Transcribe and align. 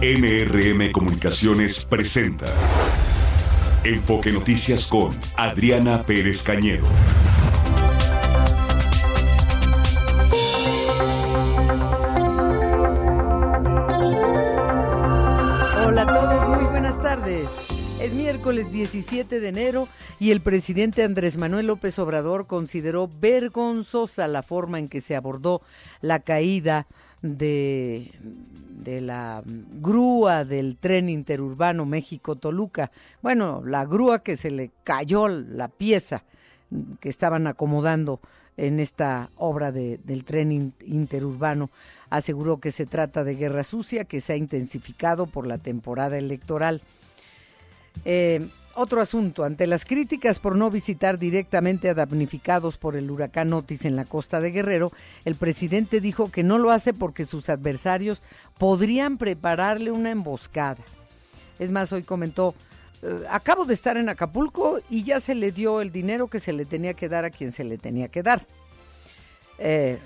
MRM 0.00 0.92
Comunicaciones 0.92 1.84
presenta 1.84 2.46
Enfoque 3.82 4.30
Noticias 4.30 4.86
con 4.86 5.10
Adriana 5.36 6.04
Pérez 6.04 6.40
Cañedo. 6.44 6.86
Hola 15.84 16.02
a 16.02 16.06
todos, 16.06 16.48
muy 16.48 16.64
buenas 16.70 17.00
tardes. 17.00 17.48
Es 18.00 18.14
miércoles 18.14 18.70
17 18.70 19.40
de 19.40 19.48
enero 19.48 19.88
y 20.20 20.30
el 20.30 20.40
presidente 20.40 21.02
Andrés 21.02 21.38
Manuel 21.38 21.66
López 21.66 21.98
Obrador 21.98 22.46
consideró 22.46 23.10
vergonzosa 23.18 24.28
la 24.28 24.44
forma 24.44 24.78
en 24.78 24.88
que 24.88 25.00
se 25.00 25.16
abordó 25.16 25.60
la 26.00 26.20
caída 26.20 26.86
de, 27.20 28.12
de 28.82 29.00
la 29.00 29.42
grúa 29.44 30.44
del 30.44 30.76
tren 30.76 31.08
interurbano 31.08 31.84
México-Toluca. 31.84 32.90
Bueno, 33.22 33.62
la 33.64 33.84
grúa 33.84 34.22
que 34.22 34.36
se 34.36 34.50
le 34.50 34.70
cayó 34.84 35.28
la 35.28 35.68
pieza 35.68 36.24
que 37.00 37.08
estaban 37.08 37.46
acomodando 37.46 38.20
en 38.56 38.80
esta 38.80 39.30
obra 39.36 39.72
de, 39.72 39.98
del 40.04 40.24
tren 40.24 40.74
interurbano. 40.84 41.70
Aseguró 42.10 42.58
que 42.58 42.72
se 42.72 42.86
trata 42.86 43.24
de 43.24 43.36
guerra 43.36 43.64
sucia 43.64 44.04
que 44.04 44.20
se 44.20 44.32
ha 44.32 44.36
intensificado 44.36 45.26
por 45.26 45.46
la 45.46 45.58
temporada 45.58 46.18
electoral. 46.18 46.82
Eh, 48.04 48.48
otro 48.78 49.00
asunto, 49.00 49.44
ante 49.44 49.66
las 49.66 49.84
críticas 49.84 50.38
por 50.38 50.56
no 50.56 50.70
visitar 50.70 51.18
directamente 51.18 51.88
a 51.88 51.94
damnificados 51.94 52.76
por 52.76 52.96
el 52.96 53.10
huracán 53.10 53.52
Otis 53.52 53.84
en 53.84 53.96
la 53.96 54.04
costa 54.04 54.40
de 54.40 54.52
Guerrero, 54.52 54.92
el 55.24 55.34
presidente 55.34 56.00
dijo 56.00 56.30
que 56.30 56.44
no 56.44 56.58
lo 56.58 56.70
hace 56.70 56.94
porque 56.94 57.24
sus 57.24 57.48
adversarios 57.48 58.22
podrían 58.56 59.18
prepararle 59.18 59.90
una 59.90 60.10
emboscada. 60.10 60.82
Es 61.58 61.72
más, 61.72 61.92
hoy 61.92 62.04
comentó, 62.04 62.54
eh, 63.02 63.24
acabo 63.28 63.64
de 63.64 63.74
estar 63.74 63.96
en 63.96 64.08
Acapulco 64.08 64.78
y 64.88 65.02
ya 65.02 65.18
se 65.18 65.34
le 65.34 65.50
dio 65.50 65.80
el 65.80 65.90
dinero 65.90 66.28
que 66.28 66.38
se 66.38 66.52
le 66.52 66.64
tenía 66.64 66.94
que 66.94 67.08
dar 67.08 67.24
a 67.24 67.30
quien 67.30 67.50
se 67.50 67.64
le 67.64 67.78
tenía 67.78 68.08
que 68.08 68.22
dar. 68.22 68.46
Eh, 69.58 69.98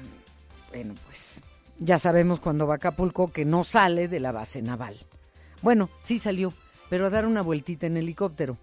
bueno, 0.70 0.94
pues 1.06 1.42
ya 1.78 1.98
sabemos 1.98 2.40
cuando 2.40 2.66
va 2.66 2.74
a 2.74 2.76
Acapulco 2.76 3.30
que 3.30 3.44
no 3.44 3.64
sale 3.64 4.08
de 4.08 4.20
la 4.20 4.32
base 4.32 4.62
naval. 4.62 4.96
Bueno, 5.60 5.90
sí 6.00 6.18
salió 6.18 6.54
pero 6.92 7.06
a 7.06 7.10
dar 7.10 7.24
una 7.24 7.40
vueltita 7.40 7.86
en 7.86 7.96
helicóptero. 7.96 8.58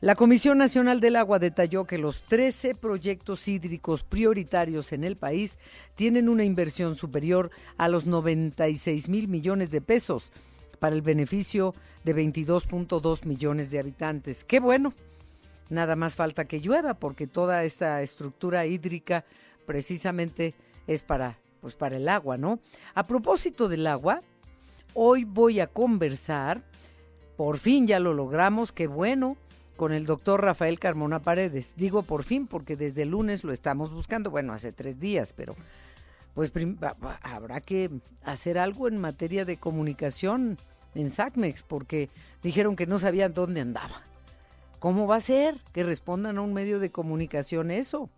La 0.00 0.16
Comisión 0.16 0.58
Nacional 0.58 0.98
del 0.98 1.14
Agua 1.14 1.38
detalló 1.38 1.84
que 1.84 1.96
los 1.96 2.24
13 2.24 2.74
proyectos 2.74 3.46
hídricos 3.46 4.02
prioritarios 4.02 4.92
en 4.92 5.04
el 5.04 5.14
país 5.14 5.58
tienen 5.94 6.28
una 6.28 6.42
inversión 6.42 6.96
superior 6.96 7.52
a 7.76 7.86
los 7.86 8.04
96 8.04 9.08
mil 9.08 9.28
millones 9.28 9.70
de 9.70 9.80
pesos 9.80 10.32
para 10.80 10.96
el 10.96 11.02
beneficio 11.02 11.72
de 12.02 12.16
22.2 12.16 13.26
millones 13.26 13.70
de 13.70 13.78
habitantes. 13.78 14.42
¡Qué 14.42 14.58
bueno! 14.58 14.92
Nada 15.70 15.94
más 15.94 16.16
falta 16.16 16.46
que 16.46 16.58
llueva 16.58 16.94
porque 16.94 17.28
toda 17.28 17.62
esta 17.62 18.02
estructura 18.02 18.66
hídrica 18.66 19.24
precisamente 19.66 20.56
es 20.88 21.04
para, 21.04 21.38
pues 21.60 21.76
para 21.76 21.96
el 21.96 22.08
agua, 22.08 22.36
¿no? 22.36 22.58
A 22.92 23.06
propósito 23.06 23.68
del 23.68 23.86
agua, 23.86 24.20
hoy 24.94 25.22
voy 25.22 25.60
a 25.60 25.68
conversar 25.68 26.64
por 27.42 27.58
fin 27.58 27.88
ya 27.88 27.98
lo 27.98 28.14
logramos, 28.14 28.70
qué 28.70 28.86
bueno, 28.86 29.36
con 29.76 29.92
el 29.92 30.06
doctor 30.06 30.44
Rafael 30.44 30.78
Carmona 30.78 31.18
Paredes. 31.18 31.74
Digo 31.76 32.04
por 32.04 32.22
fin 32.22 32.46
porque 32.46 32.76
desde 32.76 33.02
el 33.02 33.08
lunes 33.08 33.42
lo 33.42 33.52
estamos 33.52 33.92
buscando, 33.92 34.30
bueno, 34.30 34.52
hace 34.52 34.70
tres 34.70 35.00
días, 35.00 35.32
pero 35.32 35.56
pues 36.34 36.52
habrá 37.22 37.60
que 37.60 37.90
hacer 38.22 38.60
algo 38.60 38.86
en 38.86 38.96
materia 38.96 39.44
de 39.44 39.56
comunicación 39.56 40.56
en 40.94 41.10
SACMEX 41.10 41.64
porque 41.64 42.10
dijeron 42.44 42.76
que 42.76 42.86
no 42.86 43.00
sabían 43.00 43.34
dónde 43.34 43.62
andaba. 43.62 44.02
¿Cómo 44.78 45.08
va 45.08 45.16
a 45.16 45.20
ser 45.20 45.56
que 45.72 45.82
respondan 45.82 46.38
a 46.38 46.42
un 46.42 46.54
medio 46.54 46.78
de 46.78 46.92
comunicación 46.92 47.72
eso? 47.72 48.08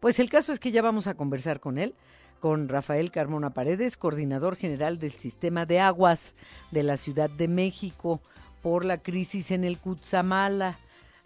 Pues 0.00 0.18
el 0.18 0.28
caso 0.28 0.52
es 0.52 0.60
que 0.60 0.70
ya 0.70 0.82
vamos 0.82 1.06
a 1.06 1.14
conversar 1.14 1.60
con 1.60 1.78
él 1.78 1.94
con 2.42 2.68
Rafael 2.68 3.12
Carmona 3.12 3.50
Paredes, 3.50 3.96
coordinador 3.96 4.56
general 4.56 4.98
del 4.98 5.12
sistema 5.12 5.64
de 5.64 5.78
aguas 5.78 6.34
de 6.72 6.82
la 6.82 6.96
Ciudad 6.96 7.30
de 7.30 7.46
México 7.46 8.20
por 8.62 8.84
la 8.84 8.98
crisis 8.98 9.52
en 9.52 9.62
el 9.62 9.78
Cutzamala. 9.78 10.76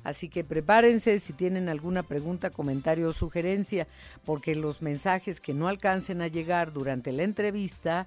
Así 0.05 0.29
que 0.29 0.45
prepárense 0.45 1.19
si 1.19 1.33
tienen 1.33 1.71
alguna 1.71 2.03
pregunta, 2.03 2.51
comentario 2.51 3.09
o 3.09 3.13
sugerencia, 3.15 3.89
porque 4.27 4.55
los 4.55 4.83
mensajes 4.83 5.41
que 5.41 5.55
no 5.55 5.69
alcancen 5.69 6.21
a 6.21 6.27
llegar 6.27 6.75
durante 6.75 7.13
la 7.13 7.23
entrevista 7.23 8.07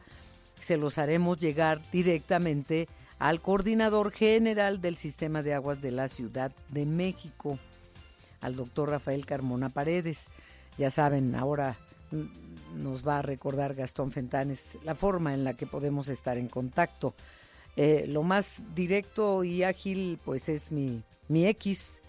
se 0.61 0.77
los 0.77 0.99
haremos 0.99 1.39
llegar 1.39 1.81
directamente 1.91 2.87
al 3.17 3.41
coordinador 3.41 4.11
general 4.11 4.81
del 4.81 4.97
sistema 4.97 5.41
de 5.41 5.55
aguas 5.55 5.81
de 5.81 5.89
la 5.89 6.09
Ciudad 6.09 6.51
de 6.69 6.85
México, 6.85 7.57
al 8.39 8.55
doctor 8.55 8.91
Rafael 8.91 9.25
Carmona 9.25 9.69
Paredes. 9.69 10.27
Ya 10.77 10.91
saben, 10.91 11.33
ahora 11.33 11.75
nos 12.75 13.07
va 13.07 13.19
a 13.19 13.21
recordar 13.21 13.75
Gastón 13.75 14.11
Fentanes 14.11 14.77
la 14.83 14.95
forma 14.95 15.33
en 15.33 15.43
la 15.43 15.53
que 15.53 15.65
podemos 15.65 16.09
estar 16.09 16.37
en 16.37 16.47
contacto. 16.47 17.13
Eh, 17.75 18.05
lo 18.07 18.23
más 18.23 18.63
directo 18.75 19.43
y 19.43 19.63
ágil 19.63 20.19
pues 20.25 20.49
es 20.49 20.71
mi, 20.71 21.01
mi 21.27 21.45
X, 21.47 22.01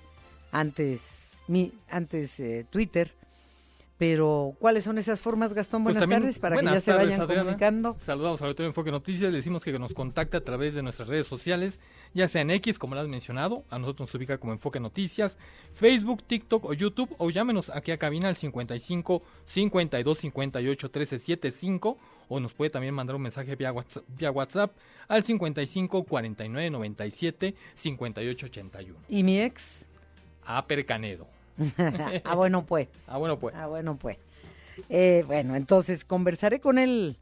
antes, 0.53 1.38
mi, 1.47 1.72
antes 1.88 2.41
eh, 2.41 2.66
Twitter, 2.71 3.12
pero, 4.00 4.56
¿cuáles 4.59 4.84
son 4.84 4.97
esas 4.97 5.21
formas, 5.21 5.53
Gastón? 5.53 5.84
Pues 5.84 5.94
buenas 5.94 6.09
tardes, 6.09 6.38
para 6.38 6.56
que 6.56 6.65
ya 6.65 6.81
se 6.81 6.91
vayan 6.91 7.27
comunicando. 7.27 7.97
Saludamos 7.98 8.41
al 8.41 8.47
auditorio 8.47 8.69
Enfoque 8.69 8.91
Noticias, 8.91 9.31
le 9.31 9.37
decimos 9.37 9.62
que 9.62 9.78
nos 9.78 9.92
contacte 9.92 10.38
a 10.38 10.41
través 10.41 10.72
de 10.72 10.82
nuestras 10.82 11.06
redes 11.06 11.27
sociales, 11.27 11.81
ya 12.15 12.28
sea 12.28 12.43
en 12.43 12.50
X, 12.50 12.78
como 12.78 12.94
lo 12.94 13.00
has 13.00 13.09
mencionado, 13.09 13.65
a 13.71 13.78
nosotros 13.78 14.09
nos 14.09 14.15
ubica 14.15 14.38
como 14.38 14.53
Enfoque 14.53 14.81
Noticias, 14.81 15.38
Facebook, 15.72 16.22
TikTok 16.25 16.65
o 16.65 16.72
YouTube, 16.72 17.15
o 17.19 17.31
llámenos 17.31 17.71
aquí 17.71 17.93
a 17.93 17.98
cabina 17.98 18.28
al 18.28 18.37
55 18.37 19.22
52 19.47 20.19
58 20.19 20.91
13 20.91 21.19
75, 21.19 21.98
o 22.28 22.41
nos 22.41 22.54
puede 22.54 22.71
también 22.71 22.94
mandar 22.94 23.16
un 23.16 23.22
mensaje 23.22 23.54
vía 23.56 23.72
WhatsApp, 23.72 24.04
vía 24.09 24.31
WhatsApp 24.31 24.72
al 25.09 25.25
55 25.25 26.04
49 26.04 26.71
97 26.71 27.54
58 27.75 28.47
81. 28.47 28.98
¿Y 29.09 29.22
mi 29.22 29.41
ex? 29.41 29.87
A 30.44 30.66
Percanedo. 30.66 31.27
ah, 32.25 32.34
bueno, 32.34 32.65
pues. 32.65 32.88
Ah, 33.06 33.19
bueno, 33.19 33.38
pues. 33.38 33.54
Ah, 33.54 33.66
bueno, 33.66 33.97
pues. 33.97 34.16
Eh, 34.88 35.25
bueno, 35.27 35.56
entonces 35.56 36.04
conversaré 36.04 36.60
con 36.60 36.78
él 36.78 37.19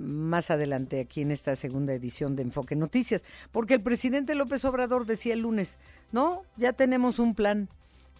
más 0.00 0.50
adelante 0.50 1.00
aquí 1.00 1.20
en 1.20 1.30
esta 1.30 1.54
segunda 1.54 1.92
edición 1.92 2.34
de 2.34 2.42
Enfoque 2.42 2.74
Noticias, 2.74 3.24
porque 3.52 3.74
el 3.74 3.82
presidente 3.82 4.34
López 4.34 4.64
Obrador 4.64 5.06
decía 5.06 5.34
el 5.34 5.40
lunes, 5.40 5.78
no, 6.10 6.42
ya 6.56 6.72
tenemos 6.72 7.18
un 7.18 7.34
plan. 7.34 7.68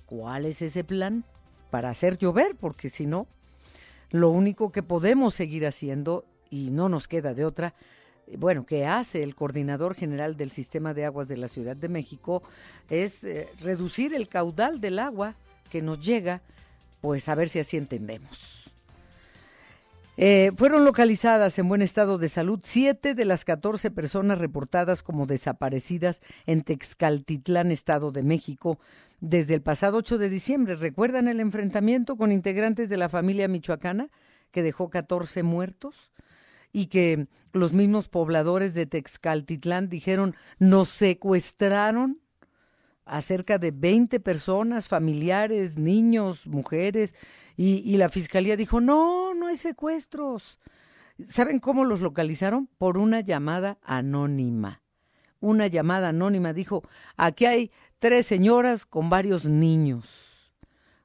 ¿Cuál 0.06 0.44
es 0.44 0.60
ese 0.62 0.84
plan? 0.84 1.24
Para 1.70 1.90
hacer 1.90 2.18
llover, 2.18 2.56
porque 2.56 2.90
si 2.90 3.06
no, 3.06 3.26
lo 4.10 4.30
único 4.30 4.72
que 4.72 4.82
podemos 4.82 5.34
seguir 5.34 5.66
haciendo, 5.66 6.24
y 6.50 6.70
no 6.70 6.88
nos 6.88 7.08
queda 7.08 7.32
de 7.32 7.44
otra, 7.44 7.74
bueno, 8.38 8.66
que 8.66 8.86
hace 8.86 9.22
el 9.22 9.34
coordinador 9.34 9.94
general 9.94 10.36
del 10.36 10.50
sistema 10.50 10.94
de 10.94 11.04
aguas 11.04 11.28
de 11.28 11.36
la 11.36 11.48
Ciudad 11.48 11.76
de 11.76 11.88
México, 11.88 12.42
es 12.88 13.24
eh, 13.24 13.48
reducir 13.60 14.14
el 14.14 14.28
caudal 14.28 14.80
del 14.80 14.98
agua 14.98 15.34
que 15.70 15.82
nos 15.82 16.00
llega, 16.00 16.42
pues 17.00 17.28
a 17.28 17.34
ver 17.34 17.48
si 17.48 17.60
así 17.60 17.76
entendemos. 17.76 18.69
Eh, 20.22 20.52
fueron 20.54 20.84
localizadas 20.84 21.58
en 21.58 21.66
buen 21.66 21.80
estado 21.80 22.18
de 22.18 22.28
salud 22.28 22.60
siete 22.62 23.14
de 23.14 23.24
las 23.24 23.46
14 23.46 23.90
personas 23.90 24.36
reportadas 24.36 25.02
como 25.02 25.24
desaparecidas 25.24 26.20
en 26.44 26.60
Texcaltitlán, 26.60 27.70
Estado 27.70 28.12
de 28.12 28.22
México, 28.22 28.78
desde 29.20 29.54
el 29.54 29.62
pasado 29.62 29.96
8 29.96 30.18
de 30.18 30.28
diciembre. 30.28 30.74
¿Recuerdan 30.74 31.26
el 31.26 31.40
enfrentamiento 31.40 32.16
con 32.16 32.32
integrantes 32.32 32.90
de 32.90 32.98
la 32.98 33.08
familia 33.08 33.48
michoacana 33.48 34.10
que 34.50 34.62
dejó 34.62 34.90
14 34.90 35.42
muertos? 35.42 36.12
Y 36.70 36.88
que 36.88 37.26
los 37.54 37.72
mismos 37.72 38.08
pobladores 38.08 38.74
de 38.74 38.84
Texcaltitlán 38.84 39.88
dijeron, 39.88 40.36
nos 40.58 40.90
secuestraron 40.90 42.20
a 43.06 43.22
cerca 43.22 43.58
de 43.58 43.70
20 43.70 44.20
personas, 44.20 44.86
familiares, 44.86 45.78
niños, 45.78 46.46
mujeres, 46.46 47.14
y, 47.62 47.98
la 47.98 48.08
fiscalía 48.08 48.56
dijo, 48.56 48.80
no, 48.80 49.34
no 49.34 49.48
hay 49.48 49.58
secuestros. 49.58 50.58
¿Saben 51.28 51.58
cómo 51.58 51.84
los 51.84 52.00
localizaron? 52.00 52.70
Por 52.78 52.96
una 52.96 53.20
llamada 53.20 53.76
anónima. 53.82 54.80
Una 55.40 55.66
llamada 55.66 56.08
anónima 56.08 56.54
dijo, 56.54 56.82
aquí 57.18 57.44
hay 57.44 57.70
tres 57.98 58.24
señoras 58.24 58.86
con 58.86 59.10
varios 59.10 59.44
niños. 59.44 60.54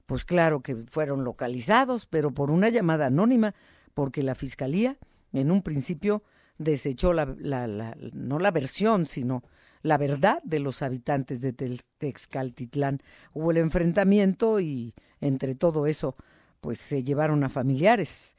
Pues 0.06 0.24
claro 0.24 0.62
que 0.62 0.78
fueron 0.88 1.26
localizados, 1.26 2.06
pero 2.06 2.32
por 2.32 2.50
una 2.50 2.70
llamada 2.70 3.08
anónima, 3.08 3.54
porque 3.94 4.24
la 4.24 4.34
fiscalía 4.34 4.98
en 5.34 5.52
un 5.52 5.62
principio 5.62 6.24
desechó 6.58 7.12
la, 7.12 7.26
no 8.14 8.40
la 8.40 8.52
versión, 8.52 9.08
sino 9.08 9.44
la 9.82 9.98
verdad 9.98 10.42
de 10.44 10.60
los 10.60 10.82
habitantes 10.82 11.42
de 11.42 11.52
Texcaltitlán. 11.98 13.02
Hubo 13.34 13.52
el 13.52 13.58
enfrentamiento 13.58 14.62
y 14.62 14.94
entre 15.20 15.54
todo 15.54 15.86
eso, 15.86 16.16
pues 16.66 16.80
se 16.80 17.04
llevaron 17.04 17.44
a 17.44 17.50
familiares. 17.50 18.36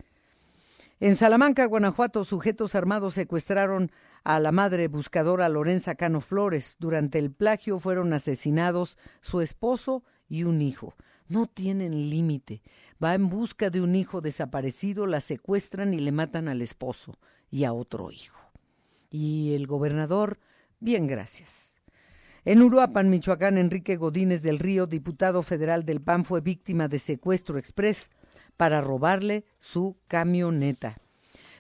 En 0.99 1.15
Salamanca, 1.15 1.65
Guanajuato, 1.65 2.25
sujetos 2.25 2.75
armados 2.75 3.15
secuestraron 3.15 3.93
a 4.25 4.41
la 4.41 4.51
madre 4.51 4.89
buscadora 4.89 5.49
Lorenza 5.49 5.95
Cano 5.95 6.21
Flores. 6.21 6.75
Durante 6.81 7.21
el 7.21 7.31
plagio 7.31 7.79
fueron 7.79 8.13
asesinados 8.13 8.99
su 9.21 9.43
esposo 9.43 10.03
y 10.29 10.43
un 10.43 10.61
hijo. 10.61 10.97
No 11.29 11.47
tienen 11.47 12.11
límite. 12.11 12.63
Va 13.03 13.15
en 13.15 13.29
busca 13.29 13.71
de 13.71 13.81
un 13.81 13.95
hijo 13.95 14.21
desaparecido, 14.21 15.07
la 15.07 15.21
secuestran 15.21 15.95
y 15.95 15.99
le 15.99 16.11
matan 16.11 16.49
al 16.49 16.63
esposo 16.63 17.21
y 17.49 17.63
a 17.63 17.73
otro 17.73 18.11
hijo. 18.11 18.41
Y 19.09 19.55
el 19.55 19.69
gobernador, 19.69 20.41
bien 20.81 21.07
gracias. 21.07 21.76
En 22.47 22.63
Uruapan, 22.63 23.11
Michoacán, 23.11 23.59
Enrique 23.59 23.97
Godínez 23.97 24.41
del 24.43 24.61
Río, 24.61 24.87
diputado 24.87 25.43
federal 25.43 25.85
del 25.85 26.01
PAN, 26.01 26.25
fue 26.25 26.41
víctima 26.41 26.87
de 26.87 27.01
secuestro 27.01 27.59
express 27.59 28.09
para 28.57 28.81
robarle 28.81 29.45
su 29.59 29.97
camioneta. 30.07 30.97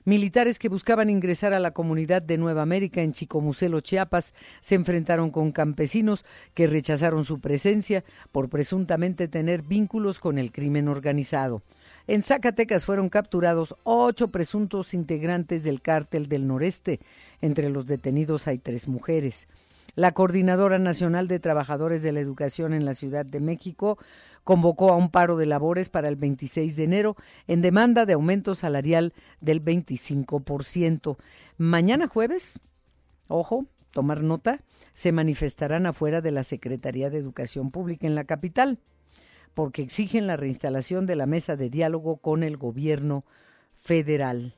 Militares 0.04 0.60
que 0.60 0.68
buscaban 0.68 1.10
ingresar 1.10 1.52
a 1.52 1.58
la 1.58 1.72
comunidad 1.72 2.22
de 2.22 2.38
Nueva 2.38 2.62
América 2.62 3.02
en 3.02 3.10
Chicomucelo, 3.10 3.80
Chiapas, 3.80 4.32
se 4.60 4.76
enfrentaron 4.76 5.32
con 5.32 5.50
campesinos 5.50 6.24
que 6.54 6.68
rechazaron 6.68 7.24
su 7.24 7.40
presencia 7.40 8.04
por 8.30 8.48
presuntamente 8.48 9.26
tener 9.26 9.62
vínculos 9.62 10.20
con 10.20 10.38
el 10.38 10.52
crimen 10.52 10.86
organizado. 10.86 11.64
En 12.06 12.22
Zacatecas 12.22 12.84
fueron 12.84 13.08
capturados 13.08 13.74
ocho 13.82 14.28
presuntos 14.28 14.94
integrantes 14.94 15.64
del 15.64 15.82
cártel 15.82 16.28
del 16.28 16.46
noreste. 16.46 17.00
Entre 17.40 17.70
los 17.70 17.86
detenidos 17.86 18.46
hay 18.46 18.58
tres 18.58 18.86
mujeres. 18.86 19.48
La 19.96 20.12
Coordinadora 20.12 20.78
Nacional 20.78 21.26
de 21.26 21.40
Trabajadores 21.40 22.02
de 22.02 22.12
la 22.12 22.20
Educación 22.20 22.74
en 22.74 22.84
la 22.84 22.92
Ciudad 22.92 23.24
de 23.24 23.40
México 23.40 23.96
convocó 24.44 24.92
a 24.92 24.96
un 24.96 25.10
paro 25.10 25.38
de 25.38 25.46
labores 25.46 25.88
para 25.88 26.08
el 26.08 26.16
26 26.16 26.76
de 26.76 26.84
enero 26.84 27.16
en 27.46 27.62
demanda 27.62 28.04
de 28.04 28.12
aumento 28.12 28.54
salarial 28.54 29.14
del 29.40 29.64
25%. 29.64 31.16
Mañana 31.56 32.08
jueves, 32.08 32.60
ojo, 33.28 33.64
tomar 33.90 34.22
nota, 34.22 34.60
se 34.92 35.12
manifestarán 35.12 35.86
afuera 35.86 36.20
de 36.20 36.30
la 36.30 36.44
Secretaría 36.44 37.08
de 37.08 37.16
Educación 37.16 37.70
Pública 37.70 38.06
en 38.06 38.14
la 38.14 38.24
capital, 38.24 38.78
porque 39.54 39.80
exigen 39.80 40.26
la 40.26 40.36
reinstalación 40.36 41.06
de 41.06 41.16
la 41.16 41.24
mesa 41.24 41.56
de 41.56 41.70
diálogo 41.70 42.18
con 42.18 42.42
el 42.42 42.58
gobierno 42.58 43.24
federal. 43.76 44.56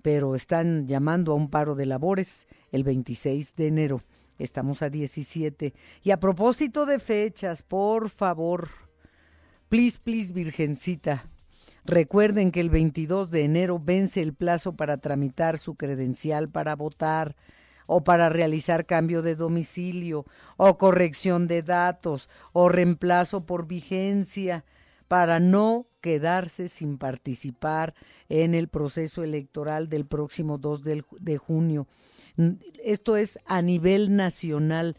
Pero 0.00 0.34
están 0.34 0.88
llamando 0.88 1.32
a 1.32 1.34
un 1.34 1.50
paro 1.50 1.74
de 1.74 1.84
labores 1.84 2.48
el 2.70 2.84
26 2.84 3.54
de 3.54 3.66
enero. 3.66 4.02
Estamos 4.38 4.82
a 4.82 4.90
17. 4.90 5.74
Y 6.02 6.10
a 6.10 6.16
propósito 6.16 6.86
de 6.86 6.98
fechas, 6.98 7.62
por 7.62 8.08
favor, 8.08 8.68
please, 9.68 9.98
please, 10.02 10.32
Virgencita, 10.32 11.28
recuerden 11.84 12.50
que 12.50 12.60
el 12.60 12.70
22 12.70 13.30
de 13.30 13.44
enero 13.44 13.80
vence 13.82 14.22
el 14.22 14.34
plazo 14.34 14.74
para 14.74 14.98
tramitar 14.98 15.58
su 15.58 15.74
credencial 15.74 16.48
para 16.48 16.76
votar 16.76 17.36
o 17.86 18.04
para 18.04 18.28
realizar 18.28 18.86
cambio 18.86 19.22
de 19.22 19.34
domicilio 19.34 20.24
o 20.56 20.78
corrección 20.78 21.46
de 21.46 21.62
datos 21.62 22.28
o 22.52 22.68
reemplazo 22.68 23.44
por 23.44 23.66
vigencia 23.66 24.64
para 25.08 25.40
no 25.40 25.86
quedarse 26.00 26.68
sin 26.68 26.96
participar 26.96 27.94
en 28.28 28.54
el 28.54 28.68
proceso 28.68 29.22
electoral 29.22 29.88
del 29.88 30.06
próximo 30.06 30.56
2 30.56 30.82
de 31.20 31.36
junio. 31.38 31.86
Esto 32.84 33.16
es 33.16 33.38
a 33.46 33.62
nivel 33.62 34.16
nacional. 34.16 34.96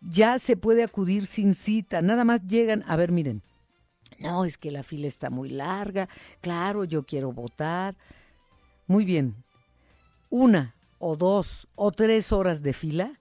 Ya 0.00 0.38
se 0.38 0.56
puede 0.56 0.84
acudir 0.84 1.26
sin 1.26 1.54
cita, 1.54 2.02
nada 2.02 2.24
más 2.24 2.46
llegan, 2.46 2.84
a 2.86 2.96
ver, 2.96 3.10
miren, 3.10 3.42
no, 4.20 4.44
es 4.44 4.58
que 4.58 4.70
la 4.70 4.82
fila 4.82 5.06
está 5.06 5.30
muy 5.30 5.48
larga, 5.48 6.08
claro, 6.40 6.84
yo 6.84 7.04
quiero 7.04 7.32
votar. 7.32 7.96
Muy 8.86 9.04
bien, 9.04 9.34
una 10.30 10.74
o 10.98 11.16
dos 11.16 11.68
o 11.74 11.90
tres 11.90 12.32
horas 12.32 12.62
de 12.62 12.72
fila 12.72 13.20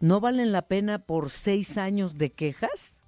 no 0.00 0.20
valen 0.20 0.52
la 0.52 0.62
pena 0.62 0.98
por 0.98 1.30
seis 1.30 1.76
años 1.78 2.18
de 2.18 2.30
quejas. 2.30 3.02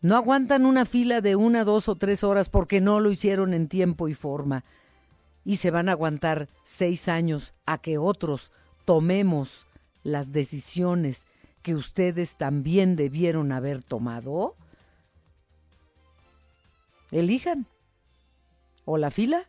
No 0.00 0.16
aguantan 0.16 0.64
una 0.64 0.86
fila 0.86 1.20
de 1.20 1.36
una, 1.36 1.64
dos 1.64 1.88
o 1.88 1.96
tres 1.96 2.24
horas 2.24 2.48
porque 2.48 2.80
no 2.80 3.00
lo 3.00 3.10
hicieron 3.10 3.52
en 3.52 3.68
tiempo 3.68 4.08
y 4.08 4.14
forma 4.14 4.64
y 5.44 5.56
se 5.56 5.70
van 5.70 5.88
a 5.88 5.92
aguantar 5.92 6.48
seis 6.62 7.08
años 7.08 7.54
a 7.66 7.78
que 7.78 7.98
otros 7.98 8.52
tomemos 8.84 9.66
las 10.02 10.32
decisiones 10.32 11.26
que 11.62 11.74
ustedes 11.74 12.36
también 12.36 12.96
debieron 12.96 13.52
haber 13.52 13.82
tomado? 13.82 14.56
Elijan. 17.10 17.66
O 18.84 18.96
la 18.96 19.10
fila 19.10 19.46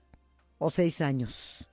o 0.58 0.70
seis 0.70 1.02
años. 1.02 1.68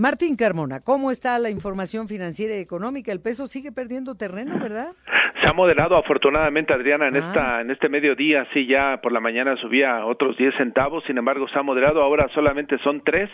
Martín 0.00 0.36
Carmona, 0.36 0.78
¿cómo 0.78 1.10
está 1.10 1.36
la 1.40 1.50
información 1.50 2.06
financiera 2.06 2.54
y 2.56 2.60
económica? 2.60 3.10
El 3.10 3.20
peso 3.20 3.48
sigue 3.48 3.72
perdiendo 3.72 4.14
terreno, 4.14 4.56
¿verdad? 4.60 4.92
Se 5.42 5.50
ha 5.50 5.52
moderado 5.52 5.96
afortunadamente, 5.96 6.72
Adriana, 6.72 7.08
en, 7.08 7.16
ah. 7.16 7.18
esta, 7.18 7.60
en 7.62 7.72
este 7.72 7.88
mediodía, 7.88 8.46
sí, 8.54 8.66
ya 8.66 9.00
por 9.02 9.10
la 9.10 9.18
mañana 9.18 9.56
subía 9.56 10.06
otros 10.06 10.36
10 10.36 10.54
centavos, 10.54 11.02
sin 11.08 11.18
embargo 11.18 11.48
se 11.48 11.58
ha 11.58 11.64
moderado, 11.64 12.00
ahora 12.00 12.28
solamente 12.32 12.78
son 12.78 13.02
3, 13.02 13.28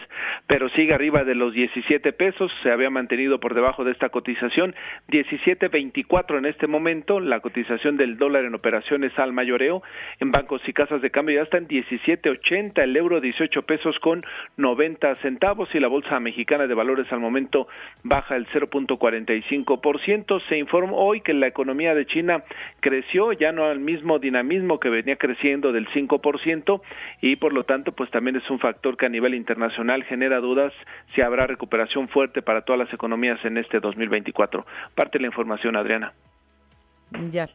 pero 0.47 0.71
sigue 0.71 0.95
arriba 0.95 1.23
de 1.23 1.35
los 1.35 1.53
17 1.53 2.15
pesos, 2.15 2.51
se 2.63 2.71
había 2.71 2.89
mantenido 2.89 3.41
por 3.41 3.53
debajo 3.53 3.85
de 3.85 3.93
esta 3.93 4.09
cotización, 4.09 4.75
17.24 5.09 6.39
en 6.39 6.47
este 6.47 6.67
momento, 6.67 7.21
la 7.21 7.41
cotización 7.41 7.99
del 7.99 8.17
dólar 8.17 8.47
en 8.47 8.55
operaciones 8.55 9.13
al 9.19 9.35
mayoreo, 9.35 9.83
en 10.19 10.31
bancos 10.31 10.63
y 10.67 10.73
casas 10.73 11.03
de 11.03 11.11
cambio 11.11 11.37
ya 11.37 11.43
está 11.43 11.59
en 11.59 11.69
17.80, 11.69 12.83
el 12.83 12.97
euro 12.97 13.21
18 13.21 13.63
pesos 13.65 13.99
con 14.01 14.25
90 14.57 15.17
centavos 15.17 15.69
y 15.75 15.79
la 15.79 15.89
bolsa 15.89 16.21
mexicana 16.21 16.54
de 16.59 16.75
valores 16.75 17.11
al 17.13 17.21
momento 17.21 17.69
baja 18.03 18.37
el 18.37 18.47
0.45%, 18.49 20.41
se 20.49 20.59
informó 20.59 20.97
hoy 20.97 21.21
que 21.21 21.35
la 21.35 21.47
economía 21.47 21.95
de 21.95 22.07
China 22.07 22.45
creció 22.81 23.33
ya 23.33 23.53
no 23.53 23.65
al 23.65 23.81
mismo 23.81 24.19
dinamismo 24.19 24.81
que 24.81 24.89
venía 24.89 25.17
creciendo 25.17 25.73
del 25.73 25.89
5% 25.89 26.81
y 27.21 27.37
por 27.37 27.53
lo 27.53 27.65
tanto 27.65 27.93
pues 27.93 28.11
también 28.11 28.37
es 28.37 28.49
un 28.51 28.59
factor 28.59 28.97
que 28.97 29.07
a 29.07 29.09
nivel 29.09 29.35
internacional 29.35 30.05
genera 30.05 30.41
dudas 30.41 30.73
si 31.15 31.21
habrá 31.21 31.47
recuperación 31.47 32.09
fuerte 32.09 32.43
para 32.43 32.63
todas 32.63 32.79
las 32.79 32.93
economías 32.93 33.39
en 33.45 33.59
este 33.59 33.81
2024. 33.81 34.65
Parte 34.95 35.19
de 35.19 35.23
la 35.23 35.29
información, 35.29 35.77
Adriana. 35.77 36.13
Ya. 37.31 37.49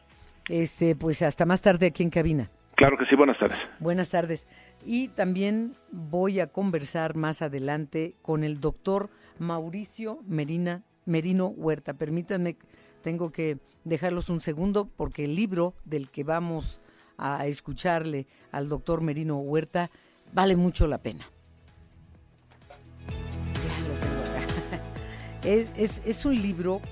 Este, 0.48 0.96
pues 0.96 1.22
hasta 1.22 1.46
más 1.46 1.62
tarde 1.62 1.86
aquí 1.86 2.02
en 2.02 2.10
cabina. 2.10 2.48
Claro 2.74 2.96
que 2.96 3.04
sí, 3.06 3.14
buenas 3.14 3.38
tardes. 3.38 3.58
Buenas 3.78 4.08
tardes. 4.08 4.46
Y 4.84 5.08
también 5.08 5.76
voy 5.92 6.40
a 6.40 6.46
conversar 6.48 7.14
más 7.14 7.42
adelante 7.42 8.16
con 8.22 8.44
el 8.44 8.60
doctor 8.60 9.10
Mauricio 9.38 10.22
Merina, 10.26 10.84
Merino 11.04 11.48
Huerta. 11.48 11.94
Permítanme 11.94 12.56
tengo 13.00 13.32
que 13.32 13.58
dejarlos 13.84 14.28
un 14.28 14.40
segundo 14.40 14.88
porque 14.96 15.24
el 15.24 15.34
libro 15.34 15.74
del 15.84 16.10
que 16.10 16.24
vamos 16.24 16.80
a 17.16 17.46
escucharle 17.46 18.26
al 18.52 18.68
doctor 18.68 19.00
Merino 19.00 19.38
Huerta 19.38 19.90
vale 20.32 20.56
mucho 20.56 20.86
la 20.86 20.98
pena. 20.98 21.24
Ya 23.62 23.88
lo 23.88 23.94
tengo 23.94 24.20
acá. 24.22 24.82
Es, 25.44 26.02
es 26.04 26.24
un 26.26 26.34
libro 26.34 26.82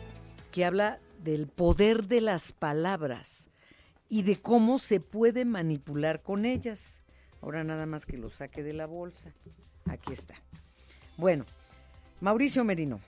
que 0.50 0.64
habla 0.64 1.00
del 1.22 1.46
poder 1.46 2.08
de 2.08 2.22
las 2.22 2.52
palabras 2.52 3.50
y 4.08 4.22
de 4.22 4.36
cómo 4.36 4.78
se 4.78 5.00
puede 5.00 5.44
manipular 5.44 6.22
con 6.22 6.46
ellas. 6.46 7.02
Ahora 7.42 7.64
nada 7.64 7.86
más 7.86 8.06
que 8.06 8.16
lo 8.16 8.30
saque 8.30 8.62
de 8.62 8.72
la 8.72 8.86
bolsa. 8.86 9.32
Aquí 9.86 10.12
está. 10.12 10.34
Bueno, 11.16 11.44
Mauricio 12.20 12.64
Merino, 12.64 13.00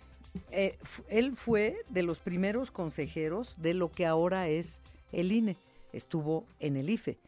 eh, 0.50 0.78
él 1.08 1.34
fue 1.34 1.76
de 1.88 2.02
los 2.02 2.20
primeros 2.20 2.70
consejeros 2.70 3.60
de 3.60 3.74
lo 3.74 3.90
que 3.90 4.06
ahora 4.06 4.48
es 4.48 4.82
el 5.12 5.32
INE. 5.32 5.56
Estuvo 5.92 6.46
en 6.60 6.76
el 6.76 6.90
IFE. 6.90 7.18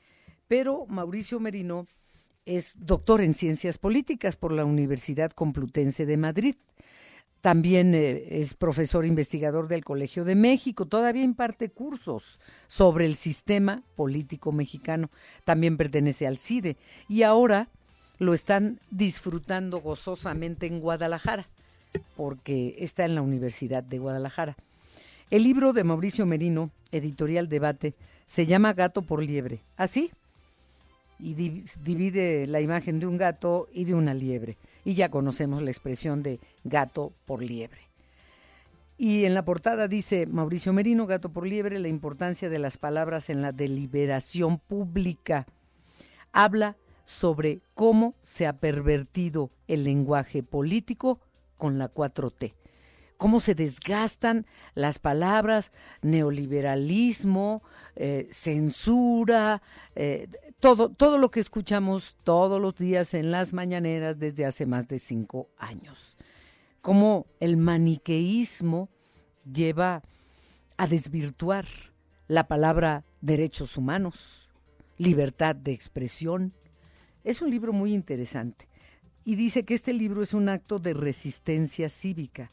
Pero 0.49 0.87
Mauricio 0.87 1.40
Merino 1.40 1.87
es 2.44 2.75
doctor 2.78 3.21
en 3.21 3.35
ciencias 3.35 3.78
políticas 3.78 4.37
por 4.37 4.52
la 4.52 4.64
Universidad 4.64 5.30
Complutense 5.32 6.06
de 6.06 6.16
Madrid. 6.16 6.54
También 7.42 7.92
eh, 7.94 8.38
es 8.38 8.54
profesor 8.54 9.04
investigador 9.04 9.66
del 9.66 9.84
Colegio 9.84 10.25
de 10.25 10.37
México. 10.37 10.87
Todavía 10.87 11.25
imparte 11.25 11.68
cursos 11.68 12.38
sobre 12.68 13.04
el 13.04 13.16
sistema 13.16 13.82
político 13.96 14.52
mexicano. 14.52 15.11
También 15.44 15.76
pertenece 15.76 16.28
al 16.28 16.38
CIDE. 16.38 16.76
Y 17.08 17.25
ahora 17.25 17.68
lo 18.20 18.32
están 18.32 18.78
disfrutando 18.92 19.80
gozosamente 19.80 20.66
en 20.66 20.78
Guadalajara 20.78 21.49
porque 22.16 22.76
está 22.78 23.04
en 23.04 23.16
la 23.16 23.22
Universidad 23.22 23.82
de 23.82 23.99
Guadalajara. 23.99 24.56
El 25.28 25.42
libro 25.42 25.72
de 25.72 25.82
Mauricio 25.82 26.25
Merino, 26.25 26.70
editorial 26.92 27.49
Debate, 27.49 27.94
se 28.26 28.46
llama 28.46 28.72
Gato 28.72 29.02
por 29.02 29.20
Liebre. 29.20 29.58
¿Así? 29.76 30.12
Y 31.18 31.34
divide 31.34 32.46
la 32.46 32.61
imagen 32.61 33.00
de 33.00 33.06
un 33.06 33.16
gato 33.16 33.68
y 33.72 33.84
de 33.84 33.94
una 33.94 34.14
liebre. 34.14 34.56
Y 34.85 34.95
ya 34.95 35.11
conocemos 35.11 35.62
la 35.62 35.71
expresión 35.71 36.23
de 36.23 36.41
gato 36.65 37.12
por 37.25 37.43
liebre. 37.43 37.93
Y 38.99 39.25
en 39.25 39.35
la 39.35 39.45
portada 39.45 39.89
dice 39.89 40.27
Mauricio 40.27 40.73
Merino, 40.73 41.07
Gato 41.07 41.33
por 41.33 41.45
Liebre, 41.45 41.81
la 41.81 41.89
importancia 41.89 42.49
de 42.49 42.61
las 42.61 42.79
palabras 42.79 43.31
en 43.31 43.43
la 43.43 43.51
deliberación 43.51 44.59
pública. 44.59 45.47
Habla 46.33 46.77
sobre 47.05 47.62
cómo 47.75 48.15
se 48.23 48.47
ha 48.47 48.59
pervertido 48.59 49.51
el 49.67 49.83
lenguaje 49.83 50.45
político 50.45 51.19
con 51.57 51.79
la 51.79 51.93
4T. 51.93 52.53
Cómo 53.23 53.38
se 53.38 53.55
desgastan 53.55 54.47
las 54.75 54.99
palabras 54.99 55.71
neoliberalismo, 56.00 57.62
eh, 57.95 58.26
censura, 58.33 59.62
eh, 59.95 60.26
todo, 60.59 60.88
todo 60.88 61.19
lo 61.19 61.31
que 61.31 61.38
escuchamos 61.38 62.17
todos 62.25 62.61
los 62.61 62.75
días 62.75 63.14
en 63.14 63.31
las 63.31 63.52
mañaneras 63.52 64.19
desde 64.19 64.45
hace 64.45 64.67
más 64.67 64.88
de 64.88 64.99
cinco 64.99 65.50
años. 65.57 66.17
Cómo 66.81 67.26
el 67.38 67.59
maniqueísmo 67.59 68.88
lleva 69.45 70.02
a 70.76 70.88
desvirtuar 70.88 71.67
la 72.26 72.49
palabra 72.49 73.05
derechos 73.21 73.76
humanos, 73.76 74.50
libertad 74.99 75.55
de 75.55 75.71
expresión. 75.71 76.55
Es 77.23 77.41
un 77.41 77.52
libro 77.52 77.73
muy 77.73 77.95
interesante 77.95 78.67
y 79.25 79.37
dice 79.37 79.62
que 79.62 79.75
este 79.75 79.93
libro 79.93 80.23
es 80.23 80.35
un 80.35 80.49
acto 80.49 80.81
de 80.81 80.93
resistencia 80.93 81.88
cívica, 81.88 82.50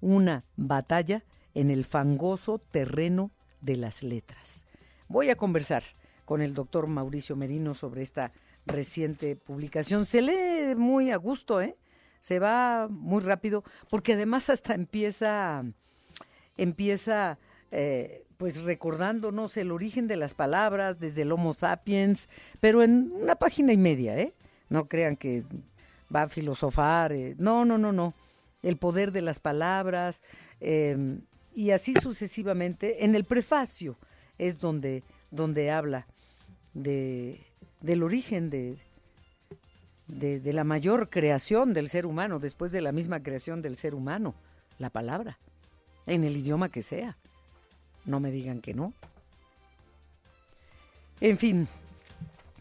una 0.00 0.44
batalla 0.56 1.22
en 1.54 1.70
el 1.70 1.84
fangoso 1.84 2.58
terreno 2.58 3.30
de 3.60 3.76
las 3.76 4.02
letras. 4.02 4.66
Voy 5.08 5.30
a 5.30 5.36
conversar 5.36 5.82
con 6.24 6.42
el 6.42 6.54
doctor 6.54 6.86
Mauricio 6.86 7.36
Merino 7.36 7.74
sobre 7.74 8.02
esta 8.02 8.32
reciente 8.66 9.36
publicación. 9.36 10.06
Se 10.06 10.22
lee 10.22 10.74
muy 10.76 11.10
a 11.10 11.16
gusto, 11.16 11.60
¿eh? 11.60 11.76
Se 12.20 12.38
va 12.38 12.86
muy 12.88 13.22
rápido, 13.22 13.64
porque 13.88 14.12
además 14.12 14.50
hasta 14.50 14.74
empieza, 14.74 15.64
empieza 16.56 17.38
eh, 17.70 18.24
pues 18.36 18.62
recordándonos 18.62 19.56
el 19.56 19.72
origen 19.72 20.06
de 20.06 20.16
las 20.16 20.34
palabras 20.34 21.00
desde 21.00 21.22
el 21.22 21.32
Homo 21.32 21.54
sapiens, 21.54 22.28
pero 22.60 22.82
en 22.82 23.10
una 23.12 23.34
página 23.34 23.72
y 23.72 23.76
media, 23.76 24.18
¿eh? 24.18 24.34
No 24.68 24.86
crean 24.86 25.16
que 25.16 25.44
va 26.14 26.22
a 26.22 26.28
filosofar, 26.28 27.12
eh, 27.12 27.34
no, 27.38 27.64
no, 27.64 27.76
no, 27.78 27.92
no. 27.92 28.14
El 28.62 28.76
poder 28.76 29.12
de 29.12 29.22
las 29.22 29.38
palabras 29.38 30.22
em, 30.60 31.22
y 31.54 31.70
así 31.70 31.94
sucesivamente. 31.94 33.04
En 33.04 33.14
el 33.14 33.24
prefacio 33.24 33.96
es 34.38 34.58
donde, 34.58 35.02
donde 35.30 35.70
habla 35.70 36.06
de, 36.74 37.40
del 37.80 38.02
origen 38.02 38.50
de, 38.50 38.78
de, 40.06 40.52
la 40.52 40.64
mayor 40.64 41.10
creación 41.10 41.72
del 41.72 41.88
ser 41.88 42.06
humano, 42.06 42.38
después 42.38 42.72
de 42.72 42.80
la 42.80 42.92
misma 42.92 43.22
creación 43.22 43.62
del 43.62 43.76
ser 43.76 43.94
humano, 43.94 44.34
la 44.78 44.90
palabra, 44.90 45.38
en 46.06 46.24
el 46.24 46.36
idioma 46.36 46.68
que 46.68 46.82
sea. 46.82 47.16
No 48.04 48.20
me 48.20 48.30
digan 48.30 48.60
que 48.60 48.74
no. 48.74 48.92
En 51.20 51.36
fin, 51.36 51.68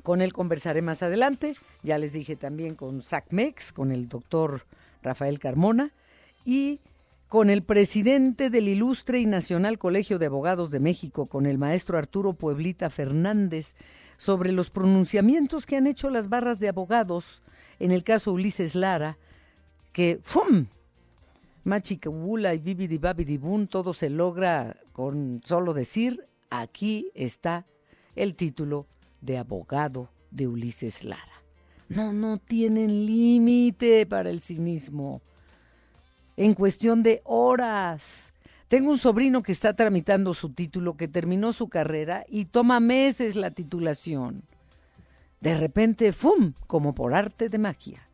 con 0.03 0.21
él 0.21 0.33
conversaré 0.33 0.81
más 0.81 1.01
adelante. 1.01 1.55
Ya 1.81 1.97
les 1.97 2.13
dije 2.13 2.35
también 2.35 2.75
con 2.75 3.01
SACMEX, 3.01 3.71
con 3.71 3.91
el 3.91 4.09
doctor 4.09 4.65
Rafael 5.01 5.39
Carmona 5.39 5.91
y 6.45 6.79
con 7.27 7.51
el 7.51 7.61
presidente 7.61 8.49
del 8.49 8.67
Ilustre 8.67 9.19
y 9.19 9.27
Nacional 9.27 9.77
Colegio 9.77 10.17
de 10.17 10.25
Abogados 10.25 10.71
de 10.71 10.79
México, 10.79 11.27
con 11.27 11.45
el 11.45 11.59
maestro 11.59 11.97
Arturo 11.97 12.33
Pueblita 12.33 12.89
Fernández, 12.89 13.75
sobre 14.17 14.51
los 14.51 14.71
pronunciamientos 14.71 15.65
que 15.65 15.77
han 15.77 15.85
hecho 15.85 16.09
las 16.09 16.27
barras 16.27 16.59
de 16.59 16.69
abogados 16.69 17.43
en 17.77 17.91
el 17.91 18.03
caso 18.03 18.33
Ulises 18.33 18.73
Lara, 18.75 19.17
que 19.93 20.19
¡fum! 20.23 20.65
Machicabula 21.63 22.55
y 22.55 22.59
Bibidi 22.59 22.97
Babidi 22.97 23.37
Boom, 23.37 23.67
todo 23.67 23.93
se 23.93 24.09
logra 24.09 24.77
con 24.91 25.41
solo 25.45 25.73
decir, 25.73 26.25
aquí 26.49 27.11
está 27.13 27.65
el 28.15 28.35
título 28.35 28.87
de 29.21 29.37
abogado 29.37 30.09
de 30.31 30.47
Ulises 30.47 31.03
Lara. 31.03 31.38
No, 31.89 32.13
no 32.13 32.37
tienen 32.37 33.07
límite 33.07 34.05
para 34.05 34.29
el 34.29 34.41
cinismo. 34.41 35.21
En 36.37 36.53
cuestión 36.53 37.01
de 37.01 37.21
horas. 37.25 38.31
Tengo 38.67 38.91
un 38.91 38.99
sobrino 38.99 39.41
que 39.41 39.51
está 39.51 39.73
tramitando 39.73 40.35
su 40.35 40.49
título, 40.49 40.95
que 40.95 41.07
terminó 41.07 41.51
su 41.51 41.67
carrera 41.67 42.23
y 42.29 42.45
toma 42.45 42.79
meses 42.79 43.35
la 43.35 43.49
titulación. 43.49 44.43
De 45.41 45.57
repente, 45.57 46.13
¡fum! 46.13 46.53
como 46.67 46.93
por 46.93 47.15
arte 47.15 47.49
de 47.49 47.57
magia. 47.57 48.07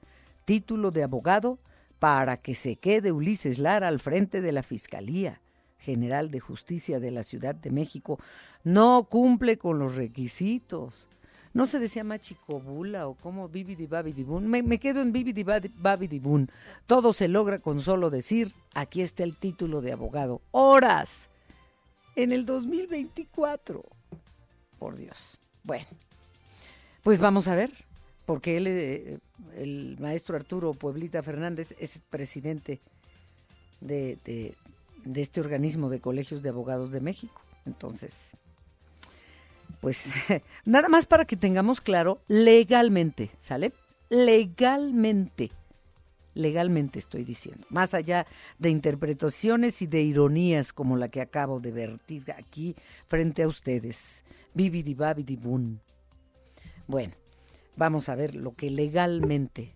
Título 0.45 0.91
de 0.91 1.03
abogado 1.03 1.59
para 1.99 2.37
que 2.37 2.55
se 2.55 2.77
quede 2.77 3.11
Ulises 3.11 3.59
Lara 3.59 3.89
al 3.89 3.99
frente 3.99 4.39
de 4.39 4.53
la 4.53 4.63
Fiscalía 4.63 5.41
General 5.77 6.31
de 6.31 6.39
Justicia 6.39 7.01
de 7.01 7.11
la 7.11 7.23
Ciudad 7.23 7.55
de 7.55 7.71
México. 7.71 8.19
No 8.63 9.07
cumple 9.09 9.57
con 9.57 9.79
los 9.79 9.95
requisitos 9.95 11.09
no 11.55 11.65
se 11.65 11.79
decía 11.79 12.03
machicobula 12.03 13.07
o 13.07 13.13
como 13.13 13.47
bibidi 13.47 13.87
babidi 13.87 14.25
Me, 14.25 14.61
me 14.61 14.77
quedo 14.77 15.01
en 15.01 15.13
bibidi 15.13 15.43
babidi 15.43 16.21
Todo 16.85 17.13
se 17.13 17.29
logra 17.29 17.59
con 17.59 17.79
solo 17.79 18.09
decir, 18.09 18.53
aquí 18.73 19.01
está 19.01 19.23
el 19.23 19.37
título 19.37 19.81
de 19.81 19.93
abogado. 19.93 20.41
Horas. 20.51 21.29
En 22.17 22.33
el 22.33 22.45
2024. 22.45 23.83
Por 24.77 24.97
Dios. 24.97 25.39
Bueno, 25.63 25.87
pues 27.03 27.19
vamos 27.19 27.47
a 27.47 27.55
ver, 27.55 27.71
porque 28.25 28.57
él, 28.57 28.67
eh, 28.67 29.19
el 29.55 29.95
maestro 29.97 30.35
Arturo 30.35 30.73
Pueblita 30.73 31.23
Fernández 31.23 31.73
es 31.79 32.01
presidente 32.09 32.81
de, 33.79 34.19
de 34.25 35.21
este 35.21 35.39
organismo 35.39 35.89
de 35.89 36.01
colegios 36.01 36.43
de 36.43 36.49
abogados 36.49 36.91
de 36.91 36.99
México. 36.99 37.41
Entonces, 37.65 38.35
pues 39.79 40.09
nada 40.65 40.89
más 40.89 41.05
para 41.05 41.25
que 41.25 41.37
tengamos 41.37 41.81
claro 41.81 42.21
legalmente, 42.27 43.31
¿sale? 43.39 43.73
Legalmente. 44.09 45.51
Legalmente 46.33 46.99
estoy 46.99 47.23
diciendo, 47.23 47.65
más 47.69 47.93
allá 47.93 48.27
de 48.59 48.69
interpretaciones 48.69 49.81
y 49.81 49.87
de 49.87 50.01
ironías 50.01 50.73
como 50.73 50.97
la 50.97 51.07
que 51.07 51.21
acabo 51.21 51.61
de 51.61 51.71
vertir 51.71 52.29
aquí 52.31 52.75
frente 53.07 53.43
a 53.43 53.47
ustedes. 53.47 54.25
Bibidi 54.53 54.93
babidi. 54.93 55.39
Bueno, 56.87 57.13
vamos 57.77 58.09
a 58.09 58.15
ver 58.15 58.35
lo 58.35 58.53
que 58.53 58.69
legalmente 58.69 59.73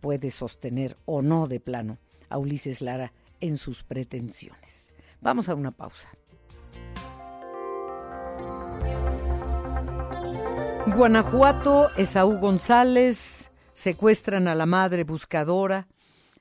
puede 0.00 0.30
sostener 0.30 0.98
o 1.06 1.22
no 1.22 1.46
de 1.46 1.60
plano 1.60 1.96
a 2.28 2.36
Ulises 2.36 2.82
Lara 2.82 3.12
en 3.40 3.56
sus 3.56 3.82
pretensiones. 3.82 4.94
Vamos 5.20 5.48
a 5.48 5.54
una 5.54 5.70
pausa. 5.70 6.10
Guanajuato, 10.96 11.86
Esaú 11.96 12.38
González, 12.38 13.50
secuestran 13.72 14.46
a 14.46 14.54
la 14.54 14.66
madre 14.66 15.04
buscadora, 15.04 15.86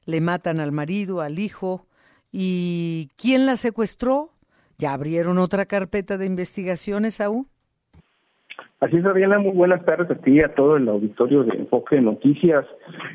le 0.06 0.20
matan 0.20 0.60
al 0.60 0.72
marido, 0.74 1.22
al 1.22 1.40
hijo. 1.40 1.86
¿Y 2.32 3.10
quién 3.18 3.46
la 3.46 3.56
secuestró? 3.56 4.30
¿Ya 4.78 4.94
abrieron 4.94 5.38
otra 5.38 5.66
carpeta 5.66 6.18
de 6.18 6.26
investigación, 6.26 7.06
Esaú? 7.06 7.46
Así 8.82 8.98
es, 8.98 9.06
Adriana, 9.06 9.40
muy 9.40 9.54
buenas 9.54 9.86
tardes 9.86 10.12
a 10.12 10.16
ti 10.16 10.32
y 10.32 10.42
a 10.42 10.54
todo 10.54 10.76
el 10.76 10.88
auditorio 10.90 11.44
de 11.44 11.58
Enfoque 11.58 11.96
de 11.96 12.02
Noticias. 12.02 12.66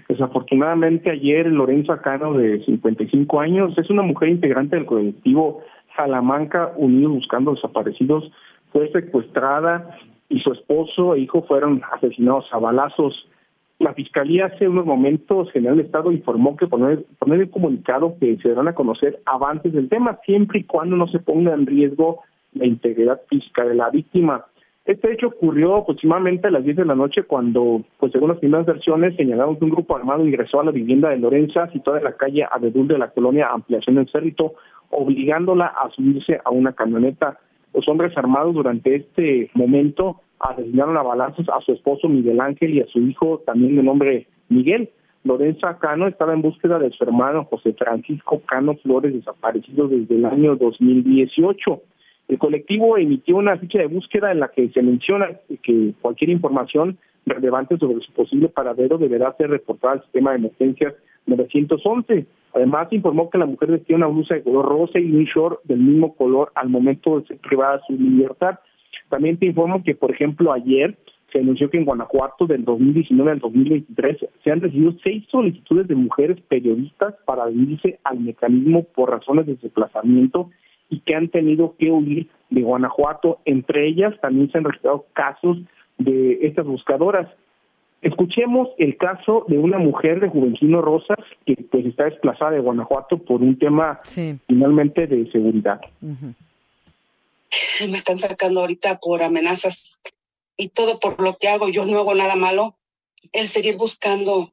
Desafortunadamente 0.09 1.11
ayer 1.11 1.47
Lorenzo 1.47 1.93
Acano, 1.93 2.33
de 2.35 2.65
55 2.65 3.41
años, 3.41 3.77
es 3.77 3.91
una 3.91 4.03
mujer 4.03 4.31
integrante 4.31 4.77
del 4.77 4.87
colectivo 4.87 5.63
Salamanca 5.97 6.73
Unidos 6.77 7.13
Buscando 7.13 7.55
Desaparecidos, 7.55 8.31
fue 8.73 8.91
secuestrada 8.93 9.97
y 10.29 10.41
su 10.41 10.53
esposo 10.53 11.15
e 11.15 11.21
hijo 11.21 11.43
fueron 11.43 11.83
asesinados 11.93 12.47
a 12.53 12.59
balazos. 12.59 13.29
La 13.79 13.95
Fiscalía 13.95 14.47
hace 14.47 14.69
unos 14.69 14.87
momentos, 14.87 15.51
General 15.53 15.77
de 15.77 15.83
Estado 15.83 16.11
informó 16.11 16.57
que 16.57 16.67
poner, 16.67 17.05
poner 17.19 17.41
el 17.41 17.51
comunicado 17.51 18.17
que 18.19 18.37
se 18.39 18.49
darán 18.49 18.69
a 18.69 18.75
conocer 18.75 19.21
avances 19.27 19.73
del 19.73 19.89
tema, 19.89 20.19
siempre 20.25 20.61
y 20.61 20.65
cuando 20.65 20.97
no 20.97 21.07
se 21.09 21.19
ponga 21.19 21.53
en 21.53 21.67
riesgo 21.67 22.23
la 22.55 22.67
integridad 22.67 23.21
física 23.29 23.65
de 23.65 23.75
la 23.75 23.91
víctima. 23.91 24.47
Este 24.87 25.13
hecho 25.13 25.27
ocurrió 25.27 25.77
aproximadamente 25.77 26.47
a 26.47 26.51
las 26.53 26.63
10 26.63 26.77
de 26.77 26.85
la 26.85 26.95
noche 26.95 27.25
cuando, 27.25 27.83
pues 27.99 28.13
según 28.13 28.29
las 28.29 28.39
primeras 28.39 28.67
versiones, 28.67 29.17
señalaron 29.17 29.57
que 29.57 29.65
un 29.65 29.73
grupo 29.73 29.97
armado 29.97 30.25
ingresó 30.25 30.61
a 30.61 30.65
la 30.65 30.71
vivienda 30.71 31.11
de 31.11 31.19
Lorenza, 31.19 31.69
situada 31.73 31.99
en 31.99 32.05
la 32.05 32.17
calle 32.17 32.47
Abedul 32.49 32.87
de 32.87 32.97
la 32.97 33.11
colonia 33.11 33.49
Ampliación 33.49 33.97
del 33.97 34.09
Cerrito, 34.09 34.55
obligándola 34.91 35.67
a 35.67 35.91
subirse 35.91 36.41
a 36.45 36.51
una 36.51 36.73
camioneta. 36.73 37.41
Los 37.77 37.87
hombres 37.89 38.17
armados 38.17 38.55
durante 38.55 38.95
este 38.95 39.51
momento 39.53 40.23
asesinaron 40.41 40.97
a 40.97 41.03
balazos 41.03 41.47
a 41.51 41.61
su 41.61 41.73
esposo 41.73 42.09
Miguel 42.09 42.41
Ángel 42.41 42.75
y 42.75 42.81
a 42.81 42.87
su 42.87 43.01
hijo 43.01 43.43
también 43.45 43.77
de 43.77 43.83
nombre 43.83 44.27
Miguel. 44.49 44.89
Lorenza 45.25 45.79
Cano 45.79 46.09
estaba 46.09 46.33
en 46.33 46.41
búsqueda 46.41 46.79
de 46.79 46.91
su 46.93 47.05
hermano 47.05 47.45
José 47.45 47.75
Francisco 47.75 48.41
Cano 48.47 48.77
Flores, 48.77 49.13
desaparecido 49.13 49.89
desde 49.89 50.15
el 50.15 50.25
año 50.25 50.57
2018. 50.57 51.83
El 52.29 52.39
colectivo 52.39 52.97
emitió 52.97 53.37
una 53.37 53.59
ficha 53.59 53.81
de 53.81 53.89
búsqueda 53.89 54.33
en 54.33 54.41
la 54.41 54.49
que 54.49 54.71
se 54.71 54.81
menciona 54.81 55.29
que 55.63 55.93
cualquier 56.01 56.31
información 56.31 56.97
relevante 57.27 57.77
sobre 57.77 58.01
su 58.01 58.11
posible 58.13 58.49
paradero 58.49 58.97
deberá 58.97 59.37
ser 59.37 59.51
reportada 59.51 59.95
al 59.95 60.03
sistema 60.03 60.31
de 60.31 60.39
emergencias 60.39 60.95
911. 61.27 62.27
Además, 62.55 62.89
informó 62.91 63.29
que 63.31 63.39
la 63.39 63.47
mujer 63.47 63.71
vestía 63.71 63.97
una 63.97 64.07
blusa 64.07 64.35
de 64.35 64.43
color 64.43 64.67
rosa 64.67 64.99
y 64.99 65.15
un 65.15 65.25
short 65.25 65.63
del 65.65 65.79
mismo 65.79 66.15
color 66.17 66.53
al 66.55 66.69
momento 66.69 67.21
de 67.21 67.27
ser 67.27 67.39
privada 67.39 67.79
de 67.79 67.83
su 67.87 67.93
libertad. 67.93 68.59
También 69.09 69.37
te 69.37 69.47
informo 69.47 69.83
que, 69.85 69.95
por 69.95 70.11
ejemplo, 70.11 70.53
ayer 70.53 70.97
se 71.33 71.41
anunció 71.41 71.69
que 71.69 71.79
en 71.79 71.85
Guanajuato 71.85 72.47
del 72.47 72.65
2019 72.65 73.31
al 73.31 73.39
2023 73.41 74.17
se 74.43 74.51
han 74.51 74.61
recibido 74.61 74.95
seis 75.03 75.25
solicitudes 75.31 75.89
de 75.89 75.95
mujeres 75.95 76.41
periodistas 76.49 77.15
para 77.25 77.45
adherirse 77.45 77.99
al 78.05 78.21
mecanismo 78.21 78.85
por 78.85 79.11
razones 79.11 79.47
de 79.47 79.57
desplazamiento 79.57 80.51
y 80.89 81.01
que 81.01 81.15
han 81.15 81.29
tenido 81.29 81.75
que 81.79 81.91
huir 81.91 82.29
de 82.51 82.63
Guanajuato. 82.63 83.41
Entre 83.45 83.89
ellas 83.89 84.15
también 84.21 84.51
se 84.51 84.59
han 84.59 84.65
registrado 84.65 85.07
casos 85.13 85.59
de 85.99 86.39
estas 86.47 86.65
buscadoras. 86.65 87.29
Escuchemos 88.07 88.69
el 88.79 88.97
caso 88.97 89.45
de 89.49 89.59
una 89.59 89.79
mujer 89.79 90.21
de 90.21 90.29
Juventino 90.29 90.81
Rosas 90.81 91.19
que 91.45 91.57
pues 91.57 91.85
está 91.87 92.05
desplazada 92.05 92.53
de 92.53 92.61
Guanajuato 92.61 93.19
por 93.19 93.43
un 93.43 93.59
tema 93.59 93.99
finalmente 94.47 95.09
de 95.09 95.29
seguridad. 95.33 95.81
Me 97.81 97.97
están 97.97 98.21
sacando 98.21 98.61
ahorita 98.61 99.01
por 99.01 99.25
amenazas 99.25 100.01
y 100.57 100.69
todo 100.69 101.01
por 101.01 101.21
lo 101.21 101.37
que 101.37 101.49
hago. 101.49 101.69
Yo 101.69 101.85
no 101.85 101.99
hago 101.99 102.15
nada 102.15 102.37
malo. 102.37 102.77
El 103.33 103.49
seguir 103.49 103.77
buscando 103.77 104.53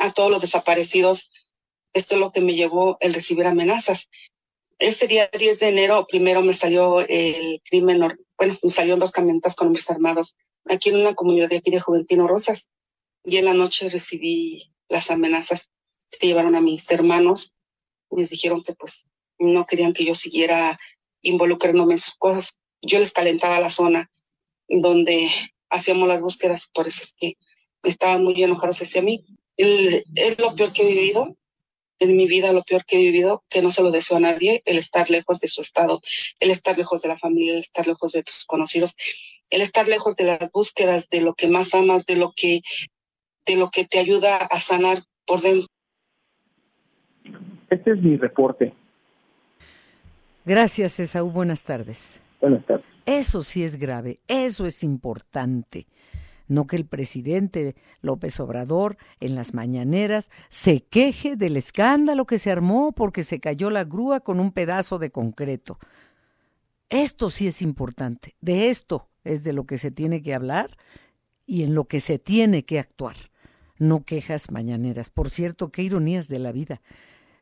a 0.00 0.10
todos 0.12 0.30
los 0.30 0.40
desaparecidos, 0.40 1.30
esto 1.92 2.14
es 2.14 2.20
lo 2.22 2.30
que 2.30 2.40
me 2.40 2.54
llevó 2.54 2.96
el 3.00 3.12
recibir 3.12 3.44
amenazas. 3.44 4.08
Ese 4.78 5.08
día 5.08 5.28
10 5.38 5.60
de 5.60 5.68
enero, 5.68 6.06
primero 6.08 6.40
me 6.40 6.54
salió 6.54 7.00
el 7.00 7.60
crimen, 7.68 7.98
bueno, 8.38 8.58
me 8.62 8.70
salieron 8.70 9.00
dos 9.00 9.12
camionetas 9.12 9.56
con 9.56 9.66
hombres 9.66 9.90
armados 9.90 10.38
aquí 10.70 10.88
en 10.88 11.00
una 11.00 11.12
comunidad 11.12 11.50
de 11.50 11.56
aquí 11.56 11.70
de 11.70 11.80
Juventino 11.80 12.26
Rosas. 12.26 12.70
Y 13.24 13.38
en 13.38 13.46
la 13.46 13.54
noche 13.54 13.88
recibí 13.88 14.70
las 14.88 15.10
amenazas 15.10 15.70
que 16.20 16.26
llevaron 16.26 16.54
a 16.54 16.60
mis 16.60 16.90
hermanos. 16.90 17.52
Les 18.10 18.30
dijeron 18.30 18.62
que 18.62 18.74
pues 18.74 19.06
no 19.38 19.66
querían 19.66 19.92
que 19.92 20.04
yo 20.04 20.14
siguiera 20.14 20.78
involucrándome 21.22 21.94
en 21.94 21.98
sus 21.98 22.16
cosas. 22.16 22.58
Yo 22.82 22.98
les 22.98 23.12
calentaba 23.12 23.60
la 23.60 23.70
zona 23.70 24.10
donde 24.68 25.28
hacíamos 25.70 26.08
las 26.08 26.20
búsquedas, 26.20 26.68
por 26.72 26.86
eso 26.86 27.02
es 27.02 27.14
que 27.14 27.36
estaban 27.82 28.22
muy 28.22 28.42
enojados 28.42 28.82
hacia 28.82 29.02
mí. 29.02 29.24
Es 29.56 30.38
lo 30.38 30.54
peor 30.54 30.72
que 30.72 30.82
he 30.82 30.92
vivido, 30.92 31.36
en 31.98 32.16
mi 32.16 32.26
vida 32.26 32.52
lo 32.52 32.64
peor 32.64 32.84
que 32.84 32.96
he 32.96 32.98
vivido, 32.98 33.44
que 33.48 33.62
no 33.62 33.70
se 33.70 33.82
lo 33.82 33.90
deseo 33.90 34.16
a 34.16 34.20
nadie, 34.20 34.62
el 34.64 34.78
estar 34.78 35.10
lejos 35.10 35.40
de 35.40 35.48
su 35.48 35.62
estado, 35.62 36.00
el 36.40 36.50
estar 36.50 36.76
lejos 36.76 37.02
de 37.02 37.08
la 37.08 37.18
familia, 37.18 37.54
el 37.54 37.60
estar 37.60 37.86
lejos 37.86 38.12
de 38.12 38.22
tus 38.22 38.44
conocidos, 38.44 38.96
el 39.50 39.60
estar 39.60 39.86
lejos 39.88 40.16
de 40.16 40.24
las 40.24 40.50
búsquedas, 40.50 41.08
de 41.08 41.20
lo 41.20 41.34
que 41.34 41.48
más 41.48 41.74
amas, 41.74 42.06
de 42.06 42.16
lo 42.16 42.32
que, 42.34 42.62
de 43.46 43.56
lo 43.56 43.70
que 43.70 43.84
te 43.84 43.98
ayuda 43.98 44.36
a 44.36 44.60
sanar 44.60 45.04
por 45.26 45.40
dentro. 45.40 45.68
Este 47.70 47.92
es 47.92 48.02
mi 48.02 48.16
reporte. 48.16 48.72
Gracias, 50.44 51.00
Esaú. 51.00 51.30
Buenas 51.30 51.64
tardes. 51.64 52.20
Buenas 52.40 52.64
tardes. 52.66 52.86
Eso 53.06 53.42
sí 53.42 53.64
es 53.64 53.76
grave, 53.76 54.18
eso 54.28 54.66
es 54.66 54.82
importante. 54.82 55.86
No 56.46 56.66
que 56.66 56.76
el 56.76 56.86
presidente 56.86 57.74
López 58.02 58.38
Obrador 58.40 58.96
en 59.20 59.34
las 59.34 59.54
mañaneras 59.54 60.30
se 60.48 60.82
queje 60.82 61.36
del 61.36 61.56
escándalo 61.56 62.26
que 62.26 62.38
se 62.38 62.50
armó 62.50 62.92
porque 62.92 63.24
se 63.24 63.40
cayó 63.40 63.70
la 63.70 63.84
grúa 63.84 64.20
con 64.20 64.40
un 64.40 64.52
pedazo 64.52 64.98
de 64.98 65.10
concreto. 65.10 65.78
Esto 66.90 67.30
sí 67.30 67.46
es 67.46 67.62
importante. 67.62 68.36
De 68.40 68.68
esto 68.68 69.08
es 69.24 69.42
de 69.42 69.54
lo 69.54 69.64
que 69.64 69.78
se 69.78 69.90
tiene 69.90 70.22
que 70.22 70.34
hablar 70.34 70.76
y 71.46 71.62
en 71.62 71.74
lo 71.74 71.84
que 71.84 72.00
se 72.00 72.18
tiene 72.18 72.64
que 72.64 72.78
actuar. 72.78 73.16
No 73.78 74.04
quejas 74.04 74.50
mañaneras. 74.50 75.10
Por 75.10 75.30
cierto, 75.30 75.70
qué 75.70 75.82
ironías 75.82 76.28
de 76.28 76.38
la 76.38 76.52
vida. 76.52 76.80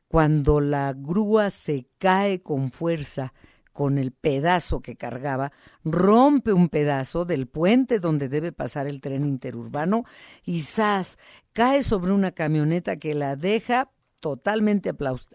Cuando 0.08 0.60
la 0.60 0.92
grúa 0.92 1.50
se 1.50 1.86
cae 1.98 2.42
con 2.42 2.70
fuerza 2.70 3.32
con 3.72 3.96
el 3.98 4.12
pedazo 4.12 4.80
que 4.80 4.96
cargaba, 4.96 5.52
rompe 5.82 6.52
un 6.52 6.68
pedazo 6.68 7.24
del 7.24 7.46
puente 7.46 7.98
donde 7.98 8.28
debe 8.28 8.52
pasar 8.52 8.86
el 8.86 9.00
tren 9.00 9.24
interurbano 9.24 10.04
y 10.44 10.60
¡zas! 10.60 11.18
cae 11.52 11.82
sobre 11.82 12.12
una 12.12 12.32
camioneta 12.32 12.96
que 12.98 13.14
la 13.14 13.36
deja 13.36 13.90
totalmente 14.20 14.90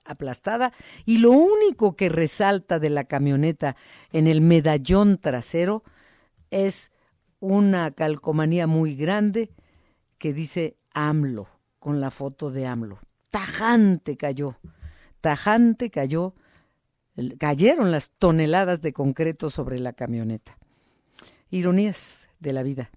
aplastada 0.05 0.71
y 1.05 1.17
lo 1.17 1.31
único 1.31 1.95
que 1.95 2.09
resalta 2.09 2.79
de 2.79 2.89
la 2.89 3.03
camioneta 3.03 3.75
en 4.13 4.27
el 4.27 4.39
medallón 4.41 5.17
trasero 5.17 5.83
es 6.51 6.91
una 7.39 7.91
calcomanía 7.91 8.65
muy 8.65 8.95
grande 8.95 9.51
que 10.17 10.31
dice 10.33 10.77
AMLO, 10.97 11.47
con 11.79 12.01
la 12.01 12.09
foto 12.09 12.49
de 12.49 12.65
AMLO. 12.65 12.99
Tajante 13.29 14.17
cayó, 14.17 14.57
tajante 15.21 15.91
cayó 15.91 16.33
cayeron 17.37 17.91
las 17.91 18.11
toneladas 18.11 18.81
de 18.81 18.93
concreto 18.93 19.49
sobre 19.49 19.79
la 19.79 19.93
camioneta. 19.93 20.57
Ironías 21.49 22.29
de 22.39 22.53
la 22.53 22.63
vida. 22.63 22.91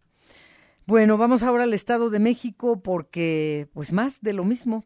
Bueno, 0.87 1.17
vamos 1.17 1.43
ahora 1.43 1.65
al 1.65 1.75
Estado 1.75 2.11
de 2.11 2.19
México 2.19 2.83
porque, 2.83 3.69
pues 3.73 3.93
más 3.93 4.21
de 4.21 4.33
lo 4.33 4.45
mismo. 4.45 4.85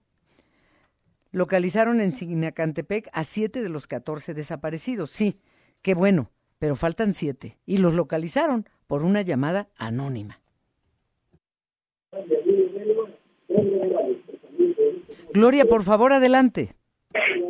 Localizaron 1.30 2.00
en 2.00 2.12
Sinacantepec 2.12 3.08
a 3.12 3.24
siete 3.24 3.62
de 3.62 3.68
los 3.68 3.86
catorce 3.86 4.34
desaparecidos. 4.34 5.10
Sí, 5.10 5.40
qué 5.82 5.94
bueno, 5.94 6.30
pero 6.58 6.76
faltan 6.76 7.12
siete. 7.12 7.58
Y 7.66 7.78
los 7.78 7.94
localizaron 7.94 8.68
por 8.86 9.02
una 9.02 9.22
llamada 9.22 9.68
anónima. 9.76 10.40
Gloria, 15.32 15.66
por 15.66 15.82
favor, 15.82 16.12
adelante. 16.12 16.74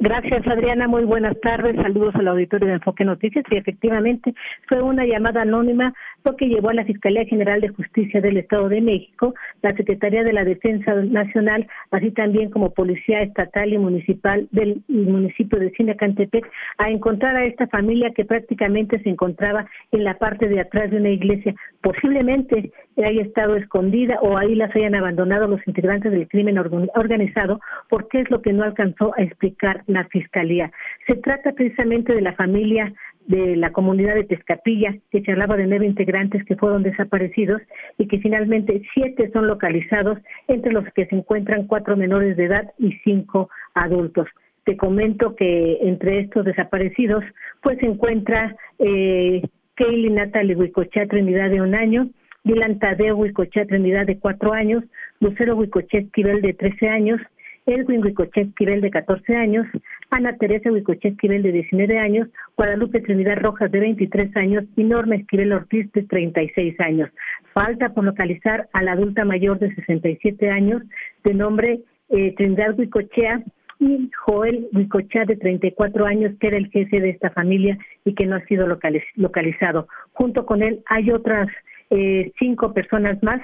Gracias, 0.04 0.46
Adriana. 0.46 0.86
Muy 0.86 1.04
buenas 1.04 1.34
tardes. 1.40 1.76
Saludos 1.76 2.14
al 2.16 2.28
auditorio 2.28 2.68
de 2.68 2.74
Enfoque 2.74 3.06
Noticias. 3.06 3.42
Y 3.50 3.56
efectivamente 3.56 4.34
fue 4.68 4.82
una 4.82 5.06
llamada 5.06 5.40
anónima 5.40 5.94
lo 6.26 6.36
que 6.36 6.46
llevó 6.46 6.68
a 6.68 6.74
la 6.74 6.84
Fiscalía 6.84 7.24
General 7.24 7.58
de 7.62 7.68
Justicia 7.68 8.20
del 8.20 8.36
Estado 8.36 8.68
de 8.68 8.82
México, 8.82 9.34
la 9.62 9.74
Secretaría 9.74 10.22
de 10.22 10.34
la 10.34 10.44
Defensa 10.44 10.94
Nacional, 10.94 11.66
así 11.90 12.10
también 12.10 12.50
como 12.50 12.74
Policía 12.74 13.22
Estatal 13.22 13.72
y 13.72 13.78
Municipal 13.78 14.46
del 14.52 14.82
municipio 14.88 15.58
de 15.58 15.70
Sinacantepec, 15.70 16.50
a 16.76 16.90
encontrar 16.90 17.36
a 17.36 17.46
esta 17.46 17.66
familia 17.68 18.12
que 18.14 18.26
prácticamente 18.26 19.02
se 19.02 19.08
encontraba 19.08 19.66
en 19.90 20.04
la 20.04 20.18
parte 20.18 20.48
de 20.48 20.60
atrás 20.60 20.90
de 20.90 20.98
una 20.98 21.10
iglesia. 21.10 21.54
Posiblemente 21.80 22.72
haya 23.02 23.22
estado 23.22 23.56
escondida 23.56 24.18
o 24.20 24.36
ahí 24.36 24.54
las 24.54 24.74
hayan 24.76 24.94
abandonado 24.94 25.48
los 25.48 25.66
integrantes 25.66 26.12
del 26.12 26.28
crimen 26.28 26.58
organizado, 26.58 27.60
porque 27.88 28.20
es 28.20 28.30
lo 28.30 28.40
que 28.40 28.52
no 28.52 28.64
alcanzó 28.64 29.12
a 29.16 29.22
explicar 29.22 29.82
la 29.94 30.04
Fiscalía. 30.04 30.70
Se 31.06 31.16
trata 31.16 31.52
precisamente 31.52 32.14
de 32.14 32.20
la 32.20 32.34
familia 32.34 32.92
de 33.26 33.56
la 33.56 33.72
comunidad 33.72 34.14
de 34.14 34.24
Tezcapilla, 34.24 34.94
que 35.10 35.22
se 35.22 35.32
hablaba 35.32 35.56
de 35.56 35.66
nueve 35.66 35.86
integrantes 35.86 36.44
que 36.44 36.56
fueron 36.56 36.82
desaparecidos 36.82 37.62
y 37.96 38.06
que 38.06 38.18
finalmente 38.18 38.82
siete 38.92 39.30
son 39.32 39.46
localizados, 39.46 40.18
entre 40.48 40.72
los 40.72 40.84
que 40.94 41.06
se 41.06 41.16
encuentran 41.16 41.66
cuatro 41.66 41.96
menores 41.96 42.36
de 42.36 42.44
edad 42.44 42.72
y 42.78 42.92
cinco 43.04 43.48
adultos. 43.74 44.28
Te 44.64 44.76
comento 44.76 45.36
que 45.36 45.78
entre 45.82 46.20
estos 46.20 46.44
desaparecidos, 46.44 47.24
pues 47.62 47.78
se 47.78 47.86
encuentra 47.86 48.56
eh, 48.78 49.42
Kaylee 49.74 50.10
Natalie 50.10 50.56
Huicochea 50.56 51.06
Trinidad 51.06 51.50
de 51.50 51.60
un 51.60 51.74
año, 51.74 52.08
Dylan 52.44 52.78
Tadeo 52.78 53.16
Huicochea 53.16 53.66
Trinidad 53.66 54.06
de 54.06 54.18
cuatro 54.18 54.52
años, 54.52 54.84
Lucero 55.20 55.56
Huicochea 55.56 56.00
Esquivel 56.00 56.42
de 56.42 56.52
trece 56.52 56.88
años, 56.88 57.20
Edwin 57.66 58.04
Huicochea 58.04 58.44
Esquivel 58.44 58.80
de 58.80 58.90
14 58.90 59.36
años, 59.36 59.66
Ana 60.10 60.36
Teresa 60.36 60.70
Huicochea 60.70 61.12
Esquivel 61.12 61.42
de 61.42 61.52
19 61.52 61.98
años, 61.98 62.28
Guadalupe 62.56 63.00
Trinidad 63.00 63.38
Rojas 63.38 63.70
de 63.70 63.80
23 63.80 64.36
años 64.36 64.64
y 64.76 64.84
Norma 64.84 65.16
Esquivel 65.16 65.52
Ortiz 65.52 65.90
de 65.92 66.02
36 66.02 66.78
años. 66.80 67.10
Falta 67.52 67.94
por 67.94 68.04
localizar 68.04 68.68
a 68.72 68.82
la 68.82 68.92
adulta 68.92 69.24
mayor 69.24 69.58
de 69.58 69.74
67 69.74 70.50
años 70.50 70.82
de 71.24 71.34
nombre 71.34 71.80
eh, 72.10 72.34
Trinidad 72.36 72.78
Huicochea 72.78 73.42
y 73.80 74.10
Joel 74.24 74.68
Huicochea 74.72 75.24
de 75.24 75.36
34 75.36 76.06
años, 76.06 76.32
que 76.40 76.48
era 76.48 76.56
el 76.56 76.70
jefe 76.70 77.00
de 77.00 77.10
esta 77.10 77.30
familia 77.30 77.78
y 78.04 78.14
que 78.14 78.26
no 78.26 78.36
ha 78.36 78.44
sido 78.44 78.66
localizado. 78.66 79.88
Junto 80.12 80.46
con 80.46 80.62
él 80.62 80.82
hay 80.86 81.10
otras 81.10 81.48
eh, 81.90 82.32
cinco 82.38 82.72
personas 82.72 83.22
más 83.22 83.40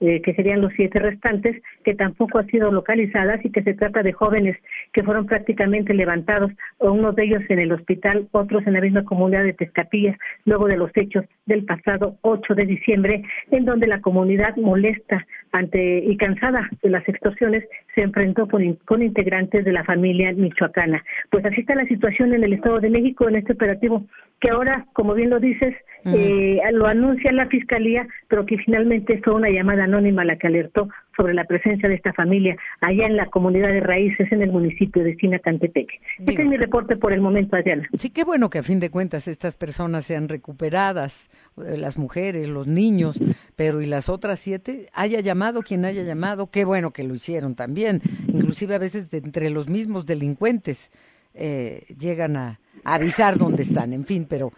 eh, 0.00 0.22
que 0.22 0.34
serían 0.34 0.60
los 0.62 0.72
siete 0.74 0.98
restantes, 0.98 1.62
que 1.84 1.94
tampoco 1.94 2.38
han 2.38 2.46
sido 2.46 2.72
localizadas 2.72 3.44
y 3.44 3.50
que 3.50 3.62
se 3.62 3.74
trata 3.74 4.02
de 4.02 4.12
jóvenes 4.12 4.56
que 4.92 5.02
fueron 5.02 5.26
prácticamente 5.26 5.92
levantados, 5.94 6.50
unos 6.78 7.14
de 7.16 7.24
ellos 7.24 7.42
en 7.48 7.58
el 7.58 7.72
hospital, 7.72 8.26
otros 8.32 8.66
en 8.66 8.72
la 8.72 8.80
misma 8.80 9.04
comunidad 9.04 9.44
de 9.44 9.52
Tezcapillas, 9.52 10.16
luego 10.46 10.68
de 10.68 10.76
los 10.76 10.90
hechos 10.96 11.24
del 11.46 11.64
pasado 11.64 12.16
8 12.22 12.54
de 12.54 12.66
diciembre, 12.66 13.22
en 13.50 13.64
donde 13.64 13.86
la 13.86 14.00
comunidad 14.00 14.56
molesta 14.56 15.26
ante 15.52 15.98
y 15.98 16.16
cansada 16.16 16.70
de 16.82 16.90
las 16.90 17.06
extorsiones 17.08 17.64
se 17.94 18.02
enfrentó 18.02 18.48
con, 18.48 18.74
con 18.86 19.02
integrantes 19.02 19.64
de 19.64 19.72
la 19.72 19.84
familia 19.84 20.32
michoacana. 20.32 21.04
Pues 21.30 21.44
así 21.44 21.60
está 21.60 21.74
la 21.74 21.86
situación 21.86 22.32
en 22.32 22.44
el 22.44 22.52
Estado 22.54 22.80
de 22.80 22.90
México 22.90 23.28
en 23.28 23.36
este 23.36 23.52
operativo, 23.52 24.04
que 24.40 24.50
ahora, 24.50 24.86
como 24.94 25.14
bien 25.14 25.30
lo 25.30 25.40
dices, 25.40 25.74
eh, 26.04 26.60
lo 26.72 26.86
anuncia 26.86 27.32
la 27.32 27.46
fiscalía, 27.46 28.06
pero 28.28 28.46
que 28.46 28.58
finalmente 28.58 29.20
fue 29.22 29.34
una 29.34 29.50
llamada 29.50 29.84
anónima 29.84 30.24
la 30.24 30.36
que 30.36 30.46
alertó 30.46 30.88
sobre 31.16 31.34
la 31.34 31.44
presencia 31.44 31.88
de 31.88 31.94
esta 31.94 32.12
familia 32.12 32.56
allá 32.80 33.06
en 33.06 33.16
la 33.16 33.26
comunidad 33.26 33.68
de 33.68 33.80
raíces 33.80 34.30
en 34.32 34.42
el 34.42 34.50
municipio 34.50 35.04
de 35.04 35.16
Sinacantepec. 35.16 35.90
Este 36.18 36.42
es 36.42 36.48
mi 36.48 36.56
reporte 36.56 36.96
por 36.96 37.12
el 37.12 37.20
momento, 37.20 37.56
Adriana. 37.56 37.86
Sí, 37.94 38.10
qué 38.10 38.24
bueno 38.24 38.48
que 38.48 38.58
a 38.58 38.62
fin 38.62 38.80
de 38.80 38.90
cuentas 38.90 39.28
estas 39.28 39.56
personas 39.56 40.06
sean 40.06 40.28
recuperadas, 40.28 41.30
eh, 41.58 41.76
las 41.76 41.98
mujeres, 41.98 42.48
los 42.48 42.66
niños, 42.66 43.20
pero 43.56 43.82
y 43.82 43.86
las 43.86 44.08
otras 44.08 44.40
siete, 44.40 44.86
haya 44.94 45.20
llamado 45.20 45.62
quien 45.62 45.84
haya 45.84 46.02
llamado, 46.02 46.50
qué 46.50 46.64
bueno 46.64 46.92
que 46.92 47.04
lo 47.04 47.14
hicieron 47.14 47.54
también, 47.54 48.00
inclusive 48.28 48.74
a 48.74 48.78
veces 48.78 49.10
de 49.10 49.18
entre 49.18 49.50
los 49.50 49.68
mismos 49.68 50.06
delincuentes 50.06 50.90
eh, 51.34 51.84
llegan 51.98 52.36
a, 52.36 52.60
avisar 52.82 53.36
dónde 53.36 53.62
están, 53.62 53.92
en 53.92 54.06
fin, 54.06 54.26
pero... 54.28 54.52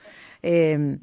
Eh, 0.45 0.99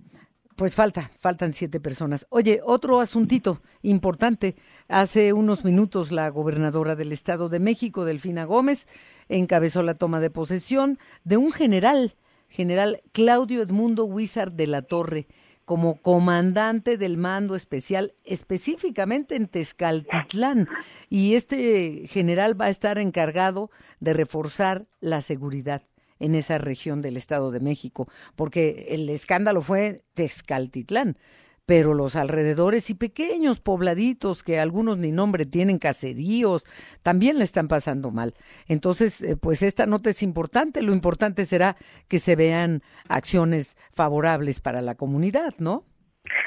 pues 0.59 0.75
falta, 0.75 1.09
faltan 1.17 1.53
siete 1.53 1.79
personas. 1.79 2.27
Oye, 2.29 2.59
otro 2.65 2.99
asuntito 2.99 3.61
importante. 3.81 4.57
Hace 4.89 5.31
unos 5.31 5.63
minutos 5.63 6.11
la 6.11 6.27
gobernadora 6.27 6.97
del 6.97 7.13
Estado 7.13 7.47
de 7.47 7.59
México, 7.59 8.03
Delfina 8.03 8.43
Gómez, 8.43 8.85
encabezó 9.29 9.83
la 9.83 9.93
toma 9.93 10.19
de 10.19 10.29
posesión 10.29 10.99
de 11.23 11.37
un 11.37 11.53
general, 11.53 12.17
general 12.49 13.01
Claudio 13.13 13.61
Edmundo 13.61 14.03
Huizar 14.03 14.51
de 14.51 14.67
la 14.67 14.81
Torre, 14.81 15.27
como 15.63 16.01
comandante 16.01 16.97
del 16.97 17.15
mando 17.15 17.55
especial 17.55 18.13
específicamente 18.25 19.37
en 19.37 19.47
Tezcaltitlán. 19.47 20.67
Y 21.07 21.35
este 21.35 22.05
general 22.07 22.59
va 22.59 22.65
a 22.65 22.69
estar 22.69 22.97
encargado 22.97 23.71
de 24.01 24.11
reforzar 24.11 24.87
la 24.99 25.21
seguridad 25.21 25.83
en 26.19 26.35
esa 26.35 26.57
región 26.57 27.01
del 27.01 27.17
Estado 27.17 27.51
de 27.51 27.59
México, 27.59 28.07
porque 28.35 28.87
el 28.89 29.09
escándalo 29.09 29.61
fue 29.61 30.01
Texcaltitlán, 30.13 31.17
pero 31.65 31.93
los 31.93 32.15
alrededores 32.15 32.89
y 32.89 32.95
pequeños 32.95 33.59
pobladitos 33.59 34.41
que 34.41 34.59
algunos 34.59 34.97
ni 34.97 35.11
nombre 35.11 35.45
tienen, 35.45 35.77
caseríos, 35.77 36.65
también 37.03 37.37
le 37.37 37.43
están 37.43 37.67
pasando 37.67 38.09
mal. 38.09 38.33
Entonces, 38.67 39.21
eh, 39.21 39.37
pues 39.39 39.61
esta 39.61 39.85
nota 39.85 40.09
es 40.09 40.23
importante, 40.23 40.81
lo 40.81 40.93
importante 40.93 41.45
será 41.45 41.75
que 42.07 42.17
se 42.17 42.35
vean 42.35 42.81
acciones 43.07 43.77
favorables 43.93 44.61
para 44.61 44.81
la 44.81 44.95
comunidad, 44.95 45.53
¿no? 45.59 45.83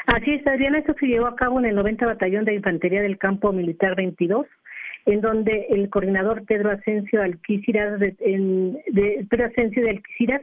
Así 0.06 0.32
es, 0.32 0.46
Adriana, 0.46 0.78
esto 0.78 0.94
se 0.98 1.06
llevó 1.06 1.26
a 1.26 1.36
cabo 1.36 1.60
en 1.60 1.66
el 1.66 1.76
90 1.76 2.04
Batallón 2.04 2.44
de 2.44 2.54
Infantería 2.54 3.02
del 3.02 3.18
Campo 3.18 3.52
Militar 3.52 3.94
22 3.94 4.46
en 5.06 5.20
donde 5.20 5.66
el 5.70 5.88
coordinador 5.90 6.44
Pedro 6.44 6.70
Asensio 6.70 7.22
Alquiciras, 7.22 7.98
de, 7.98 8.12
de, 8.18 9.26
Pedro 9.28 9.46
Asensio 9.46 9.82
de 9.82 9.90
Alquiciras, 9.90 10.42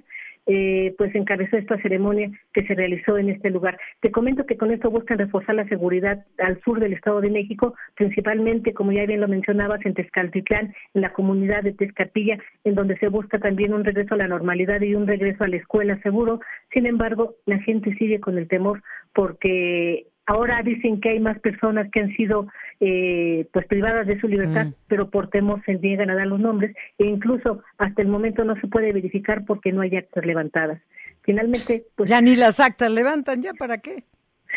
eh, 0.52 0.96
pues 0.98 1.14
encabezó 1.14 1.58
esta 1.58 1.80
ceremonia 1.80 2.32
que 2.54 2.66
se 2.66 2.74
realizó 2.74 3.20
en 3.20 3.30
este 3.30 3.52
lugar. 3.52 3.78
Te 4.00 4.10
comento 4.10 4.48
que 4.48 4.58
con 4.58 4.72
esto 4.72 4.90
buscan 4.90 5.20
reforzar 5.20 5.54
la 5.54 5.68
seguridad 5.68 6.26
al 6.40 6.60
sur 6.64 6.80
del 6.80 6.94
Estado 6.94 7.22
de 7.22 7.30
México, 7.30 7.76
principalmente, 7.96 8.74
como 8.74 8.92
ya 8.92 9.06
bien 9.06 9.22
lo 9.22 9.28
mencionabas, 9.28 9.86
en 9.86 9.94
Tezcaltitlán, 9.94 10.74
en 10.96 11.02
la 11.02 11.14
comunidad 11.14 11.62
de 11.62 11.74
Tezcatilla, 11.74 12.40
en 12.64 12.74
donde 12.74 12.98
se 12.98 13.10
busca 13.10 13.38
también 13.38 13.76
un 13.76 13.86
regreso 13.86 14.16
a 14.16 14.18
la 14.18 14.28
normalidad 14.28 14.82
y 14.82 14.96
un 14.96 15.06
regreso 15.06 15.44
a 15.44 15.50
la 15.50 15.58
escuela 15.58 16.02
seguro. 16.02 16.40
Sin 16.74 16.88
embargo, 16.88 17.36
la 17.46 17.60
gente 17.60 17.94
sigue 17.98 18.20
con 18.20 18.40
el 18.40 18.48
temor 18.48 18.82
porque 19.14 20.08
ahora 20.26 20.64
dicen 20.64 21.00
que 21.00 21.10
hay 21.10 21.20
más 21.20 21.38
personas 21.40 21.92
que 21.92 22.00
han 22.00 22.16
sido 22.16 22.48
eh, 22.80 23.48
pues 23.52 23.68
privadas 23.68 24.08
de 24.08 24.20
su 24.20 24.28
libertad, 24.28 24.68
mm. 24.68 24.74
pero 24.88 25.10
por 25.10 25.30
temor 25.30 25.62
se 25.66 25.76
niegan 25.76 26.10
a 26.10 26.16
dar 26.16 26.28
los 26.28 26.40
nombres 26.40 26.76
e 26.98 27.06
incluso 27.06 27.62
hasta 27.78 28.02
el 28.02 28.08
momento 28.08 28.44
no 28.44 28.56
se 28.62 28.68
puede 28.68 28.94
verificar 28.94 29.44
porque 29.46 29.72
no 29.72 29.82
hay 29.82 29.96
actas 29.96 30.26
levantadas. 30.26 30.82
Finalmente, 31.24 31.86
pues 31.96 32.10
ya 32.10 32.22
ni 32.22 32.36
las 32.36 32.60
actas 32.60 32.92
levantan, 32.92 33.42
ya 33.42 33.54
para 33.54 33.80
qué. 33.80 34.04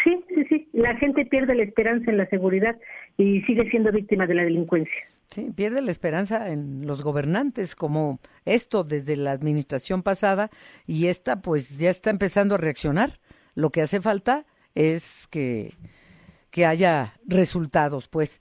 Sí, 0.04 0.24
sí, 0.28 0.44
sí. 0.48 0.68
La 0.72 0.96
gente 0.96 1.26
pierde 1.26 1.54
la 1.54 1.64
esperanza 1.64 2.11
en 2.11 2.16
la 2.16 2.26
seguridad 2.26 2.76
y 3.18 3.42
sigue 3.42 3.68
siendo 3.70 3.92
víctima 3.92 4.26
de 4.26 4.35
la 4.35 4.44
delincuencia. 4.44 5.02
Sí, 5.26 5.50
pierde 5.54 5.80
la 5.80 5.90
esperanza 5.90 6.50
en 6.50 6.87
los 6.87 7.02
gobernantes, 7.02 7.74
como 7.74 8.20
esto 8.44 8.85
desde 8.85 9.16
la 9.16 9.32
administración 9.32 10.02
pasada, 10.02 10.50
y 10.87 11.06
esta 11.06 11.40
pues 11.40 11.78
ya 11.78 11.90
está 11.90 12.11
empezando 12.11 12.54
a 12.54 12.58
reaccionar. 12.58 13.18
Lo 13.54 13.70
que 13.70 13.82
hace 13.82 14.00
falta 14.00 14.44
es 14.74 15.26
que 15.30 15.74
que 16.52 16.66
haya 16.66 17.14
resultados, 17.26 18.06
pues. 18.06 18.40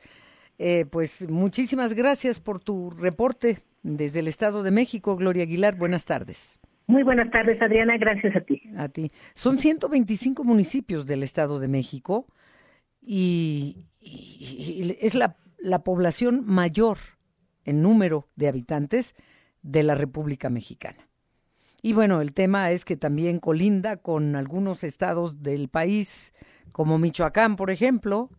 Eh, 0.59 0.85
pues 0.85 1.27
muchísimas 1.27 1.95
gracias 1.95 2.39
por 2.39 2.59
tu 2.59 2.91
reporte 2.91 3.63
desde 3.81 4.19
el 4.19 4.27
Estado 4.27 4.61
de 4.61 4.69
México, 4.69 5.15
Gloria 5.15 5.41
Aguilar. 5.41 5.75
Buenas 5.75 6.05
tardes. 6.05 6.59
Muy 6.85 7.01
buenas 7.01 7.31
tardes, 7.31 7.59
Adriana. 7.59 7.97
Gracias 7.97 8.35
a 8.35 8.41
ti. 8.41 8.61
A 8.77 8.89
ti. 8.89 9.11
Son 9.33 9.57
125 9.57 10.43
municipios 10.43 11.07
del 11.07 11.23
Estado 11.23 11.57
de 11.57 11.67
México 11.67 12.27
y, 13.01 13.87
es 13.99 15.15
la, 15.15 15.37
la 15.57 15.83
población 15.83 16.43
mayor 16.45 16.97
en 17.65 17.81
número 17.81 18.27
de 18.35 18.49
habitantes 18.49 19.15
de 19.63 19.81
la 19.81 19.95
República 19.95 20.51
Mexicana. 20.51 21.07
Y 21.81 21.93
bueno, 21.93 22.21
el 22.21 22.33
tema 22.33 22.69
es 22.69 22.85
que 22.85 22.97
también 22.97 23.39
colinda 23.39 23.97
con 23.97 24.35
algunos 24.35 24.83
estados 24.83 25.41
del 25.41 25.69
país 25.69 26.33
como 26.71 26.97
Michoacán, 26.97 27.55
por 27.55 27.69
ejemplo, 27.69 28.29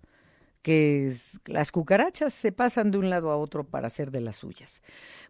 que 0.63 1.15
las 1.47 1.73
cucarachas 1.73 2.33
se 2.33 2.53
pasan 2.53 2.91
de 2.91 2.99
un 2.99 3.11
lado 3.11 3.31
a 3.31 3.37
otro 3.37 3.65
para 3.65 3.89
hacer 3.89 4.11
de 4.11 4.21
las 4.21 4.37
suyas. 4.37 4.83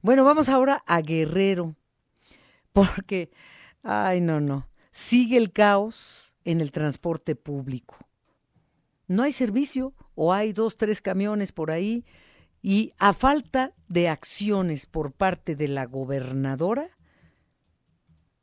Bueno, 0.02 0.24
vamos 0.24 0.48
ahora 0.48 0.84
a 0.86 1.00
Guerrero, 1.00 1.74
porque, 2.72 3.30
ay, 3.82 4.20
no, 4.20 4.40
no, 4.40 4.68
sigue 4.90 5.38
el 5.38 5.52
caos 5.52 6.32
en 6.44 6.60
el 6.60 6.70
transporte 6.70 7.34
público. 7.34 7.96
No 9.08 9.22
hay 9.22 9.32
servicio 9.32 9.94
o 10.14 10.32
hay 10.32 10.52
dos, 10.52 10.76
tres 10.76 11.00
camiones 11.00 11.52
por 11.52 11.70
ahí 11.70 12.04
y 12.62 12.92
a 12.98 13.12
falta 13.12 13.74
de 13.88 14.08
acciones 14.08 14.86
por 14.86 15.12
parte 15.12 15.56
de 15.56 15.68
la 15.68 15.86
gobernadora, 15.86 16.90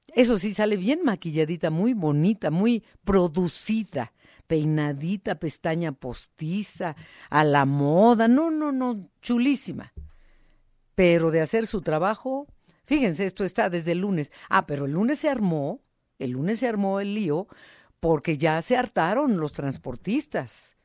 eso 0.07 0.39
sí 0.39 0.53
sale 0.53 0.75
bien 0.75 1.03
maquilladita, 1.03 1.69
muy 1.69 1.93
bonita, 1.93 2.49
muy 2.51 2.83
producida 3.05 4.11
peinadita, 4.49 5.35
pestaña 5.35 5.91
postiza, 5.91 6.95
a 7.29 7.43
la 7.43 7.65
moda, 7.65 8.27
no, 8.27 8.49
no, 8.49 8.71
no, 8.71 9.11
chulísima. 9.21 9.93
Pero 10.95 11.29
de 11.29 11.39
hacer 11.39 11.67
su 11.67 11.81
trabajo, 11.81 12.47
fíjense, 12.83 13.25
esto 13.25 13.43
está 13.43 13.69
desde 13.69 13.91
el 13.91 13.99
lunes. 13.99 14.31
Ah, 14.49 14.65
pero 14.65 14.85
el 14.85 14.93
lunes 14.93 15.19
se 15.19 15.29
armó, 15.29 15.81
el 16.17 16.31
lunes 16.31 16.59
se 16.59 16.67
armó 16.67 16.99
el 16.99 17.13
lío 17.13 17.47
porque 17.99 18.39
ya 18.39 18.59
se 18.63 18.75
hartaron 18.75 19.37
los 19.37 19.51
transportistas. 19.51 20.77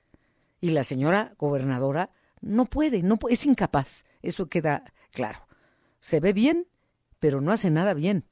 Y 0.61 0.71
la 0.71 0.85
señora 0.85 1.35
gobernadora 1.39 2.11
no 2.43 2.67
puede, 2.67 3.03
no 3.03 3.19
es 3.31 3.47
incapaz. 3.47 4.05
Eso 4.21 4.51
queda 4.51 4.85
claro. 5.11 5.49
Se 6.01 6.21
ve 6.21 6.35
bien, 6.35 6.67
pero 7.19 7.41
no 7.41 7.51
hace 7.51 7.71
nada 7.71 7.95
bien. 7.95 8.27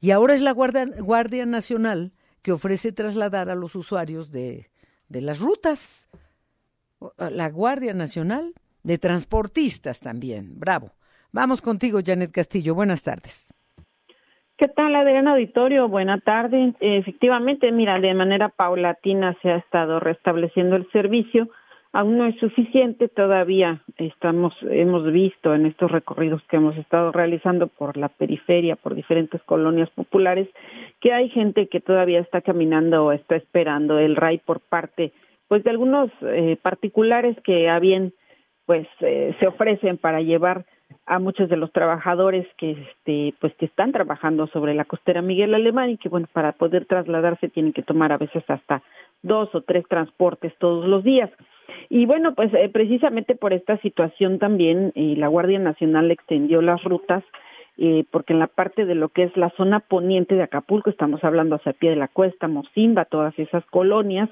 Y 0.00 0.12
ahora 0.12 0.34
es 0.34 0.40
la 0.40 0.52
Guardia, 0.52 0.86
Guardia 0.86 1.44
Nacional 1.44 2.14
que 2.40 2.52
ofrece 2.52 2.92
trasladar 2.92 3.50
a 3.50 3.54
los 3.54 3.74
usuarios 3.74 4.30
de, 4.30 4.69
de 5.10 5.20
las 5.20 5.40
rutas, 5.40 6.08
la 7.18 7.50
Guardia 7.50 7.92
Nacional, 7.92 8.54
de 8.82 8.96
transportistas 8.96 10.00
también. 10.00 10.58
Bravo. 10.58 10.92
Vamos 11.32 11.60
contigo, 11.60 12.00
Janet 12.04 12.32
Castillo. 12.32 12.74
Buenas 12.74 13.02
tardes. 13.02 13.52
¿Qué 14.56 14.68
tal, 14.68 14.94
Adriana 14.94 15.32
Auditorio? 15.32 15.88
Buena 15.88 16.20
tarde. 16.20 16.74
Efectivamente, 16.80 17.72
mira, 17.72 17.98
de 17.98 18.14
manera 18.14 18.50
paulatina 18.50 19.36
se 19.42 19.50
ha 19.50 19.56
estado 19.56 20.00
restableciendo 20.00 20.76
el 20.76 20.90
servicio. 20.92 21.48
Aún 21.92 22.18
no 22.18 22.26
es 22.26 22.36
suficiente, 22.36 23.08
todavía 23.08 23.82
estamos, 23.96 24.54
hemos 24.62 25.10
visto 25.10 25.54
en 25.54 25.66
estos 25.66 25.90
recorridos 25.90 26.40
que 26.44 26.56
hemos 26.56 26.76
estado 26.76 27.10
realizando 27.10 27.66
por 27.66 27.96
la 27.96 28.08
periferia, 28.08 28.76
por 28.76 28.94
diferentes 28.94 29.42
colonias 29.42 29.90
populares, 29.90 30.48
que 31.00 31.12
hay 31.12 31.28
gente 31.30 31.66
que 31.66 31.80
todavía 31.80 32.20
está 32.20 32.42
caminando 32.42 33.06
o 33.06 33.12
está 33.12 33.34
esperando 33.34 33.98
el 33.98 34.14
RAI 34.14 34.38
por 34.38 34.60
parte 34.60 35.12
pues 35.50 35.64
de 35.64 35.70
algunos 35.70 36.12
eh, 36.22 36.56
particulares 36.62 37.36
que 37.42 37.68
a 37.68 37.80
bien 37.80 38.14
pues 38.66 38.86
eh, 39.00 39.34
se 39.40 39.48
ofrecen 39.48 39.98
para 39.98 40.20
llevar 40.20 40.64
a 41.06 41.18
muchos 41.18 41.48
de 41.48 41.56
los 41.56 41.72
trabajadores 41.72 42.46
que 42.56 42.70
este 42.70 43.34
pues 43.40 43.52
que 43.56 43.66
están 43.66 43.90
trabajando 43.90 44.46
sobre 44.46 44.74
la 44.74 44.84
costera 44.84 45.22
Miguel 45.22 45.52
Alemán 45.54 45.90
y 45.90 45.96
que 45.96 46.08
bueno 46.08 46.28
para 46.32 46.52
poder 46.52 46.86
trasladarse 46.86 47.48
tienen 47.48 47.72
que 47.72 47.82
tomar 47.82 48.12
a 48.12 48.18
veces 48.18 48.44
hasta 48.46 48.80
dos 49.22 49.54
o 49.54 49.62
tres 49.62 49.84
transportes 49.88 50.52
todos 50.58 50.86
los 50.86 51.04
días 51.04 51.30
y 51.88 52.06
bueno 52.06 52.34
pues 52.34 52.52
eh, 52.54 52.68
precisamente 52.72 53.34
por 53.34 53.52
esta 53.52 53.76
situación 53.78 54.38
también 54.38 54.92
la 54.94 55.28
Guardia 55.28 55.58
Nacional 55.58 56.10
extendió 56.10 56.62
las 56.62 56.82
rutas 56.84 57.22
eh, 57.82 58.04
porque 58.10 58.34
en 58.34 58.40
la 58.40 58.46
parte 58.46 58.84
de 58.84 58.94
lo 58.94 59.08
que 59.08 59.22
es 59.22 59.34
la 59.38 59.48
zona 59.56 59.80
poniente 59.80 60.34
de 60.34 60.42
Acapulco, 60.42 60.90
estamos 60.90 61.24
hablando 61.24 61.56
hacia 61.56 61.72
pie 61.72 61.88
de 61.88 61.96
la 61.96 62.08
cuesta, 62.08 62.46
Mocimba, 62.46 63.06
todas 63.06 63.38
esas 63.38 63.64
colonias, 63.70 64.28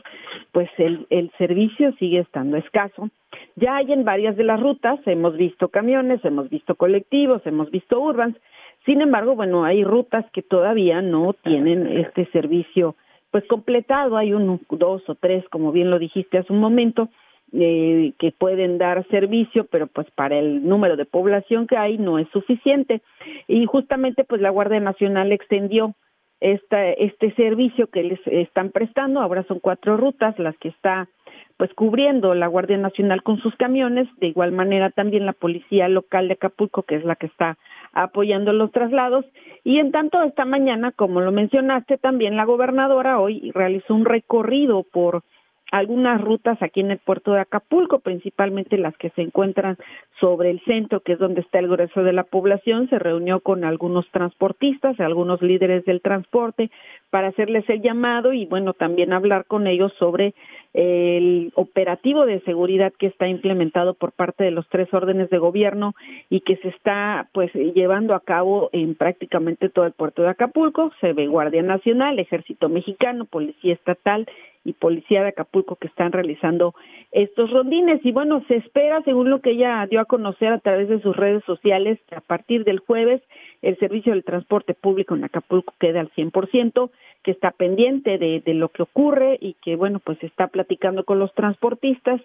pues 0.53 0.69
el, 0.77 1.07
el 1.09 1.31
servicio 1.39 1.93
sigue 1.93 2.19
estando 2.19 2.59
escaso. 2.59 3.09
Ya 3.57 3.77
hay 3.77 3.91
en 3.91 4.05
varias 4.05 4.37
de 4.37 4.45
las 4.45 4.61
rutas, 4.61 5.01
hemos 5.07 5.35
visto 5.39 5.69
camiones, 5.69 6.23
hemos 6.27 6.51
visto 6.51 6.75
colectivos, 6.75 7.41
hemos 7.47 7.71
visto 7.71 7.99
urbans, 7.99 8.37
sin 8.85 9.01
embargo, 9.01 9.35
bueno, 9.35 9.65
hay 9.65 9.83
rutas 9.83 10.27
que 10.33 10.43
todavía 10.43 11.01
no 11.01 11.33
tienen 11.33 11.87
este 11.87 12.27
servicio 12.33 12.97
pues 13.31 13.45
completado, 13.47 14.17
hay 14.17 14.33
uno, 14.33 14.61
dos 14.71 15.03
o 15.09 15.15
tres, 15.15 15.45
como 15.51 15.73
bien 15.73 15.91
lo 15.91 15.99
dijiste 15.99 16.39
hace 16.39 16.53
un 16.53 16.61
momento, 16.61 17.09
eh, 17.53 18.13
que 18.19 18.31
pueden 18.33 18.77
dar 18.77 19.07
servicio, 19.09 19.67
pero 19.71 19.87
pues 19.87 20.11
para 20.11 20.39
el 20.39 20.69
número 20.69 20.97
de 20.97 21.07
población 21.07 21.67
que 21.67 21.77
hay 21.77 21.97
no 21.97 22.19
es 22.19 22.29
suficiente. 22.29 23.01
Y 23.47 23.65
justamente 23.67 24.25
pues 24.25 24.41
la 24.41 24.51
Guardia 24.51 24.81
Nacional 24.81 25.33
extendió 25.33 25.95
esta, 26.41 26.91
este 26.91 27.35
servicio 27.35 27.89
que 27.89 28.03
les 28.03 28.21
están 28.27 28.71
prestando, 28.71 29.21
ahora 29.21 29.45
son 29.45 29.61
cuatro 29.61 29.97
rutas 29.97 30.39
las 30.39 30.57
que 30.59 30.69
está 30.69 31.09
pues 31.57 31.73
cubriendo 31.75 32.35
la 32.35 32.47
Guardia 32.47 32.77
Nacional 32.77 33.23
con 33.23 33.39
sus 33.39 33.55
camiones, 33.57 34.09
de 34.19 34.29
igual 34.29 34.53
manera 34.53 34.91
también 34.91 35.27
la 35.27 35.33
Policía 35.33 35.89
Local 35.89 36.29
de 36.29 36.35
Acapulco, 36.35 36.85
que 36.85 36.95
es 36.95 37.05
la 37.05 37.17
que 37.17 37.27
está 37.27 37.59
apoyando 37.93 38.53
los 38.53 38.71
traslados, 38.71 39.25
y 39.65 39.79
en 39.79 39.93
tanto 39.93 40.23
esta 40.23 40.45
mañana, 40.45 40.93
como 40.93 41.21
lo 41.21 41.33
mencionaste, 41.33 41.99
también 41.99 42.37
la 42.37 42.45
gobernadora 42.45 43.19
hoy 43.19 43.51
realizó 43.55 43.95
un 43.95 44.05
recorrido 44.05 44.85
por 44.85 45.23
algunas 45.71 46.21
rutas 46.21 46.61
aquí 46.63 46.81
en 46.81 46.91
el 46.91 46.99
puerto 46.99 47.33
de 47.33 47.41
Acapulco, 47.41 48.01
principalmente 48.01 48.79
las 48.79 48.97
que 48.97 49.11
se 49.11 49.23
encuentran 49.23 49.77
sobre 50.21 50.51
el 50.51 50.61
centro, 50.65 51.01
que 51.01 51.13
es 51.13 51.19
donde 51.19 51.43
está 51.43 51.59
el 51.59 51.69
grueso 51.69 52.03
de 52.03 52.13
la 52.13 52.25
población, 52.25 52.89
se 52.89 52.99
reunió 52.99 53.41
con 53.41 53.65
algunos 53.65 54.09
transportistas, 54.11 54.99
algunos 54.99 55.43
líderes 55.43 55.85
del 55.85 56.01
transporte, 56.01 56.71
para 57.11 57.29
hacerles 57.29 57.69
el 57.69 57.83
llamado 57.83 58.33
y 58.33 58.47
bueno, 58.47 58.73
también 58.73 59.13
hablar 59.13 59.45
con 59.47 59.67
ellos 59.67 59.93
sobre 59.99 60.35
el 60.75 61.51
operativo 61.55 62.27
de 62.27 62.41
seguridad 62.41 62.93
que 62.99 63.07
está 63.07 63.27
implementado 63.27 63.95
por 63.95 64.13
parte 64.13 64.45
de 64.45 64.51
los 64.51 64.69
tres 64.69 64.93
órdenes 64.93 65.31
de 65.31 65.39
gobierno 65.39 65.95
y 66.29 66.41
que 66.41 66.57
se 66.57 66.69
está 66.69 67.29
pues 67.33 67.53
llevando 67.55 68.15
a 68.15 68.21
cabo 68.21 68.69
en 68.73 68.95
prácticamente 68.95 69.71
todo 69.71 69.87
el 69.87 69.93
puerto 69.93 70.23
de 70.23 70.29
Acapulco, 70.29 70.93
se 71.01 71.13
ve 71.15 71.27
Guardia 71.27 71.63
Nacional, 71.63 72.19
Ejército 72.19 72.69
Mexicano, 72.69 73.25
Policía 73.25 73.75
Estatal 73.75 74.29
y 74.65 74.73
Policía 74.73 75.23
de 75.23 75.29
Acapulco 75.29 75.77
que 75.77 75.89
están 75.89 76.13
realizando 76.13 76.75
estos 77.13 77.51
rondines. 77.51 78.05
Y 78.05 78.13
bueno, 78.13 78.45
se 78.49 78.57
espera, 78.57 79.03
según 79.03 79.31
lo 79.31 79.41
que 79.41 79.51
ella 79.51 79.87
dio 79.89 80.01
a 80.01 80.05
conocer 80.05 80.53
a 80.53 80.59
través 80.59 80.89
de 80.89 81.01
sus 81.01 81.17
redes 81.17 81.43
sociales, 81.45 81.99
que 82.09 82.17
a 82.17 82.21
partir 82.21 82.65
del 82.65 82.81
jueves 82.81 83.23
el 83.63 83.77
servicio 83.79 84.13
del 84.13 84.25
transporte 84.25 84.75
público 84.75 85.15
en 85.15 85.25
Acapulco 85.25 85.75
quede 85.81 85.99
al 85.99 86.11
100%, 86.13 86.91
que 87.23 87.31
está 87.33 87.51
pendiente 87.51 88.19
de, 88.19 88.41
de 88.41 88.55
lo 88.55 88.69
que 88.69 88.83
ocurre 88.83 89.39
y 89.41 89.55
que, 89.55 89.77
bueno, 89.77 89.99
pues 89.99 90.23
está 90.23 90.47
platicando 90.47 91.05
con 91.05 91.19
los 91.19 91.35
transportistas 91.35 92.21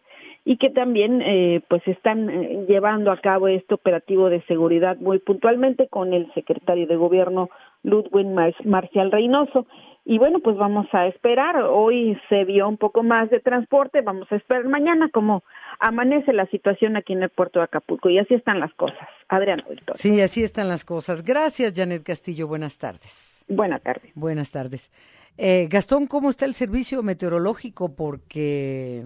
y 0.46 0.58
que 0.58 0.69
también, 0.69 1.22
eh, 1.22 1.62
pues, 1.67 1.82
están 1.88 2.30
eh, 2.30 2.65
llevando 2.67 3.12
a 3.12 3.17
cabo 3.17 3.48
este 3.48 3.74
operativo 3.74 4.30
de 4.30 4.41
seguridad 4.43 4.98
muy 4.98 5.19
puntualmente 5.19 5.88
con 5.88 6.13
el 6.13 6.32
secretario 6.34 6.86
de 6.86 6.96
Gobierno, 6.96 7.50
Ludwig 7.84 8.28
Marcial 8.65 9.12
Reynoso. 9.12 9.65
Y 10.06 10.18
bueno, 10.18 10.39
pues 10.39 10.58
vamos 10.58 10.88
a 10.92 11.08
esperar. 11.08 11.56
Hoy 11.63 12.20
se 12.28 12.44
vio 12.44 12.68
un 12.68 12.78
poco 12.78 13.04
más 13.04 13.30
de 13.30 13.39
transporte, 13.39 14.02
vamos 14.02 14.30
a 14.32 14.36
esperar 14.36 14.66
mañana 14.66 15.10
cómo 15.13 15.44
amanece 15.80 16.34
la 16.34 16.46
situación 16.48 16.98
aquí 16.98 17.13
en 17.13 17.24
el 17.24 17.30
puerto 17.30 17.60
de 17.60 17.66
Acapulco. 17.66 18.10
Y 18.10 18.20
así 18.20 18.34
están 18.34 18.60
las 18.60 18.74
cosas. 18.74 19.08
Adrián 19.30 19.63
Sí, 19.96 20.20
así 20.22 20.44
están 20.44 20.68
las 20.68 20.84
cosas. 20.84 21.24
Gracias, 21.24 21.74
Janet 21.74 22.04
Castillo. 22.04 22.48
Buenas 22.48 22.78
tardes. 22.78 23.46
Buenas 23.48 23.82
tardes. 23.82 24.12
Buenas 24.16 24.52
tardes. 24.52 24.92
Eh, 25.38 25.68
Gastón, 25.70 26.06
¿cómo 26.08 26.30
está 26.30 26.46
el 26.46 26.54
servicio 26.54 27.02
meteorológico? 27.02 27.96
Porque 27.96 29.04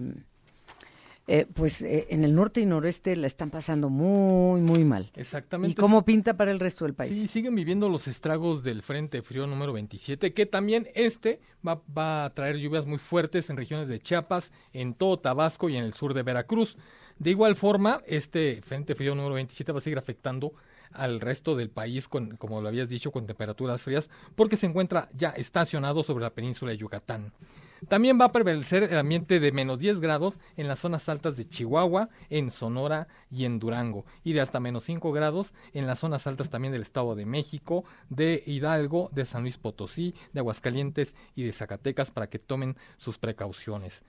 eh, 1.30 1.46
pues 1.52 1.82
eh, 1.82 2.06
en 2.08 2.24
el 2.24 2.34
norte 2.34 2.62
y 2.62 2.64
noreste 2.66 3.14
la 3.14 3.26
están 3.26 3.50
pasando 3.50 3.90
muy, 3.90 4.62
muy 4.62 4.82
mal. 4.82 5.12
Exactamente. 5.14 5.72
¿Y 5.72 5.74
cómo 5.74 6.02
pinta 6.02 6.38
para 6.38 6.50
el 6.50 6.58
resto 6.58 6.86
del 6.86 6.94
país? 6.94 7.14
Sí, 7.14 7.26
siguen 7.26 7.54
viviendo 7.54 7.90
los 7.90 8.08
estragos 8.08 8.62
del 8.62 8.80
Frente 8.80 9.20
Frío 9.20 9.46
número 9.46 9.74
27, 9.74 10.32
que 10.32 10.46
también 10.46 10.88
este 10.94 11.40
va, 11.66 11.82
va 11.96 12.24
a 12.24 12.32
traer 12.32 12.56
lluvias 12.56 12.86
muy 12.86 12.96
fuertes 12.96 13.50
en 13.50 13.58
regiones 13.58 13.88
de 13.88 14.00
Chiapas, 14.00 14.52
en 14.72 14.94
todo 14.94 15.18
Tabasco 15.18 15.68
y 15.68 15.76
en 15.76 15.84
el 15.84 15.92
sur 15.92 16.14
de 16.14 16.22
Veracruz. 16.22 16.78
De 17.18 17.28
igual 17.28 17.56
forma, 17.56 18.02
este 18.06 18.62
Frente 18.62 18.94
Frío 18.94 19.14
número 19.14 19.34
27 19.34 19.70
va 19.70 19.78
a 19.78 19.82
seguir 19.82 19.98
afectando 19.98 20.54
al 20.92 21.20
resto 21.20 21.56
del 21.56 21.68
país, 21.68 22.08
con, 22.08 22.38
como 22.38 22.62
lo 22.62 22.68
habías 22.68 22.88
dicho, 22.88 23.12
con 23.12 23.26
temperaturas 23.26 23.82
frías, 23.82 24.08
porque 24.34 24.56
se 24.56 24.64
encuentra 24.64 25.10
ya 25.12 25.28
estacionado 25.30 26.02
sobre 26.02 26.24
la 26.24 26.34
península 26.34 26.70
de 26.70 26.78
Yucatán. 26.78 27.34
También 27.86 28.18
va 28.20 28.26
a 28.26 28.32
prevalecer 28.32 28.84
el 28.84 28.98
ambiente 28.98 29.38
de 29.40 29.52
menos 29.52 29.78
10 29.78 30.00
grados 30.00 30.38
en 30.56 30.66
las 30.68 30.80
zonas 30.80 31.08
altas 31.08 31.36
de 31.36 31.48
Chihuahua, 31.48 32.08
en 32.30 32.50
Sonora 32.50 33.08
y 33.30 33.44
en 33.44 33.58
Durango, 33.58 34.04
y 34.24 34.32
de 34.32 34.40
hasta 34.40 34.58
menos 34.58 34.84
5 34.84 35.12
grados 35.12 35.54
en 35.72 35.86
las 35.86 36.00
zonas 36.00 36.26
altas 36.26 36.50
también 36.50 36.72
del 36.72 36.82
Estado 36.82 37.14
de 37.14 37.26
México, 37.26 37.84
de 38.08 38.42
Hidalgo, 38.46 39.10
de 39.12 39.26
San 39.26 39.42
Luis 39.42 39.58
Potosí, 39.58 40.14
de 40.32 40.40
Aguascalientes 40.40 41.14
y 41.34 41.44
de 41.44 41.52
Zacatecas 41.52 42.10
para 42.10 42.28
que 42.28 42.38
tomen 42.38 42.76
sus 42.96 43.18
precauciones. 43.18 44.02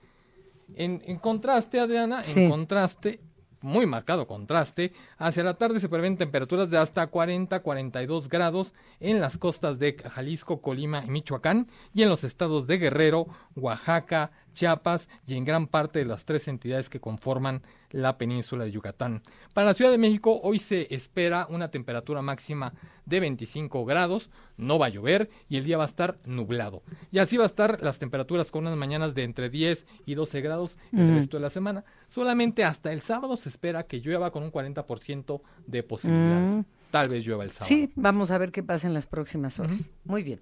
En, 0.76 1.18
contraste, 1.18 1.80
Adriana, 1.80 2.20
en 2.36 2.48
contraste, 2.48 3.20
muy 3.62 3.86
marcado 3.86 4.26
contraste. 4.26 4.92
Hacia 5.18 5.44
la 5.44 5.54
tarde 5.54 5.80
se 5.80 5.88
prevén 5.88 6.16
temperaturas 6.16 6.70
de 6.70 6.78
hasta 6.78 7.10
40-42 7.10 8.28
grados 8.28 8.74
en 9.00 9.20
las 9.20 9.38
costas 9.38 9.78
de 9.78 9.96
Jalisco, 9.96 10.60
Colima 10.60 11.04
y 11.04 11.10
Michoacán 11.10 11.68
y 11.94 12.02
en 12.02 12.08
los 12.08 12.24
estados 12.24 12.66
de 12.66 12.78
Guerrero, 12.78 13.26
Oaxaca, 13.56 14.30
Chiapas 14.52 15.08
y 15.26 15.34
en 15.34 15.44
gran 15.44 15.66
parte 15.66 15.98
de 16.00 16.04
las 16.06 16.24
tres 16.24 16.48
entidades 16.48 16.88
que 16.88 17.00
conforman 17.00 17.62
la 17.90 18.18
península 18.18 18.64
de 18.64 18.70
Yucatán. 18.70 19.22
Para 19.52 19.68
la 19.68 19.74
Ciudad 19.74 19.90
de 19.90 19.98
México 19.98 20.40
hoy 20.42 20.58
se 20.58 20.92
espera 20.94 21.46
una 21.50 21.70
temperatura 21.70 22.22
máxima 22.22 22.72
de 23.04 23.20
25 23.20 23.84
grados, 23.84 24.30
no 24.56 24.78
va 24.78 24.86
a 24.86 24.90
llover 24.90 25.30
y 25.48 25.56
el 25.56 25.64
día 25.64 25.76
va 25.76 25.84
a 25.84 25.88
estar 25.88 26.18
nublado. 26.24 26.82
Y 27.10 27.18
así 27.18 27.36
va 27.36 27.44
a 27.44 27.46
estar 27.46 27.82
las 27.82 27.98
temperaturas 27.98 28.50
con 28.50 28.66
unas 28.66 28.76
mañanas 28.76 29.14
de 29.14 29.24
entre 29.24 29.50
10 29.50 29.86
y 30.06 30.14
12 30.14 30.40
grados 30.40 30.78
el 30.92 31.08
resto 31.08 31.36
de 31.36 31.42
la 31.42 31.50
semana. 31.50 31.84
Solamente 32.06 32.64
hasta 32.64 32.92
el 32.92 33.02
sábado 33.02 33.36
se 33.36 33.48
espera 33.48 33.84
que 33.84 34.00
llueva 34.00 34.30
con 34.30 34.42
un 34.42 34.52
40% 34.52 35.40
de 35.66 35.82
posibilidades. 35.82 36.64
Tal 36.90 37.08
vez 37.08 37.24
llueva 37.24 37.44
el 37.44 37.50
sábado. 37.50 37.68
Sí, 37.68 37.90
vamos 37.96 38.30
a 38.30 38.38
ver 38.38 38.52
qué 38.52 38.62
pasa 38.62 38.86
en 38.86 38.94
las 38.94 39.06
próximas 39.06 39.58
horas. 39.58 39.90
Muy 40.04 40.22
bien. 40.22 40.40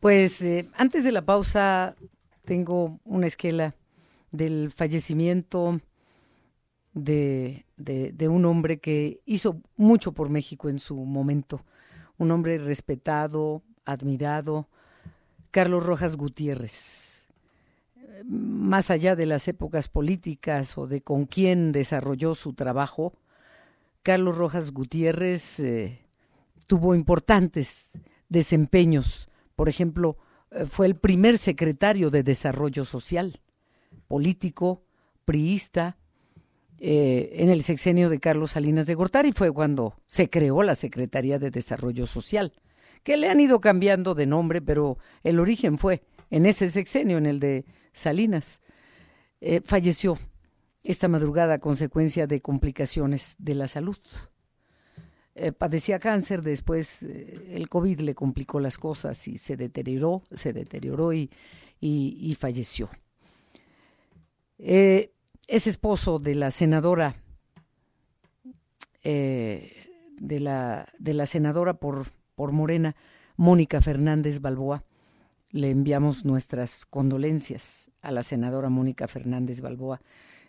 Pues 0.00 0.42
eh, 0.42 0.68
antes 0.74 1.04
de 1.04 1.12
la 1.12 1.22
pausa 1.24 1.96
tengo 2.44 3.00
una 3.04 3.26
esquela 3.26 3.74
del 4.30 4.70
fallecimiento 4.70 5.80
de, 6.96 7.66
de, 7.76 8.28
un 8.28 8.46
hombre 8.46 8.78
que 8.78 9.20
hizo 9.26 9.60
mucho 9.76 10.12
por 10.12 10.30
México 10.30 10.70
en 10.70 10.78
su 10.78 10.96
momento, 10.96 11.62
un 12.16 12.30
hombre 12.30 12.56
respetado, 12.56 13.62
admirado, 13.84 14.66
Carlos 15.50 15.84
Rojas 15.84 16.16
Gutiérrez. 16.16 17.28
Más 18.24 18.90
allá 18.90 19.14
de 19.14 19.26
las 19.26 19.46
épocas 19.46 19.88
políticas 19.88 20.78
o 20.78 20.86
de 20.86 21.02
con 21.02 21.26
quién 21.26 21.70
desarrolló 21.70 22.34
su 22.34 22.54
trabajo, 22.54 23.12
Carlos 24.02 24.38
Rojas 24.38 24.72
Gutiérrez 24.72 25.60
eh, 25.60 26.00
tuvo 26.66 26.94
importantes 26.94 27.90
desempeños. 28.30 29.28
Por 29.54 29.68
ejemplo, 29.68 30.16
eh, 30.50 30.64
fue 30.64 30.86
el 30.86 30.96
primer 30.96 31.36
secretario 31.36 32.08
de 32.08 32.22
Desarrollo 32.22 32.86
Social, 32.86 33.42
político, 34.08 34.82
priista, 35.26 35.98
eh, 36.78 37.30
en 37.36 37.48
el 37.48 37.62
sexenio 37.62 38.10
de 38.10 38.20
Carlos 38.20 38.52
Salinas 38.52 38.86
de 38.86 38.94
Gortari 38.94 39.32
fue 39.32 39.50
cuando 39.50 39.94
se 40.06 40.28
creó 40.28 40.62
la 40.62 40.74
Secretaría 40.74 41.38
de 41.38 41.50
Desarrollo 41.50 42.06
Social, 42.06 42.52
que 43.02 43.16
le 43.16 43.30
han 43.30 43.40
ido 43.40 43.60
cambiando 43.60 44.14
de 44.14 44.26
nombre, 44.26 44.60
pero 44.60 44.98
el 45.22 45.40
origen 45.40 45.78
fue 45.78 46.02
en 46.30 46.44
ese 46.44 46.68
sexenio, 46.68 47.16
en 47.18 47.26
el 47.26 47.40
de 47.40 47.64
Salinas. 47.92 48.60
Eh, 49.40 49.62
falleció 49.64 50.18
esta 50.82 51.08
madrugada 51.08 51.54
a 51.54 51.58
consecuencia 51.58 52.26
de 52.26 52.42
complicaciones 52.42 53.36
de 53.38 53.54
la 53.54 53.68
salud. 53.68 53.98
Eh, 55.34 55.52
padecía 55.52 55.98
cáncer, 55.98 56.42
después 56.42 57.02
el 57.02 57.68
COVID 57.68 58.00
le 58.00 58.14
complicó 58.14 58.60
las 58.60 58.78
cosas 58.78 59.28
y 59.28 59.38
se 59.38 59.56
deterioró, 59.56 60.22
se 60.32 60.52
deterioró 60.52 61.12
y, 61.12 61.30
y, 61.80 62.34
falleció 62.38 62.88
es 65.46 65.66
esposo 65.66 66.18
de 66.18 66.34
la 66.34 66.50
senadora, 66.50 67.16
eh, 69.02 69.72
de, 70.18 70.40
la, 70.40 70.88
de 70.98 71.14
la 71.14 71.26
senadora 71.26 71.74
por, 71.74 72.08
por 72.34 72.52
Morena, 72.52 72.96
Mónica 73.36 73.80
Fernández 73.80 74.40
Balboa. 74.40 74.84
Le 75.50 75.70
enviamos 75.70 76.24
nuestras 76.24 76.84
condolencias 76.84 77.90
a 78.02 78.10
la 78.10 78.22
senadora 78.22 78.68
Mónica 78.68 79.08
Fernández 79.08 79.60
Balboa, 79.60 80.00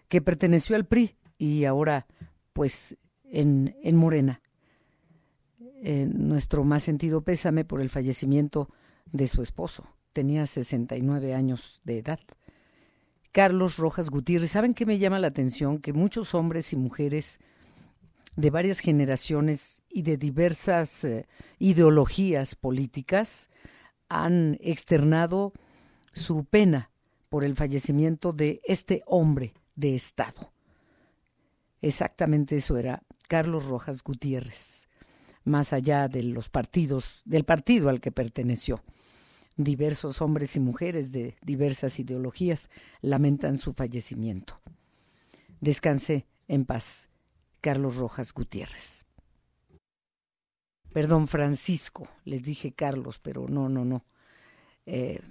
que 0.07 0.21
perteneció 0.21 0.75
al 0.75 0.85
PRI 0.85 1.15
y 1.37 1.65
ahora, 1.65 2.07
pues, 2.53 2.97
en, 3.23 3.75
en 3.83 3.95
Morena. 3.95 4.41
nuestro 5.83 6.63
más 6.63 6.83
sentido 6.83 7.21
pésame 7.21 7.63
por 7.63 7.81
el 7.81 7.89
fallecimiento 7.89 8.69
de 9.11 9.27
su 9.27 9.41
esposo. 9.41 9.85
Tenía 10.13 10.47
69 10.47 11.35
años 11.35 11.81
de 11.83 11.99
edad. 11.99 12.19
Carlos 13.31 13.77
Rojas 13.77 14.09
Gutiérrez. 14.09 14.51
¿Saben 14.51 14.73
qué 14.73 14.85
me 14.85 14.97
llama 14.97 15.19
la 15.19 15.27
atención? 15.27 15.79
Que 15.79 15.93
muchos 15.93 16.33
hombres 16.33 16.73
y 16.73 16.77
mujeres 16.77 17.39
de 18.35 18.49
varias 18.49 18.79
generaciones 18.79 19.81
y 19.89 20.03
de 20.03 20.15
diversas 20.15 21.03
eh, 21.03 21.27
ideologías 21.59 22.55
políticas 22.55 23.49
han 24.09 24.57
externado 24.61 25.53
su 26.13 26.45
pena 26.45 26.91
por 27.29 27.43
el 27.43 27.55
fallecimiento 27.55 28.31
de 28.31 28.61
este 28.63 29.03
hombre 29.05 29.53
de 29.75 29.95
Estado. 29.95 30.51
Exactamente 31.81 32.55
eso 32.55 32.77
era 32.77 33.03
Carlos 33.27 33.65
Rojas 33.65 34.03
Gutiérrez, 34.03 34.87
más 35.43 35.73
allá 35.73 36.07
de 36.07 36.23
los 36.23 36.49
partidos, 36.49 37.21
del 37.25 37.43
partido 37.43 37.89
al 37.89 37.99
que 37.99 38.11
perteneció. 38.11 38.83
Diversos 39.57 40.21
hombres 40.21 40.55
y 40.55 40.59
mujeres 40.59 41.11
de 41.11 41.35
diversas 41.41 41.99
ideologías 41.99 42.69
lamentan 43.01 43.57
su 43.57 43.73
fallecimiento. 43.73 44.61
Descanse 45.59 46.27
en 46.47 46.65
paz, 46.65 47.09
Carlos 47.59 47.95
Rojas 47.95 48.33
Gutiérrez. 48.33 49.05
Perdón, 50.93 51.27
Francisco, 51.27 52.07
les 52.23 52.43
dije 52.43 52.73
Carlos, 52.73 53.19
pero 53.19 53.47
no, 53.47 53.67
no, 53.67 53.83
no. 53.83 54.05
Eh, 54.85 55.21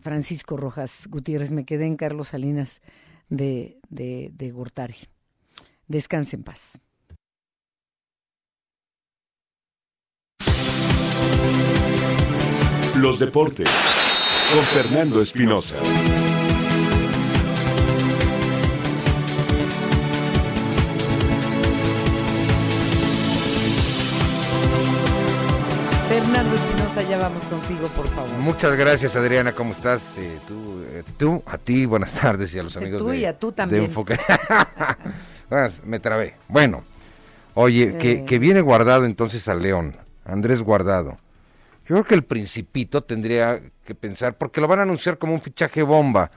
Francisco 0.00 0.56
Rojas 0.56 1.06
Gutiérrez, 1.08 1.52
me 1.52 1.64
quedé 1.64 1.86
en 1.86 1.96
Carlos 1.96 2.28
Salinas 2.28 2.80
de, 3.28 3.78
de, 3.88 4.30
de 4.34 4.50
Gortari. 4.50 4.96
Descanse 5.86 6.36
en 6.36 6.42
paz. 6.42 6.80
Los 12.96 13.18
deportes 13.18 13.68
con 14.52 14.64
Fernando 14.66 15.20
Espinosa. 15.20 15.76
Fernando 26.08 26.54
Espinosa, 26.54 27.02
ya 27.02 27.18
vamos 27.18 27.44
contigo, 27.46 27.88
por 27.88 28.06
favor. 28.08 28.30
Muchas 28.38 28.76
gracias, 28.76 29.16
Adriana. 29.16 29.52
¿Cómo 29.52 29.72
estás? 29.72 30.14
Eh, 30.16 30.38
tú, 30.46 30.82
eh, 30.88 31.02
tú, 31.18 31.42
a 31.46 31.58
ti, 31.58 31.84
buenas 31.84 32.12
tardes 32.20 32.54
y 32.54 32.58
a 32.60 32.62
los 32.62 32.76
amigos 32.76 33.00
tú 33.02 33.08
de, 33.08 33.18
y 33.18 33.24
a 33.24 33.36
tú 33.36 33.48
de 33.48 33.52
también. 33.54 33.84
Enfoque. 33.84 34.18
Ah, 35.48 35.68
Me 35.84 36.00
trabé. 36.00 36.34
Bueno, 36.48 36.82
oye, 37.54 37.96
que, 37.98 38.10
Eh. 38.12 38.24
que 38.24 38.40
viene 38.40 38.60
guardado 38.62 39.04
entonces 39.04 39.46
al 39.46 39.62
León, 39.62 39.96
Andrés 40.24 40.60
Guardado. 40.60 41.18
Yo 41.88 41.94
creo 41.94 42.04
que 42.04 42.14
el 42.16 42.24
Principito 42.24 43.04
tendría 43.04 43.62
que 43.84 43.94
pensar, 43.94 44.36
porque 44.36 44.60
lo 44.60 44.66
van 44.66 44.80
a 44.80 44.82
anunciar 44.82 45.18
como 45.18 45.34
un 45.34 45.40
fichaje 45.40 45.82
bomba, 45.82 46.32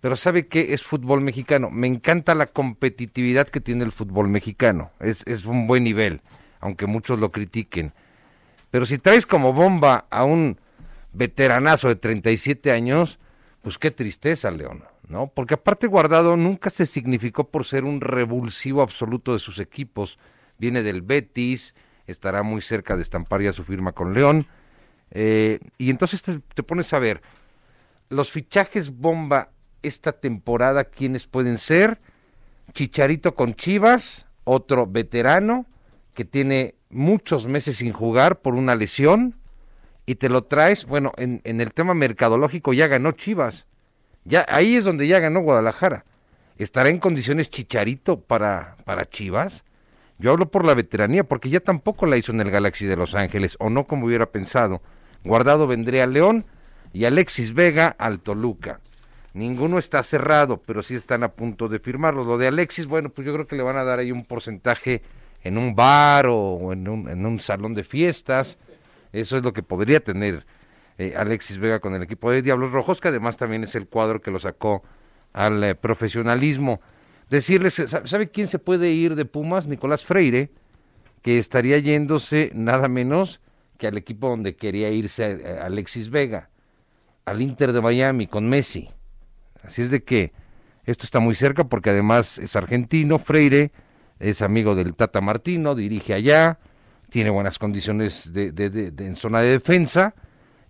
pero 0.00 0.16
¿sabe 0.16 0.48
qué? 0.48 0.72
Es 0.72 0.82
fútbol 0.82 1.20
mexicano. 1.20 1.70
Me 1.70 1.86
encanta 1.86 2.34
la 2.34 2.46
competitividad 2.46 3.48
que 3.48 3.60
tiene 3.60 3.84
el 3.84 3.92
fútbol 3.92 4.28
mexicano. 4.28 4.90
Es, 5.00 5.22
es 5.26 5.44
un 5.44 5.66
buen 5.66 5.84
nivel, 5.84 6.22
aunque 6.60 6.86
muchos 6.86 7.20
lo 7.20 7.30
critiquen. 7.32 7.92
Pero 8.70 8.86
si 8.86 8.98
traes 8.98 9.26
como 9.26 9.52
bomba 9.52 10.06
a 10.10 10.24
un 10.24 10.58
veteranazo 11.12 11.88
de 11.88 11.96
37 11.96 12.72
años, 12.72 13.18
pues 13.62 13.78
qué 13.78 13.90
tristeza, 13.90 14.50
León, 14.50 14.84
¿no? 15.08 15.28
Porque 15.28 15.54
aparte 15.54 15.86
Guardado 15.86 16.36
nunca 16.36 16.70
se 16.70 16.86
significó 16.86 17.48
por 17.48 17.64
ser 17.64 17.84
un 17.84 18.00
revulsivo 18.00 18.82
absoluto 18.82 19.32
de 19.32 19.38
sus 19.38 19.58
equipos. 19.58 20.18
Viene 20.58 20.82
del 20.82 21.02
Betis, 21.02 21.74
estará 22.06 22.42
muy 22.42 22.62
cerca 22.62 22.96
de 22.96 23.02
estampar 23.02 23.42
ya 23.42 23.52
su 23.52 23.64
firma 23.64 23.92
con 23.92 24.14
León. 24.14 24.46
Eh, 25.10 25.60
y 25.78 25.90
entonces 25.90 26.22
te, 26.22 26.62
pones 26.62 26.92
a 26.92 26.98
ver, 26.98 27.22
los 28.08 28.30
fichajes 28.30 28.96
bomba 28.96 29.50
esta 29.82 30.12
temporada, 30.12 30.84
¿quiénes 30.84 31.26
pueden 31.26 31.58
ser? 31.58 32.00
Chicharito 32.72 33.34
con 33.34 33.54
Chivas, 33.54 34.26
otro 34.44 34.86
veterano 34.86 35.66
que 36.14 36.24
tiene 36.24 36.74
muchos 36.90 37.46
meses 37.46 37.76
sin 37.76 37.92
jugar 37.92 38.40
por 38.40 38.54
una 38.54 38.74
lesión 38.74 39.36
y 40.06 40.16
te 40.16 40.28
lo 40.28 40.44
traes, 40.44 40.84
bueno, 40.84 41.12
en, 41.16 41.40
en 41.44 41.60
el 41.60 41.72
tema 41.72 41.94
mercadológico 41.94 42.72
ya 42.72 42.86
ganó 42.86 43.12
Chivas, 43.12 43.66
ya 44.24 44.46
ahí 44.48 44.76
es 44.76 44.84
donde 44.84 45.06
ya 45.06 45.20
ganó 45.20 45.40
Guadalajara. 45.40 46.04
¿Estará 46.56 46.88
en 46.88 46.98
condiciones 46.98 47.50
Chicharito 47.50 48.20
para, 48.20 48.76
para 48.84 49.04
Chivas? 49.04 49.64
Yo 50.18 50.30
hablo 50.30 50.50
por 50.50 50.64
la 50.64 50.74
veteranía, 50.74 51.24
porque 51.24 51.50
ya 51.50 51.60
tampoco 51.60 52.06
la 52.06 52.16
hizo 52.16 52.32
en 52.32 52.40
el 52.40 52.50
Galaxy 52.50 52.86
de 52.86 52.96
Los 52.96 53.14
Ángeles, 53.14 53.56
o 53.58 53.70
no 53.70 53.86
como 53.86 54.06
hubiera 54.06 54.30
pensado. 54.30 54.80
Guardado 55.24 55.66
vendría 55.66 56.04
al 56.04 56.12
León 56.12 56.44
y 56.92 57.06
Alexis 57.06 57.54
Vega 57.54 57.88
al 57.98 58.20
Toluca. 58.20 58.80
Ninguno 59.32 59.78
está 59.78 60.02
cerrado, 60.02 60.62
pero 60.64 60.82
sí 60.82 60.94
están 60.94 61.24
a 61.24 61.32
punto 61.32 61.68
de 61.68 61.80
firmarlo. 61.80 62.24
Lo 62.24 62.38
de 62.38 62.46
Alexis, 62.46 62.86
bueno, 62.86 63.08
pues 63.08 63.26
yo 63.26 63.32
creo 63.32 63.46
que 63.46 63.56
le 63.56 63.64
van 63.64 63.76
a 63.76 63.82
dar 63.82 63.98
ahí 63.98 64.12
un 64.12 64.24
porcentaje 64.24 65.02
en 65.42 65.58
un 65.58 65.74
bar 65.74 66.26
o 66.28 66.72
en 66.72 66.86
un, 66.88 67.40
salón 67.40 67.74
de 67.74 67.82
fiestas. 67.82 68.58
Eso 69.12 69.36
es 69.36 69.42
lo 69.42 69.52
que 69.52 69.62
podría 69.62 69.98
tener 70.00 70.46
eh, 70.98 71.14
Alexis 71.16 71.58
Vega 71.58 71.80
con 71.80 71.94
el 71.94 72.02
equipo 72.02 72.30
de 72.30 72.42
Diablos 72.42 72.70
Rojos, 72.70 73.00
que 73.00 73.08
además 73.08 73.36
también 73.36 73.64
es 73.64 73.74
el 73.74 73.88
cuadro 73.88 74.20
que 74.20 74.30
lo 74.30 74.38
sacó 74.38 74.84
al 75.32 75.64
eh, 75.64 75.74
profesionalismo. 75.74 76.80
Decirles, 77.28 77.74
¿sabe 77.74 78.06
sabe 78.06 78.30
quién 78.30 78.46
se 78.46 78.58
puede 78.58 78.90
ir 78.90 79.16
de 79.16 79.24
Pumas? 79.24 79.66
Nicolás 79.66 80.04
Freire, 80.04 80.50
que 81.22 81.38
estaría 81.38 81.78
yéndose 81.78 82.52
nada 82.54 82.86
menos 82.86 83.40
que 83.78 83.86
al 83.86 83.96
equipo 83.96 84.28
donde 84.28 84.56
quería 84.56 84.90
irse 84.90 85.24
eh, 85.24 85.58
Alexis 85.60 86.10
Vega, 86.10 86.50
al 87.24 87.40
Inter 87.40 87.72
de 87.72 87.80
Miami 87.80 88.26
con 88.26 88.48
Messi. 88.48 88.90
Así 89.62 89.82
es 89.82 89.90
de 89.90 90.02
que 90.02 90.32
esto 90.84 91.04
está 91.04 91.20
muy 91.20 91.34
cerca 91.34 91.64
porque 91.64 91.90
además 91.90 92.38
es 92.38 92.56
argentino, 92.56 93.18
Freire 93.18 93.72
es 94.18 94.42
amigo 94.42 94.74
del 94.74 94.94
Tata 94.94 95.20
Martino, 95.20 95.74
dirige 95.74 96.14
allá, 96.14 96.58
tiene 97.10 97.30
buenas 97.30 97.58
condiciones 97.58 98.32
de, 98.32 98.52
en 98.98 99.16
zona 99.16 99.40
de 99.40 99.50
defensa 99.50 100.14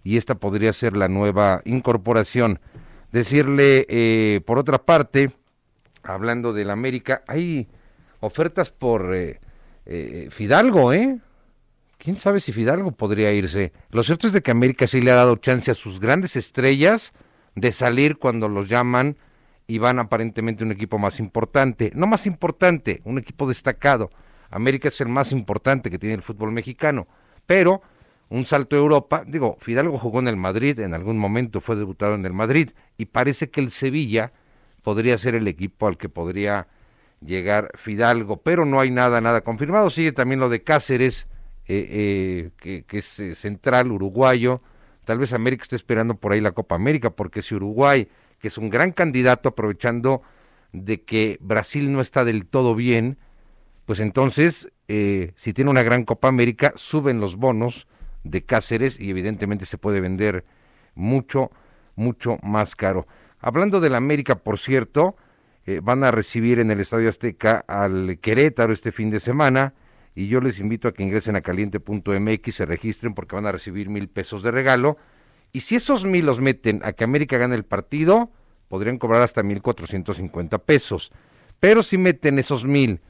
y 0.02 0.16
esta 0.16 0.36
podría 0.36 0.72
ser 0.72 0.96
la 0.96 1.08
nueva 1.08 1.62
incorporación. 1.64 2.60
Decirle, 3.12 3.86
eh, 3.88 4.40
por 4.44 4.58
otra 4.58 4.78
parte, 4.84 5.30
hablando 6.02 6.52
del 6.52 6.70
América, 6.70 7.22
hay 7.26 7.68
ofertas 8.20 8.70
por 8.70 9.14
eh, 9.14 9.40
eh, 9.86 10.28
Fidalgo, 10.30 10.92
¿eh? 10.92 11.18
¿Quién 12.04 12.16
sabe 12.16 12.38
si 12.40 12.52
Fidalgo 12.52 12.92
podría 12.92 13.32
irse? 13.32 13.72
Lo 13.88 14.02
cierto 14.02 14.26
es 14.26 14.34
de 14.34 14.42
que 14.42 14.50
América 14.50 14.86
sí 14.86 15.00
le 15.00 15.10
ha 15.10 15.14
dado 15.14 15.36
chance 15.36 15.70
a 15.70 15.74
sus 15.74 16.00
grandes 16.00 16.36
estrellas 16.36 17.14
de 17.54 17.72
salir 17.72 18.18
cuando 18.18 18.46
los 18.46 18.68
llaman 18.68 19.16
y 19.66 19.78
van 19.78 19.98
aparentemente 19.98 20.64
un 20.64 20.70
equipo 20.70 20.98
más 20.98 21.18
importante. 21.18 21.92
No 21.94 22.06
más 22.06 22.26
importante, 22.26 23.00
un 23.04 23.16
equipo 23.16 23.48
destacado. 23.48 24.10
América 24.50 24.88
es 24.88 25.00
el 25.00 25.08
más 25.08 25.32
importante 25.32 25.90
que 25.90 25.98
tiene 25.98 26.16
el 26.16 26.20
fútbol 26.20 26.52
mexicano. 26.52 27.08
Pero 27.46 27.80
un 28.28 28.44
salto 28.44 28.76
a 28.76 28.80
Europa, 28.80 29.24
digo, 29.26 29.56
Fidalgo 29.58 29.96
jugó 29.96 30.18
en 30.18 30.28
el 30.28 30.36
Madrid, 30.36 30.80
en 30.80 30.92
algún 30.92 31.16
momento 31.16 31.62
fue 31.62 31.74
debutado 31.74 32.16
en 32.16 32.26
el 32.26 32.34
Madrid 32.34 32.72
y 32.98 33.06
parece 33.06 33.48
que 33.48 33.62
el 33.62 33.70
Sevilla 33.70 34.34
podría 34.82 35.16
ser 35.16 35.36
el 35.36 35.48
equipo 35.48 35.86
al 35.86 35.96
que 35.96 36.10
podría 36.10 36.68
llegar 37.22 37.70
Fidalgo, 37.76 38.42
pero 38.42 38.66
no 38.66 38.78
hay 38.78 38.90
nada, 38.90 39.22
nada 39.22 39.40
confirmado. 39.40 39.88
Sigue 39.88 40.12
también 40.12 40.38
lo 40.38 40.50
de 40.50 40.62
Cáceres, 40.62 41.28
eh, 41.66 42.50
eh, 42.64 42.83
que, 42.87 42.98
es 42.98 43.20
eh, 43.20 43.35
central 43.35 43.90
uruguayo. 43.90 44.61
Tal 45.05 45.18
vez 45.18 45.33
América 45.33 45.62
esté 45.62 45.77
esperando 45.77 46.16
por 46.16 46.33
ahí 46.33 46.40
la 46.40 46.53
Copa 46.53 46.74
América, 46.74 47.11
porque 47.11 47.42
si 47.42 47.55
Uruguay, 47.55 48.09
que 48.38 48.48
es 48.48 48.59
un 48.59 48.70
gran 48.70 48.92
candidato, 48.92 49.48
aprovechando 49.48 50.22
de 50.72 51.03
que 51.03 51.38
Brasil 51.40 51.92
no 51.92 52.00
está 52.00 52.24
del 52.24 52.46
todo 52.46 52.74
bien, 52.74 53.18
pues 53.87 54.00
entonces, 54.00 54.68
eh, 54.88 55.33
si 55.37 55.53
tiene 55.53 55.70
una 55.70 55.83
gran 55.83 56.05
Copa 56.05 56.29
América, 56.29 56.72
suben 56.77 57.20
los 57.20 57.37
bonos 57.37 57.87
de 58.24 58.42
Cáceres 58.42 58.98
y 58.98 59.11
evidentemente 59.11 59.66
se 59.66 59.79
puede 59.79 60.00
vender 60.00 60.44
mucho, 60.94 61.50
mucho 61.96 62.38
más 62.42 62.77
caro. 62.77 63.07
Hablando 63.40 63.81
del 63.81 63.94
América, 63.94 64.37
por 64.37 64.59
cierto, 64.59 65.16
van 65.83 66.05
a 66.05 66.11
recibir 66.11 66.59
en 66.59 66.70
el 66.70 66.81
Estadio 66.81 67.09
Azteca 67.09 67.64
al 67.66 68.18
Querétaro 68.20 68.72
este 68.72 68.92
fin 68.92 69.11
de 69.11 69.20
semana 69.20 69.74
y 70.14 70.29
yo 70.29 70.40
les 70.40 70.61
invito 70.61 70.88
a 70.88 70.94
que 70.94 71.03
ingresen 71.03 71.37
a 71.37 71.40
caliente.mx, 71.40 72.55
se 72.55 72.66
registren 72.66 73.14
porque 73.14 73.37
van 73.37 73.46
a 73.46 73.53
recibir 73.53 73.88
mil 73.88 74.09
pesos 74.09 74.42
de 74.42 74.50
regalo 74.50 74.96
y 75.53 75.61
si 75.61 75.77
esos 75.77 76.05
mil 76.05 76.27
los 76.27 76.40
meten 76.40 76.81
a 76.85 76.92
que 76.92 77.05
América 77.05 77.38
gane 77.38 77.55
el 77.55 77.64
partido, 77.64 78.31
podrían 78.68 78.98
cobrar 78.98 79.22
hasta 79.22 79.42
mil 79.44 79.62
cuatrocientos 79.62 80.16
cincuenta 80.16 80.59
pesos. 80.59 81.12
Pero 81.61 81.83
si 81.85 81.96
meten 81.96 82.38
esos 82.40 82.64
mil 82.66 83.00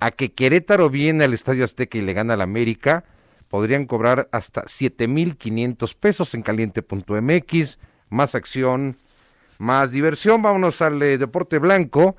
a 0.00 0.10
que 0.10 0.32
Querétaro 0.32 0.90
viene 0.90 1.24
al 1.24 1.32
Estadio 1.32 1.64
Azteca 1.64 1.96
y 1.96 2.02
le 2.02 2.12
gana 2.12 2.34
al 2.34 2.42
América, 2.42 3.04
podrían 3.48 3.86
cobrar 3.86 4.28
hasta 4.32 4.64
siete 4.66 5.08
mil 5.08 5.36
quinientos 5.36 5.94
pesos 5.94 6.34
en 6.34 6.42
caliente.mx, 6.42 7.78
más 8.10 8.34
acción, 8.34 8.98
más 9.58 9.90
diversión. 9.90 10.42
Vámonos 10.42 10.82
al 10.82 11.02
eh, 11.02 11.16
deporte 11.16 11.58
blanco. 11.58 12.16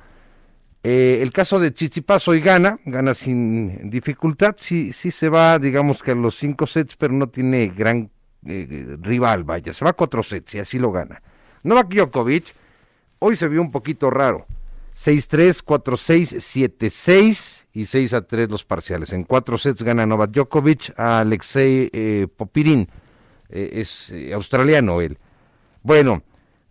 Eh, 0.88 1.24
el 1.24 1.32
caso 1.32 1.60
de 1.60 1.74
Chichipas 1.74 2.28
hoy 2.28 2.42
gana, 2.42 2.80
gana 2.86 3.16
sin 3.16 3.90
dificultad, 3.90 4.56
sí, 4.60 4.94
sí 4.94 5.10
se 5.10 5.30
va, 5.30 5.58
digamos 5.58 6.04
que 6.04 6.12
a 6.12 6.16
los 6.16 6.36
cinco 6.36 6.68
sets, 6.68 6.96
pero 6.96 7.12
no 7.12 7.28
tiene 7.28 7.70
gran 7.76 8.12
eh, 8.46 8.96
rival, 9.02 9.44
vaya, 9.44 9.74
se 9.74 9.84
va 9.84 9.90
a 9.90 9.94
cuatro 9.96 10.22
sets 10.22 10.54
y 10.54 10.60
así 10.60 10.78
lo 10.78 10.92
gana. 10.92 11.24
Novak 11.64 11.92
Djokovic, 11.92 12.54
hoy 13.18 13.36
se 13.36 13.48
vio 13.48 13.62
un 13.62 13.72
poquito 13.72 14.12
raro, 14.12 14.46
6-3, 14.96 15.64
4-6, 15.66 16.78
7-6 16.78 17.64
y 17.74 17.82
6-3 17.82 18.48
los 18.48 18.64
parciales. 18.64 19.12
En 19.12 19.24
cuatro 19.24 19.58
sets 19.58 19.82
gana 19.82 20.06
Novak 20.06 20.30
Djokovic 20.30 20.94
a 21.00 21.22
Alexei 21.22 21.90
eh, 21.94 22.28
Popirin, 22.28 22.88
eh, 23.50 23.72
es 23.74 24.12
eh, 24.12 24.36
australiano 24.36 25.02
él. 25.02 25.18
Bueno, 25.82 26.22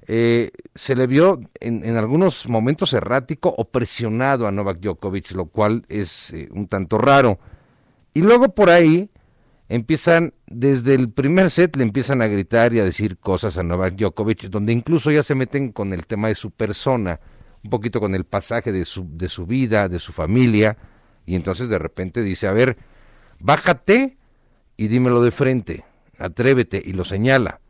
eh, 0.06 0.50
se 0.74 0.94
le 0.94 1.06
vio 1.06 1.40
en, 1.60 1.96
algunos 1.96 2.48
momentos 2.48 2.92
errático 2.92 3.54
o 3.56 3.64
presionado 3.64 4.46
a 4.46 4.52
Novak 4.52 4.80
Djokovic, 4.80 5.32
lo 5.32 5.46
cual 5.46 5.84
es 5.88 6.32
eh, 6.32 6.48
un 6.52 6.68
tanto 6.68 6.98
raro. 6.98 7.38
Y 8.12 8.20
luego 8.20 8.54
por 8.54 8.70
ahí 8.70 9.10
empiezan, 9.68 10.34
desde 10.46 10.94
el 10.94 11.10
primer 11.10 11.50
set 11.50 11.76
le 11.76 11.84
empiezan 11.84 12.20
a 12.20 12.26
gritar 12.26 12.74
y 12.74 12.80
a 12.80 12.84
decir 12.84 13.16
cosas 13.16 13.56
a 13.56 13.62
Novak 13.62 13.96
Djokovic, 13.96 14.44
donde 14.50 14.72
incluso 14.72 15.10
ya 15.10 15.22
se 15.22 15.34
meten 15.34 15.72
con 15.72 15.92
el 15.92 16.06
tema 16.06 16.28
de 16.28 16.34
su 16.34 16.50
persona, 16.50 17.20
un 17.62 17.70
poquito 17.70 17.98
con 17.98 18.14
el 18.14 18.24
pasaje 18.24 18.72
de 18.72 18.84
su, 18.84 19.06
de 19.16 19.30
su 19.30 19.46
vida, 19.46 19.88
de 19.88 19.98
su 19.98 20.12
familia, 20.12 20.76
y 21.24 21.34
entonces 21.34 21.70
de 21.70 21.78
repente 21.78 22.22
dice, 22.22 22.46
a 22.46 22.52
ver, 22.52 22.76
bájate 23.40 24.18
y 24.76 24.88
dímelo 24.88 25.22
de 25.22 25.30
frente, 25.30 25.84
atrévete, 26.18 26.82
y 26.84 26.92
lo 26.92 27.04
señala. 27.04 27.60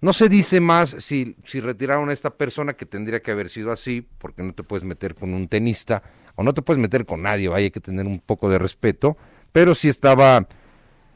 No 0.00 0.12
se 0.12 0.28
dice 0.28 0.60
más 0.60 0.94
si, 1.00 1.36
si 1.44 1.60
retiraron 1.60 2.08
a 2.08 2.12
esta 2.12 2.30
persona 2.30 2.74
que 2.74 2.86
tendría 2.86 3.20
que 3.20 3.32
haber 3.32 3.48
sido 3.48 3.72
así, 3.72 4.06
porque 4.18 4.42
no 4.42 4.52
te 4.54 4.62
puedes 4.62 4.84
meter 4.84 5.14
con 5.14 5.34
un 5.34 5.48
tenista, 5.48 6.02
o 6.36 6.44
no 6.44 6.54
te 6.54 6.62
puedes 6.62 6.80
meter 6.80 7.04
con 7.04 7.22
nadie, 7.22 7.52
hay 7.52 7.72
que 7.72 7.80
tener 7.80 8.06
un 8.06 8.20
poco 8.20 8.48
de 8.48 8.58
respeto, 8.58 9.16
pero 9.50 9.74
si 9.74 9.88
estaba 9.88 10.46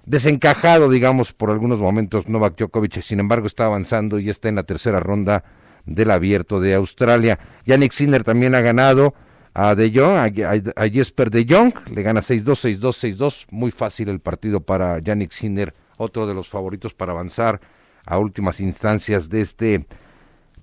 desencajado, 0.04 0.90
digamos, 0.90 1.32
por 1.32 1.50
algunos 1.50 1.78
momentos 1.78 2.28
Novak 2.28 2.56
Djokovic, 2.56 3.00
sin 3.02 3.20
embargo 3.20 3.46
está 3.46 3.66
avanzando 3.66 4.18
y 4.18 4.28
está 4.30 4.48
en 4.48 4.56
la 4.56 4.64
tercera 4.64 4.98
ronda 4.98 5.44
del 5.86 6.10
abierto 6.10 6.60
de 6.60 6.74
Australia. 6.74 7.38
Yannick 7.64 7.92
Sinner 7.92 8.24
también 8.24 8.56
ha 8.56 8.60
ganado 8.62 9.14
a 9.54 9.76
De 9.76 9.92
Jong, 9.94 10.74
a, 10.76 10.88
Jesper 10.88 11.30
De 11.30 11.46
Jong, 11.48 11.72
le 11.90 12.02
gana 12.02 12.20
6-2, 12.20 12.80
6-2, 12.80 13.16
6-2, 13.16 13.46
muy 13.50 13.70
fácil 13.70 14.08
el 14.08 14.18
partido 14.18 14.60
para 14.60 14.98
Yannick 14.98 15.30
Sinner, 15.30 15.72
otro 15.98 16.26
de 16.26 16.34
los 16.34 16.48
favoritos 16.48 16.94
para 16.94 17.12
avanzar 17.12 17.60
a 18.06 18.18
últimas 18.18 18.60
instancias 18.60 19.28
de 19.28 19.40
este 19.40 19.86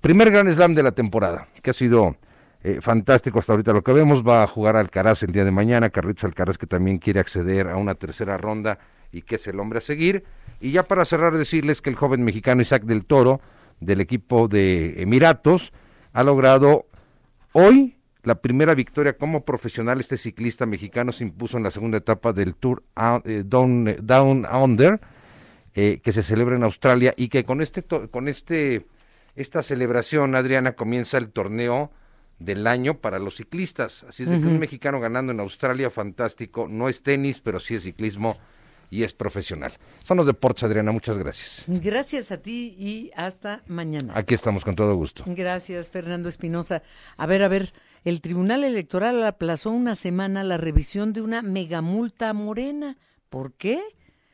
primer 0.00 0.30
Gran 0.30 0.52
Slam 0.52 0.74
de 0.74 0.82
la 0.82 0.92
temporada, 0.92 1.48
que 1.62 1.70
ha 1.70 1.74
sido 1.74 2.16
eh, 2.62 2.80
fantástico 2.80 3.38
hasta 3.38 3.52
ahorita. 3.52 3.72
Lo 3.72 3.82
que 3.82 3.92
vemos 3.92 4.26
va 4.26 4.42
a 4.42 4.46
jugar 4.46 4.76
Alcaraz 4.76 5.22
el 5.22 5.32
día 5.32 5.44
de 5.44 5.50
mañana, 5.50 5.90
Carlitos 5.90 6.24
Alcaraz 6.24 6.58
que 6.58 6.66
también 6.66 6.98
quiere 6.98 7.20
acceder 7.20 7.68
a 7.68 7.76
una 7.76 7.94
tercera 7.94 8.36
ronda 8.36 8.78
y 9.12 9.22
que 9.22 9.36
es 9.36 9.46
el 9.46 9.58
hombre 9.60 9.78
a 9.78 9.80
seguir. 9.80 10.24
Y 10.60 10.72
ya 10.72 10.84
para 10.84 11.04
cerrar 11.04 11.36
decirles 11.36 11.80
que 11.80 11.90
el 11.90 11.96
joven 11.96 12.22
mexicano 12.22 12.60
Isaac 12.62 12.84
del 12.84 13.04
Toro 13.04 13.40
del 13.80 14.00
equipo 14.00 14.46
de 14.46 15.02
Emiratos 15.02 15.72
ha 16.12 16.22
logrado 16.22 16.86
hoy 17.52 17.96
la 18.22 18.34
primera 18.36 18.74
victoria 18.74 19.16
como 19.16 19.44
profesional. 19.44 20.00
Este 20.00 20.18
ciclista 20.18 20.66
mexicano 20.66 21.12
se 21.12 21.24
impuso 21.24 21.56
en 21.56 21.64
la 21.64 21.70
segunda 21.70 21.96
etapa 21.96 22.34
del 22.34 22.54
Tour 22.54 22.82
eh, 23.24 23.42
Down, 23.46 23.96
Down 24.02 24.46
Under 24.52 25.00
eh, 25.74 26.00
que 26.02 26.12
se 26.12 26.22
celebra 26.22 26.56
en 26.56 26.64
Australia 26.64 27.14
y 27.16 27.28
que 27.28 27.44
con 27.44 27.60
este 27.60 27.82
con 27.82 28.28
este 28.28 28.86
esta 29.36 29.62
celebración 29.62 30.34
Adriana 30.34 30.72
comienza 30.72 31.18
el 31.18 31.30
torneo 31.30 31.90
del 32.40 32.66
año 32.66 32.98
para 32.98 33.18
los 33.18 33.36
ciclistas. 33.36 34.04
Así 34.08 34.24
es 34.24 34.30
de 34.30 34.40
que 34.40 34.46
un 34.46 34.58
mexicano 34.58 34.98
ganando 34.98 35.30
en 35.30 35.40
Australia, 35.40 35.90
fantástico. 35.90 36.66
No 36.68 36.88
es 36.88 37.02
tenis, 37.02 37.40
pero 37.40 37.60
sí 37.60 37.74
es 37.74 37.84
ciclismo 37.84 38.36
y 38.90 39.04
es 39.04 39.12
profesional. 39.12 39.72
Son 40.02 40.16
los 40.16 40.26
deportes, 40.26 40.64
Adriana. 40.64 40.90
Muchas 40.90 41.16
gracias. 41.16 41.64
Gracias 41.66 42.32
a 42.32 42.38
ti 42.38 42.74
y 42.78 43.12
hasta 43.14 43.62
mañana. 43.68 44.14
Aquí 44.16 44.34
estamos 44.34 44.64
con 44.64 44.74
todo 44.74 44.94
gusto. 44.96 45.22
Gracias, 45.26 45.90
Fernando 45.90 46.28
Espinosa. 46.28 46.82
A 47.16 47.26
ver, 47.26 47.42
a 47.42 47.48
ver. 47.48 47.72
El 48.02 48.22
Tribunal 48.22 48.64
Electoral 48.64 49.22
aplazó 49.24 49.70
una 49.70 49.94
semana 49.94 50.42
la 50.42 50.56
revisión 50.56 51.12
de 51.12 51.20
una 51.20 51.42
megamulta 51.42 52.32
morena. 52.32 52.96
¿Por 53.28 53.52
qué? 53.52 53.82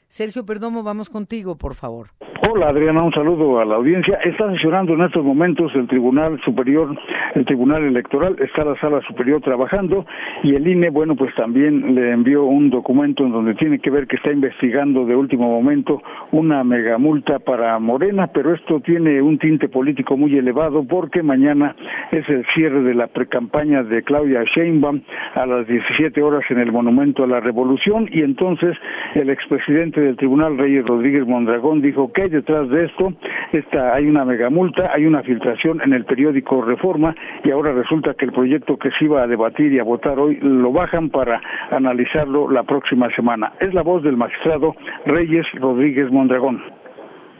Sergio 0.09 0.45
Perdomo, 0.47 0.83
vamos 0.83 1.11
contigo, 1.11 1.57
por 1.57 1.75
favor. 1.75 2.09
Hola 2.49 2.69
Adriana, 2.69 3.03
un 3.03 3.13
saludo 3.13 3.59
a 3.59 3.65
la 3.65 3.75
audiencia. 3.75 4.19
Está 4.25 4.51
sesionando 4.53 4.95
en 4.95 5.03
estos 5.03 5.25
momentos 5.25 5.73
el 5.75 5.89
Tribunal 5.89 6.41
Superior, 6.45 6.97
el 7.35 7.45
Tribunal 7.45 7.83
Electoral, 7.83 8.37
está 8.39 8.65
la 8.65 8.79
Sala 8.81 9.01
Superior 9.09 9.41
trabajando 9.41 10.07
y 10.45 10.55
el 10.55 10.67
INE, 10.67 10.91
bueno, 10.91 11.17
pues 11.17 11.35
también 11.35 11.95
le 11.95 12.13
envió 12.13 12.45
un 12.45 12.71
documento 12.71 13.25
en 13.25 13.33
donde 13.33 13.55
tiene 13.55 13.81
que 13.81 13.91
ver 13.91 14.07
que 14.07 14.17
está 14.17 14.31
investigando 14.31 15.05
de 15.07 15.17
último 15.17 15.49
momento 15.49 16.03
una 16.31 16.63
megamulta 16.63 17.41
para 17.41 17.79
Morena, 17.81 18.29
pero 18.29 18.55
esto 18.55 18.81
tiene 18.81 19.21
un 19.21 19.39
tinte 19.39 19.69
político 19.69 20.17
muy 20.17 20.37
elevado 20.39 20.85
porque 20.85 21.23
mañana 21.23 21.75
es 22.13 22.29
el 22.29 22.47
cierre 22.55 22.83
de 22.83 22.95
la 22.95 23.09
precampaña 23.09 23.83
de 23.83 24.03
Claudia 24.03 24.45
Sheinbaum 24.45 25.01
a 25.35 25.47
las 25.47 25.67
17 25.67 26.23
horas 26.23 26.45
en 26.51 26.61
el 26.61 26.71
Monumento 26.71 27.25
a 27.25 27.27
la 27.27 27.41
Revolución 27.41 28.09
y 28.13 28.23
entonces 28.23 28.77
el 29.15 29.31
expresidente 29.31 29.96
del 30.01 30.17
Tribunal 30.17 30.59
Reyes 30.59 30.85
Rodríguez 30.87 31.27
Mondragón 31.27 31.81
dijo 31.81 32.13
que 32.13 32.23
hay 32.23 32.31
detrás 32.31 32.69
de 32.69 32.85
esto, 32.87 33.13
esta, 33.53 33.95
hay 33.95 34.07
una 34.07 34.25
megamulta, 34.25 34.91
hay 34.93 35.07
una 35.07 35.23
filtración 35.23 35.81
en 35.81 35.93
el 35.93 36.05
periódico 36.05 36.63
Reforma 36.63 37.15
y 37.45 37.51
ahora 37.51 37.73
resulta 37.73 38.15
que 38.15 38.27
el 38.27 38.33
proyecto 38.33 38.77
que 38.79 38.91
se 38.99 39.05
iba 39.05 39.23
a 39.23 39.27
debatir 39.27 39.73
y 39.73 39.79
a 39.79 39.85
votar 39.85 40.19
hoy 40.19 40.39
lo 40.41 40.73
bajan 40.73 41.11
para 41.11 41.41
analizarlo 41.71 42.51
la 42.51 42.63
próxima 42.65 43.09
semana. 43.15 43.53
Es 43.61 43.73
la 43.75 43.83
voz 43.83 44.03
del 44.03 44.17
magistrado 44.17 44.75
Reyes 45.05 45.47
Rodríguez 45.55 46.11
Mondragón. 46.11 46.63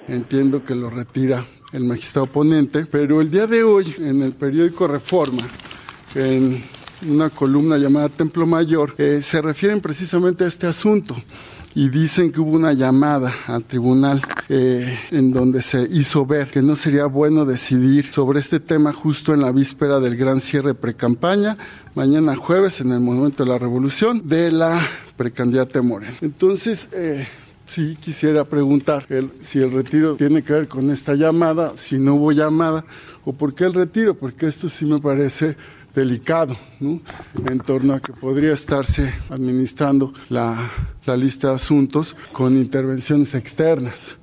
Entiendo 0.09 0.63
que 0.63 0.75
lo 0.75 0.89
retira 0.89 1.39
el 1.73 1.85
magistrado 1.85 2.27
ponente, 2.27 2.87
pero 2.91 3.21
el 3.21 3.31
día 3.31 3.47
de 3.47 3.63
hoy 3.63 3.85
en 3.99 4.23
el 4.23 4.33
periódico 4.33 4.87
Reforma, 4.87 5.43
en 6.15 6.63
una 7.11 7.29
columna 7.31 7.77
llamada 7.77 8.09
Templo 8.09 8.47
Mayor, 8.47 8.95
eh, 8.99 9.21
se 9.21 9.43
refieren 9.43 9.81
precisamente 9.81 10.45
a 10.45 10.47
este 10.47 10.67
asunto 10.67 11.15
y 11.77 11.91
dicen 11.91 12.33
que 12.33 12.41
hubo 12.41 12.53
una 12.53 12.73
llamada 12.73 13.35
al 13.47 13.63
tribunal 13.65 14.23
eh, 14.49 14.99
en 15.11 15.31
donde 15.31 15.61
se 15.61 15.83
hizo 15.83 16.25
ver 16.25 16.49
que 16.49 16.63
no 16.63 16.75
sería 16.75 17.05
bueno 17.05 17.45
decidir 17.45 18.11
sobre 18.11 18.41
este 18.41 18.61
tema 18.61 18.95
justo 18.95 19.35
en 19.35 19.43
la 19.43 19.53
víspera 19.53 20.01
del 20.01 20.17
gran 20.17 20.41
cierre 20.41 20.75
precampaña, 20.75 21.59
mañana 21.95 22.35
jueves 22.35 22.81
en 22.81 22.93
el 22.93 23.01
Monumento 23.01 23.45
de 23.45 23.51
la 23.51 23.59
Revolución, 23.59 24.27
de 24.27 24.53
la 24.53 24.81
precandidata 25.19 25.83
Morena. 25.83 26.15
Entonces, 26.23 26.89
eh, 26.93 27.27
Sí, 27.67 27.99
quisiera 28.01 28.45
preguntar 28.45 29.07
si 29.41 29.59
el 29.59 29.73
retiro 29.73 30.15
tiene 30.15 30.43
que 30.43 30.53
ver 30.53 30.69
con 30.69 30.89
esta 30.89 31.15
llamada, 31.15 31.73
si 31.75 31.99
no 31.99 32.15
hubo 32.15 32.31
llamada, 32.31 32.85
o 33.25 33.33
por 33.33 33.57
qué 33.57 33.65
el 33.65 33.75
retiro, 33.75 34.15
porque 34.15 34.47
esto 34.47 34.69
sí 34.69 34.85
me 34.85 35.01
parece 35.01 35.57
delicado 35.97 36.57
¿no? 36.79 37.01
en 37.47 37.59
torno 37.61 37.95
a 37.95 38.01
que 38.01 38.13
podría 38.13 38.53
estarse 38.53 39.13
administrando 39.31 40.13
la, 40.29 40.57
la 41.07 41.17
lista 41.17 41.49
de 41.49 41.55
asuntos 41.55 42.15
con 42.33 42.57
intervenciones 42.57 43.35
externas. 43.35 44.17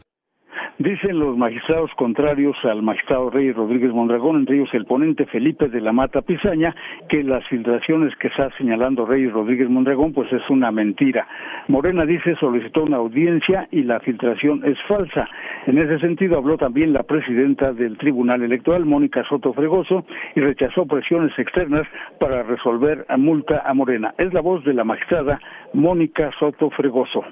Dicen 0.83 1.17
los 1.17 1.37
magistrados 1.37 1.91
contrarios 1.95 2.57
al 2.63 2.83
magistrado 2.83 3.29
Reyes 3.29 3.55
Rodríguez 3.55 3.93
Mondragón, 3.93 4.35
entre 4.35 4.57
ellos 4.57 4.67
el 4.73 4.83
ponente 4.83 5.25
Felipe 5.27 5.69
de 5.69 5.79
la 5.79 5.93
Mata 5.93 6.21
Pizaña, 6.21 6.75
que 7.07 7.23
las 7.23 7.47
filtraciones 7.47 8.13
que 8.17 8.27
está 8.27 8.49
señalando 8.57 9.05
Reyes 9.05 9.31
Rodríguez 9.31 9.69
Mondragón 9.69 10.11
pues 10.11 10.29
es 10.33 10.41
una 10.49 10.73
mentira. 10.73 11.25
Morena 11.69 12.05
dice 12.05 12.35
solicitó 12.35 12.83
una 12.83 12.97
audiencia 12.97 13.65
y 13.71 13.83
la 13.83 14.01
filtración 14.01 14.61
es 14.65 14.77
falsa. 14.85 15.29
En 15.67 15.77
ese 15.77 15.99
sentido 15.99 16.37
habló 16.37 16.57
también 16.57 16.91
la 16.91 17.03
presidenta 17.03 17.71
del 17.71 17.97
Tribunal 17.97 18.43
Electoral, 18.43 18.83
Mónica 18.83 19.23
Soto 19.29 19.53
Fregoso, 19.53 20.03
y 20.35 20.41
rechazó 20.41 20.85
presiones 20.85 21.31
externas 21.39 21.87
para 22.19 22.43
resolver 22.43 23.05
a 23.07 23.15
multa 23.15 23.63
a 23.65 23.73
Morena. 23.73 24.13
Es 24.17 24.33
la 24.33 24.41
voz 24.41 24.65
de 24.65 24.73
la 24.73 24.83
magistrada 24.83 25.39
Mónica 25.73 26.29
Soto 26.37 26.69
Fregoso. 26.71 27.23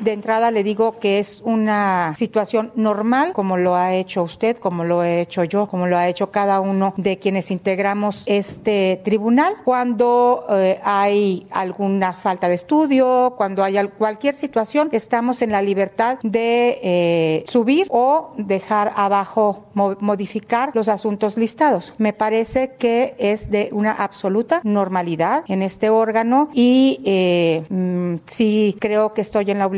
De 0.00 0.12
entrada 0.12 0.50
le 0.50 0.62
digo 0.62 0.98
que 0.98 1.18
es 1.18 1.40
una 1.44 2.14
situación 2.16 2.70
normal, 2.74 3.32
como 3.32 3.56
lo 3.56 3.74
ha 3.74 3.94
hecho 3.94 4.22
usted, 4.22 4.58
como 4.58 4.84
lo 4.84 5.02
he 5.02 5.22
hecho 5.22 5.44
yo, 5.44 5.66
como 5.68 5.86
lo 5.86 5.96
ha 5.96 6.08
hecho 6.08 6.30
cada 6.30 6.60
uno 6.60 6.92
de 6.96 7.18
quienes 7.18 7.50
integramos 7.50 8.24
este 8.26 9.00
tribunal. 9.04 9.54
Cuando 9.64 10.46
eh, 10.50 10.80
hay 10.84 11.46
alguna 11.50 12.12
falta 12.12 12.48
de 12.48 12.54
estudio, 12.56 13.34
cuando 13.36 13.64
hay 13.64 13.76
cualquier 13.98 14.34
situación, 14.34 14.88
estamos 14.92 15.42
en 15.42 15.52
la 15.52 15.62
libertad 15.62 16.18
de 16.22 16.78
eh, 16.82 17.44
subir 17.46 17.86
o 17.90 18.32
dejar 18.36 18.92
abajo, 18.96 19.64
modificar 19.74 20.72
los 20.74 20.88
asuntos 20.88 21.36
listados. 21.36 21.94
Me 21.98 22.12
parece 22.12 22.74
que 22.78 23.14
es 23.18 23.50
de 23.50 23.68
una 23.72 23.92
absoluta 23.92 24.60
normalidad 24.62 25.44
en 25.48 25.62
este 25.62 25.90
órgano 25.90 26.48
y 26.52 27.00
eh, 27.04 27.64
mm, 27.68 28.16
sí 28.26 28.76
creo 28.78 29.12
que 29.12 29.20
estoy 29.22 29.50
en 29.50 29.58
la 29.58 29.66
obligación 29.66 29.75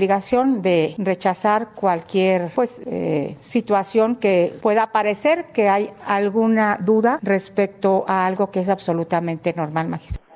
de 0.63 0.95
rechazar 0.99 1.69
cualquier 1.75 2.51
pues, 2.55 2.83
eh, 2.87 3.37
situación 3.41 4.17
que 4.17 4.55
pueda 4.63 4.93
parecer 4.93 5.47
que 5.53 5.69
hay 5.69 5.91
alguna 6.07 6.79
duda 6.81 7.19
respecto 7.23 8.05
a 8.07 8.27
algo 8.27 8.51
que 8.51 8.61
es 8.61 8.69
absolutamente 8.69 9.53
normal, 9.55 9.89
magistrado. 9.89 10.28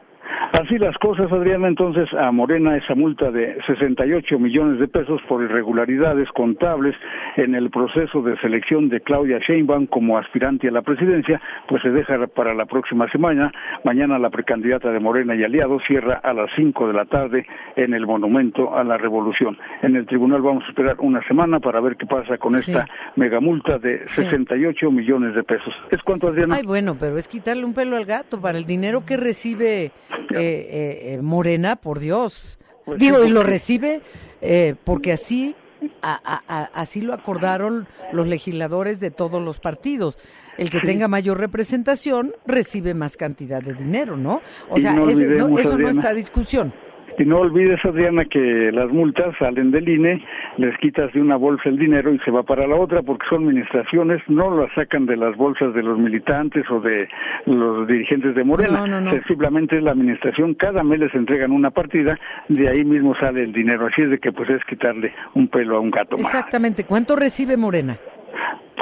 Así 0.53 0.77
las 0.77 0.97
cosas, 0.99 1.33
Adriana, 1.33 1.67
entonces 1.67 2.07
a 2.13 2.31
Morena 2.31 2.77
esa 2.77 2.95
multa 2.95 3.31
de 3.31 3.57
68 3.67 4.39
millones 4.39 4.79
de 4.81 4.87
pesos 4.87 5.19
por 5.27 5.43
irregularidades 5.43 6.29
contables 6.33 6.95
en 7.37 7.55
el 7.55 7.71
proceso 7.71 8.21
de 8.21 8.37
selección 8.39 8.91
de 8.91 9.01
Claudia 9.01 9.39
Sheinbaum 9.39 9.87
como 9.87 10.19
aspirante 10.19 10.69
a 10.69 10.71
la 10.71 10.83
presidencia, 10.83 11.41
pues 11.69 11.81
se 11.81 11.89
deja 11.89 12.27
para 12.27 12.53
la 12.53 12.67
próxima 12.67 13.11
semana. 13.11 13.51
Mañana 13.83 14.19
la 14.19 14.29
precandidata 14.29 14.91
de 14.91 15.01
Morena 15.01 15.35
y 15.35 15.43
aliados 15.43 15.83
cierra 15.87 16.21
a 16.23 16.35
las 16.35 16.51
5 16.55 16.87
de 16.87 16.93
la 16.93 17.07
tarde 17.07 17.47
en 17.77 17.95
el 17.95 18.07
Monumento 18.07 18.77
a 18.77 18.85
la 18.85 18.99
Revolución. 18.99 19.57
En 19.81 19.97
el 19.97 20.05
tribunal 20.05 20.43
vamos 20.43 20.65
a 20.67 20.69
esperar 20.69 20.97
una 20.99 21.27
semana 21.27 21.61
para 21.61 21.81
ver 21.81 21.97
qué 21.97 22.05
pasa 22.05 22.37
con 22.37 22.55
esta 22.55 22.87
megamulta 23.17 23.79
de 23.79 24.07
68 24.07 24.91
millones 24.91 25.35
de 25.35 25.45
pesos. 25.45 25.73
¿Es 25.91 26.03
cuánto, 26.03 26.29
Adriana? 26.29 26.57
Ay, 26.57 26.67
bueno, 26.67 26.95
pero 27.01 27.17
es 27.17 27.27
quitarle 27.27 27.65
un 27.65 27.73
pelo 27.73 27.97
al 27.97 28.05
gato 28.05 28.39
para 28.39 28.59
el 28.59 28.67
dinero 28.67 29.03
que 29.07 29.17
recibe 29.17 29.93
eh, 30.35 30.42
eh, 30.43 31.15
eh, 31.15 31.23
Morena, 31.23 31.77
por 31.77 31.99
Dios. 32.01 32.59
Pues 32.85 32.99
Digo, 32.99 33.25
y 33.25 33.31
lo 33.31 33.43
recibe 33.43 34.01
eh, 34.41 34.75
porque 34.85 35.13
así, 35.13 35.55
a- 36.03 36.21
a- 36.25 36.43
a- 36.63 36.71
así 36.75 37.01
lo 37.01 37.15
acordaron 37.15 37.87
los 38.13 38.27
legisladores 38.27 38.99
de 39.01 39.11
todos 39.11 39.41
los 39.43 39.61
partidos. 39.61 40.19
El 40.59 40.69
que 40.71 40.81
tenga 40.81 41.09
mayor 41.09 41.39
representación 41.39 42.35
recibe 42.47 42.93
más 42.95 43.17
cantidad 43.17 43.63
de 43.63 43.73
dinero, 43.75 44.17
¿no? 44.17 44.43
O 44.69 44.79
Y 44.79 44.83
sea, 44.83 44.93
no 44.93 45.09
eso, 45.09 45.21
no, 45.23 45.59
eso 45.59 45.79
no 45.79 45.89
está 45.89 46.13
discusión. 46.13 46.75
Y 47.19 47.25
no 47.25 47.41
olvides, 47.41 47.85
Adriana, 47.85 48.25
que 48.25 48.71
las 48.73 48.91
multas 48.91 49.35
salen 49.39 49.71
del 49.71 49.89
INE, 49.89 50.25
les 50.57 50.77
quitas 50.79 51.13
de 51.13 51.21
una 51.21 51.37
bolsa 51.37 51.69
el 51.69 51.79
dinero 51.79 52.13
y 52.13 52.19
se 52.21 52.31
va 52.31 52.43
para 52.43 52.67
la 52.67 52.77
otra 52.77 53.03
porque 53.03 53.27
son 53.29 53.45
administraciones, 53.45 54.23
no 54.29 54.57
las 54.57 54.73
sacan 54.75 55.07
de 55.07 55.17
las 55.17 55.37
bolsas 55.37 55.75
de 55.75 55.83
los 55.83 55.99
militantes 55.99 56.65
o 56.71 56.81
de 56.81 57.09
los 57.47 57.87
dirigentes 57.87 58.35
de 58.35 58.45
Morena. 58.45 58.79
No, 58.79 58.87
no, 58.87 59.01
no. 59.01 59.11
Simplemente 59.27 59.77
es 59.77 59.83
la 59.83 59.93
administración, 59.93 60.55
cada 60.55 60.83
mes 60.83 61.01
les 61.01 61.15
entregan 61.15 61.53
una 61.53 61.71
partida, 61.71 62.19
de 62.49 62.69
ahí 62.69 62.85
mismo 62.85 63.15
sale 63.17 63.43
el 63.43 63.53
dinero. 63.53 63.87
Así 63.87 64.03
es 64.03 64.11
de 64.11 64.19
que 64.19 64.33
pues 64.33 64.49
es 64.51 64.65
quitarle 64.65 65.13
un 65.35 65.49
pelo 65.49 65.77
a 65.77 65.81
un 65.81 65.91
gato 65.91 66.17
más. 66.17 66.27
Exactamente. 66.27 66.85
¿Cuánto 66.85 67.17
recibe 67.17 67.57
Morena? 67.57 67.97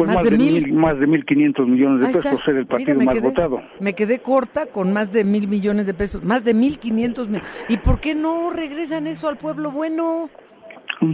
Pues 0.01 0.09
¿Más 0.09 0.17
más, 0.17 0.25
de 0.25 0.31
de 0.31 0.37
mil? 0.39 0.53
mil, 0.65 0.73
más 0.73 0.99
de 0.99 1.07
mil 1.07 1.25
quinientos 1.25 1.67
millones 1.69 2.01
de 2.01 2.07
Ahí 2.07 2.15
pesos 2.15 2.41
ser 2.45 2.57
el 2.57 2.67
partido 2.67 2.95
Mira, 2.95 3.05
más 3.07 3.15
quedé- 3.15 3.29
votado. 3.29 3.63
Me 3.81 3.95
quedé 3.95 4.19
corta 4.21 4.67
con 4.67 4.93
más 4.93 5.13
de 5.13 5.25
mil 5.25 5.47
millones 5.49 5.87
de 5.87 5.95
pesos, 5.95 6.25
más 6.25 6.43
de 6.45 6.55
mil 6.55 6.79
quinientos 6.79 7.29
mil. 7.29 7.43
¿Y 7.69 7.77
por 7.77 8.01
qué 8.01 8.15
no 8.15 8.51
regresan 8.51 9.07
eso 9.07 9.29
al 9.29 9.37
pueblo 9.37 9.71
bueno? 9.71 10.31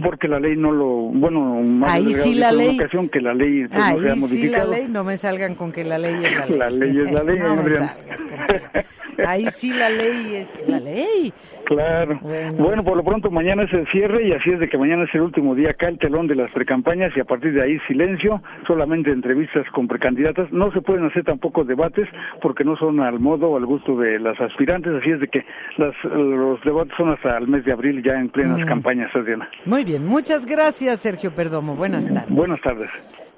Porque 0.03 0.27
la 0.27 0.39
ley 0.39 0.55
no 0.57 0.71
lo, 0.71 0.85
bueno, 0.87 1.61
más 1.63 1.93
Ahí 1.93 2.11
sí 2.11 2.33
la 2.33 2.51
ley. 2.51 2.75
ocasión 2.75 3.07
que 3.09 3.21
la 3.21 3.33
ley 3.33 3.67
pues, 3.67 3.79
no 3.79 3.99
se 3.99 4.09
ha 4.09 4.13
Ahí 4.13 4.21
sí 4.21 4.47
la 4.47 4.65
ley, 4.65 4.85
no 4.89 5.03
me 5.05 5.15
salgan 5.15 5.55
con 5.55 5.71
que 5.71 5.83
la 5.85 5.97
ley 5.97 6.15
es 6.25 6.35
la 6.37 6.45
ley. 6.47 6.57
La 6.57 6.69
ley 6.69 6.89
es 7.03 7.11
la 7.13 7.23
ley, 7.23 7.39
no 7.41 7.55
me 7.55 7.63
salgas 7.63 8.19
con 8.19 8.27
que- 8.47 9.23
Ahí 9.25 9.45
sí 9.47 9.73
la 9.73 9.89
ley 9.89 10.35
es 10.35 10.67
la 10.67 10.79
ley. 10.79 11.33
Claro. 11.67 12.19
Bueno. 12.57 12.83
por 12.83 12.95
lo 12.95 13.03
pronto 13.03 13.29
mañana 13.29 13.63
es 13.63 13.73
el 13.73 13.85
cierre 13.87 14.25
y 14.27 14.31
así 14.31 14.49
es 14.51 14.59
de 14.59 14.69
que 14.69 14.77
mañana 14.77 15.03
es 15.03 15.13
el 15.13 15.21
último 15.21 15.53
día 15.53 15.71
acá 15.71 15.89
el 15.89 15.99
telón 15.99 16.27
de 16.27 16.35
las 16.35 16.49
precampañas 16.51 17.11
y 17.15 17.19
a 17.19 17.25
partir 17.25 17.51
de 17.53 17.61
ahí 17.61 17.77
silencio, 17.87 18.41
solamente 18.65 19.11
entrevistas 19.11 19.65
con 19.71 19.87
precandidatas. 19.87 20.51
No 20.51 20.71
se 20.71 20.81
pueden 20.81 21.05
hacer 21.05 21.23
tampoco 21.25 21.63
debates 21.65 22.07
porque 22.41 22.63
no 22.63 22.77
son 22.77 23.01
al 23.01 23.19
modo 23.19 23.49
o 23.49 23.57
al 23.57 23.65
gusto 23.65 23.97
de 23.97 24.17
las 24.19 24.39
aspirantes, 24.39 24.93
así 24.93 25.09
es 25.11 25.19
de 25.19 25.27
que 25.27 25.45
las, 25.77 25.93
los 26.05 26.61
debates 26.63 26.93
son 26.95 27.09
hasta 27.09 27.37
el 27.37 27.47
mes 27.47 27.65
de 27.65 27.73
abril 27.73 28.01
ya 28.03 28.13
en 28.19 28.29
plenas 28.29 28.59
Mm. 28.61 28.65
campañas, 28.65 29.13
Adriana. 29.15 29.49
Muy 29.65 29.83
bien, 29.83 30.05
muchas 30.05 30.45
gracias 30.45 30.99
Sergio 31.01 31.31
Perdomo. 31.31 31.75
Buenas 31.75 32.07
tardes. 32.11 32.29
Buenas 32.33 32.61
tardes. 32.61 32.89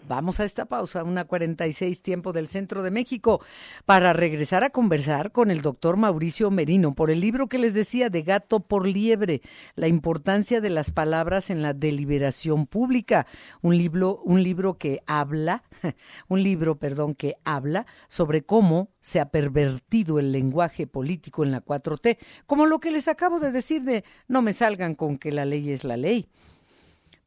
Vamos 0.09 0.39
a 0.39 0.43
esta 0.43 0.65
pausa, 0.65 1.03
una 1.03 1.25
46 1.25 2.01
tiempo 2.01 2.33
del 2.33 2.47
centro 2.47 2.81
de 2.81 2.89
México, 2.89 3.43
para 3.85 4.11
regresar 4.11 4.63
a 4.63 4.71
conversar 4.71 5.31
con 5.31 5.51
el 5.51 5.61
doctor 5.61 5.97
Mauricio 5.97 6.49
Merino 6.49 6.95
por 6.95 7.11
el 7.11 7.21
libro 7.21 7.47
que 7.47 7.59
les 7.59 7.75
decía 7.75 8.09
de 8.09 8.23
Gato 8.23 8.59
por 8.59 8.87
Liebre, 8.87 9.43
la 9.75 9.87
importancia 9.87 10.61
de 10.61 10.71
las 10.71 10.89
palabras 10.89 11.51
en 11.51 11.61
la 11.61 11.75
deliberación 11.75 12.65
pública. 12.65 13.27
Un 13.61 13.77
libro, 13.77 14.19
un 14.25 14.41
libro 14.41 14.79
que 14.79 14.99
habla, 15.05 15.61
un 16.27 16.41
libro, 16.41 16.79
perdón, 16.79 17.13
que 17.13 17.35
habla 17.43 17.85
sobre 18.07 18.41
cómo 18.41 18.89
se 19.01 19.19
ha 19.19 19.29
pervertido 19.29 20.17
el 20.17 20.31
lenguaje 20.31 20.87
político 20.87 21.43
en 21.43 21.51
la 21.51 21.63
4T, 21.63 22.17
como 22.47 22.65
lo 22.65 22.79
que 22.79 22.89
les 22.89 23.07
acabo 23.07 23.39
de 23.39 23.51
decir 23.51 23.83
de 23.83 24.03
no 24.27 24.41
me 24.41 24.53
salgan 24.53 24.95
con 24.95 25.19
que 25.19 25.31
la 25.31 25.45
ley 25.45 25.69
es 25.69 25.83
la 25.83 25.97
ley. 25.97 26.27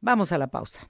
Vamos 0.01 0.33
a 0.33 0.37
la 0.37 0.47
pausa. 0.47 0.89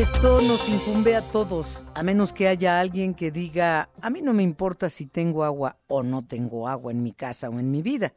Esto 0.00 0.40
nos 0.40 0.66
incumbe 0.70 1.14
a 1.14 1.20
todos, 1.20 1.84
a 1.94 2.02
menos 2.02 2.32
que 2.32 2.48
haya 2.48 2.80
alguien 2.80 3.12
que 3.12 3.30
diga, 3.30 3.90
a 4.00 4.08
mí 4.08 4.22
no 4.22 4.32
me 4.32 4.42
importa 4.42 4.88
si 4.88 5.04
tengo 5.04 5.44
agua 5.44 5.76
o 5.88 6.02
no 6.02 6.24
tengo 6.26 6.68
agua 6.68 6.90
en 6.90 7.02
mi 7.02 7.12
casa 7.12 7.50
o 7.50 7.60
en 7.60 7.70
mi 7.70 7.82
vida. 7.82 8.14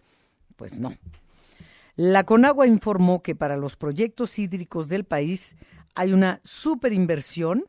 Pues 0.56 0.80
no. 0.80 0.94
La 1.98 2.24
Conagua 2.24 2.68
informó 2.68 3.22
que 3.22 3.36
para 3.36 3.58
los 3.58 3.76
proyectos 3.76 4.40
hídricos 4.40 4.88
del 4.88 5.04
país 5.04 5.58
hay 5.94 6.14
una 6.14 6.40
superinversión 6.46 7.66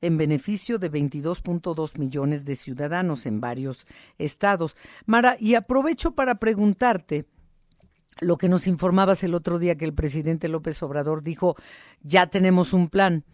en 0.00 0.16
beneficio 0.16 0.78
de 0.78 0.90
22.2 0.90 1.98
millones 1.98 2.46
de 2.46 2.56
ciudadanos 2.56 3.26
en 3.26 3.42
varios 3.42 3.86
estados. 4.16 4.78
Mara, 5.04 5.36
y 5.38 5.56
aprovecho 5.56 6.12
para 6.12 6.36
preguntarte, 6.36 7.26
lo 8.20 8.38
que 8.38 8.48
nos 8.48 8.66
informabas 8.66 9.22
el 9.24 9.34
otro 9.34 9.58
día 9.58 9.76
que 9.76 9.84
el 9.84 9.92
presidente 9.92 10.48
López 10.48 10.82
Obrador 10.82 11.22
dijo, 11.22 11.54
ya 12.02 12.28
tenemos 12.28 12.72
un 12.72 12.88
plan, 12.88 13.24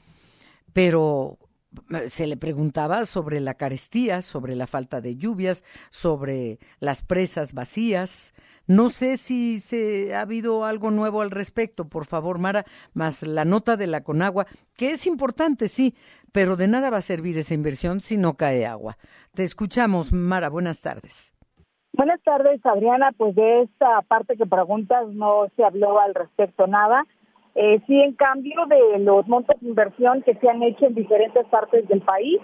pero 0.75 1.39
eh, 1.91 2.11
se 2.11 2.27
le 2.27 2.37
preguntaba 2.37 3.07
sobre 3.07 3.41
la 3.41 3.55
carestía, 3.55 4.21
sobre 4.21 4.55
la 4.55 4.67
falta 4.67 5.01
de 5.01 5.17
lluvias, 5.17 5.65
sobre 5.91 6.59
las 6.81 7.03
presas 7.03 7.55
vacías. 7.55 8.35
No 8.67 8.91
sé 8.91 9.17
si 9.17 9.59
se 9.59 10.15
ha 10.15 10.21
habido 10.21 10.65
algo 10.65 10.91
nuevo 10.91 11.23
al 11.23 11.31
respecto, 11.31 11.89
por 11.89 12.05
favor, 12.05 12.39
Mara, 12.39 12.65
más 12.93 13.23
la 13.23 13.45
nota 13.45 13.77
de 13.77 13.87
la 13.87 14.03
Conagua, 14.03 14.47
que 14.77 14.91
es 14.91 15.07
importante, 15.07 15.69
sí, 15.69 15.95
pero 16.33 16.57
de 16.57 16.69
nada 16.69 16.91
va 16.91 16.99
a 16.99 17.03
servir 17.03 17.39
esa 17.39 17.55
inversión 17.55 18.01
si 18.01 18.17
no 18.17 18.35
cae 18.35 18.67
agua. 18.67 18.97
Te 19.35 19.45
escuchamos, 19.45 20.13
Mara, 20.13 20.49
buenas 20.49 20.81
tardes. 20.81 21.35
Buenas 21.93 22.21
tardes, 22.23 22.61
Adriana. 22.67 23.13
Pues 23.17 23.37
de 23.37 23.63
esta 23.63 24.03
parte 24.03 24.37
que 24.37 24.47
preguntas 24.47 25.07
no 25.11 25.47
se 25.55 25.63
habló 25.63 26.01
al 26.01 26.15
respecto 26.15 26.67
nada. 26.67 27.05
Eh, 27.55 27.81
sí, 27.87 28.01
en 28.01 28.15
cambio 28.15 28.67
de 28.67 28.99
los 28.99 29.27
montos 29.29 29.57
de 29.61 29.69
inversión 29.69 30.23
que 30.23 30.35
se 30.35 30.49
han 30.49 30.63
hecho 30.63 30.87
en 30.87 30.95
diferentes 30.95 31.47
partes 31.47 31.87
del 31.89 32.01
país, 32.01 32.41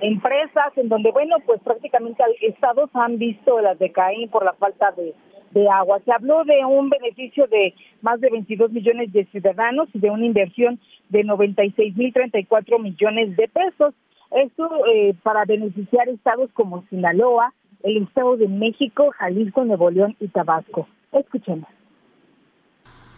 empresas 0.00 0.76
en 0.76 0.88
donde, 0.88 1.12
bueno, 1.12 1.36
pues 1.46 1.60
prácticamente 1.62 2.22
estados 2.42 2.90
han 2.94 3.18
visto 3.18 3.60
las 3.60 3.78
de 3.78 3.92
por 4.30 4.44
la 4.44 4.54
falta 4.54 4.90
de, 4.92 5.14
de 5.52 5.68
agua. 5.68 6.00
Se 6.04 6.12
habló 6.12 6.44
de 6.44 6.64
un 6.64 6.90
beneficio 6.90 7.46
de 7.46 7.74
más 8.02 8.20
de 8.20 8.30
22 8.30 8.72
millones 8.72 9.12
de 9.12 9.26
ciudadanos 9.26 9.88
y 9.92 10.00
de 10.00 10.10
una 10.10 10.26
inversión 10.26 10.80
de 11.08 11.24
96 11.24 11.96
mil 11.96 12.12
34 12.12 12.78
millones 12.78 13.36
de 13.36 13.48
pesos. 13.48 13.94
Esto 14.30 14.68
eh, 14.92 15.14
para 15.22 15.44
beneficiar 15.44 16.08
estados 16.08 16.50
como 16.52 16.84
Sinaloa, 16.90 17.54
el 17.82 18.02
Estado 18.02 18.36
de 18.36 18.48
México, 18.48 19.10
Jalisco, 19.16 19.64
Nuevo 19.64 19.90
León 19.90 20.16
y 20.20 20.28
Tabasco. 20.28 20.86
Escuchemos. 21.12 21.77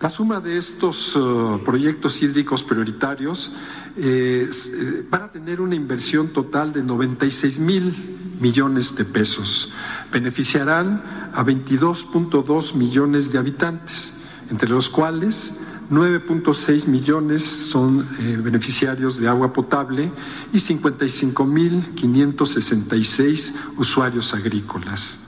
La 0.01 0.09
suma 0.09 0.41
de 0.41 0.57
estos 0.57 1.15
uh, 1.15 1.61
proyectos 1.63 2.23
hídricos 2.23 2.63
prioritarios 2.63 3.53
eh, 3.99 4.49
eh, 4.51 5.07
van 5.11 5.25
a 5.25 5.31
tener 5.31 5.61
una 5.61 5.75
inversión 5.75 6.29
total 6.29 6.73
de 6.73 6.83
96 6.83 7.59
mil 7.59 7.95
millones 8.41 8.97
de 8.97 9.05
pesos. 9.05 9.75
Beneficiarán 10.11 11.31
a 11.35 11.45
22.2 11.45 12.75
millones 12.75 13.31
de 13.31 13.39
habitantes, 13.39 14.15
entre 14.51 14.71
los 14.71 14.89
cuales 14.89 15.53
9.6 15.91 16.87
millones 16.87 17.45
son 17.45 18.09
eh, 18.21 18.39
beneficiarios 18.43 19.19
de 19.19 19.29
agua 19.29 19.53
potable 19.53 20.11
y 20.51 20.57
55.566 20.57 23.53
usuarios 23.77 24.33
agrícolas. 24.33 25.19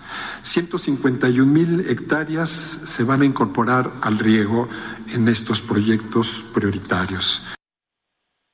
151 0.43 1.47
mil 1.47 1.89
hectáreas 1.89 2.51
se 2.51 3.05
van 3.05 3.23
a 3.23 3.25
incorporar 3.25 3.91
al 4.03 4.19
riego 4.19 4.69
en 5.15 5.29
estos 5.29 5.61
proyectos 5.61 6.45
prioritarios. 6.53 7.43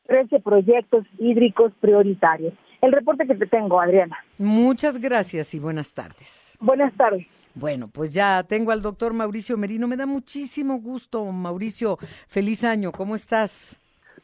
13 0.07 0.41
proyectos 0.41 1.07
hídricos 1.18 1.72
prioritarios. 1.80 2.55
El 2.80 2.93
reporte 2.93 3.26
que 3.26 3.34
te 3.34 3.47
tengo, 3.47 3.80
Adriana. 3.80 4.16
Muchas 4.39 4.99
gracias 4.99 5.53
y 5.55 5.59
buenas 5.59 5.93
tardes. 5.93 6.57
Buenas 6.61 6.95
tardes. 6.95 7.26
Bueno, 7.55 7.89
pues 7.89 8.14
ya 8.14 8.45
tengo 8.45 8.70
al 8.70 8.82
doctor 8.82 9.12
Mauricio 9.12 9.57
Merino. 9.57 9.89
Me 9.89 9.97
da 9.97 10.07
muchísimo 10.07 10.78
gusto, 10.78 11.24
Mauricio. 11.24 11.99
Feliz 12.28 12.62
año. 12.62 12.93
¿Cómo 12.93 13.16
estás? 13.16 13.80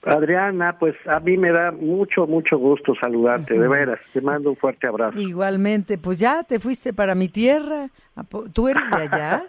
Adriana, 0.07 0.77
pues 0.79 0.95
a 1.07 1.21
mí 1.21 1.37
me 1.37 1.51
da 1.51 1.73
mucho, 1.73 2.27
mucho 2.27 2.59
gusto 2.59 2.95
saludarte, 3.01 3.59
de 3.59 3.69
veras. 3.69 4.01
Te 4.13 4.21
mando 4.21 4.51
un 4.51 4.57
fuerte 4.57 4.87
abrazo. 4.87 5.19
Igualmente, 5.19 5.99
pues 5.99 6.19
ya 6.19 6.43
te 6.43 6.59
fuiste 6.59 6.93
para 6.93 7.15
mi 7.15 7.29
tierra. 7.29 7.89
¿Tú 8.53 8.69
eres 8.69 8.89
de 8.91 8.97
allá? 8.97 9.43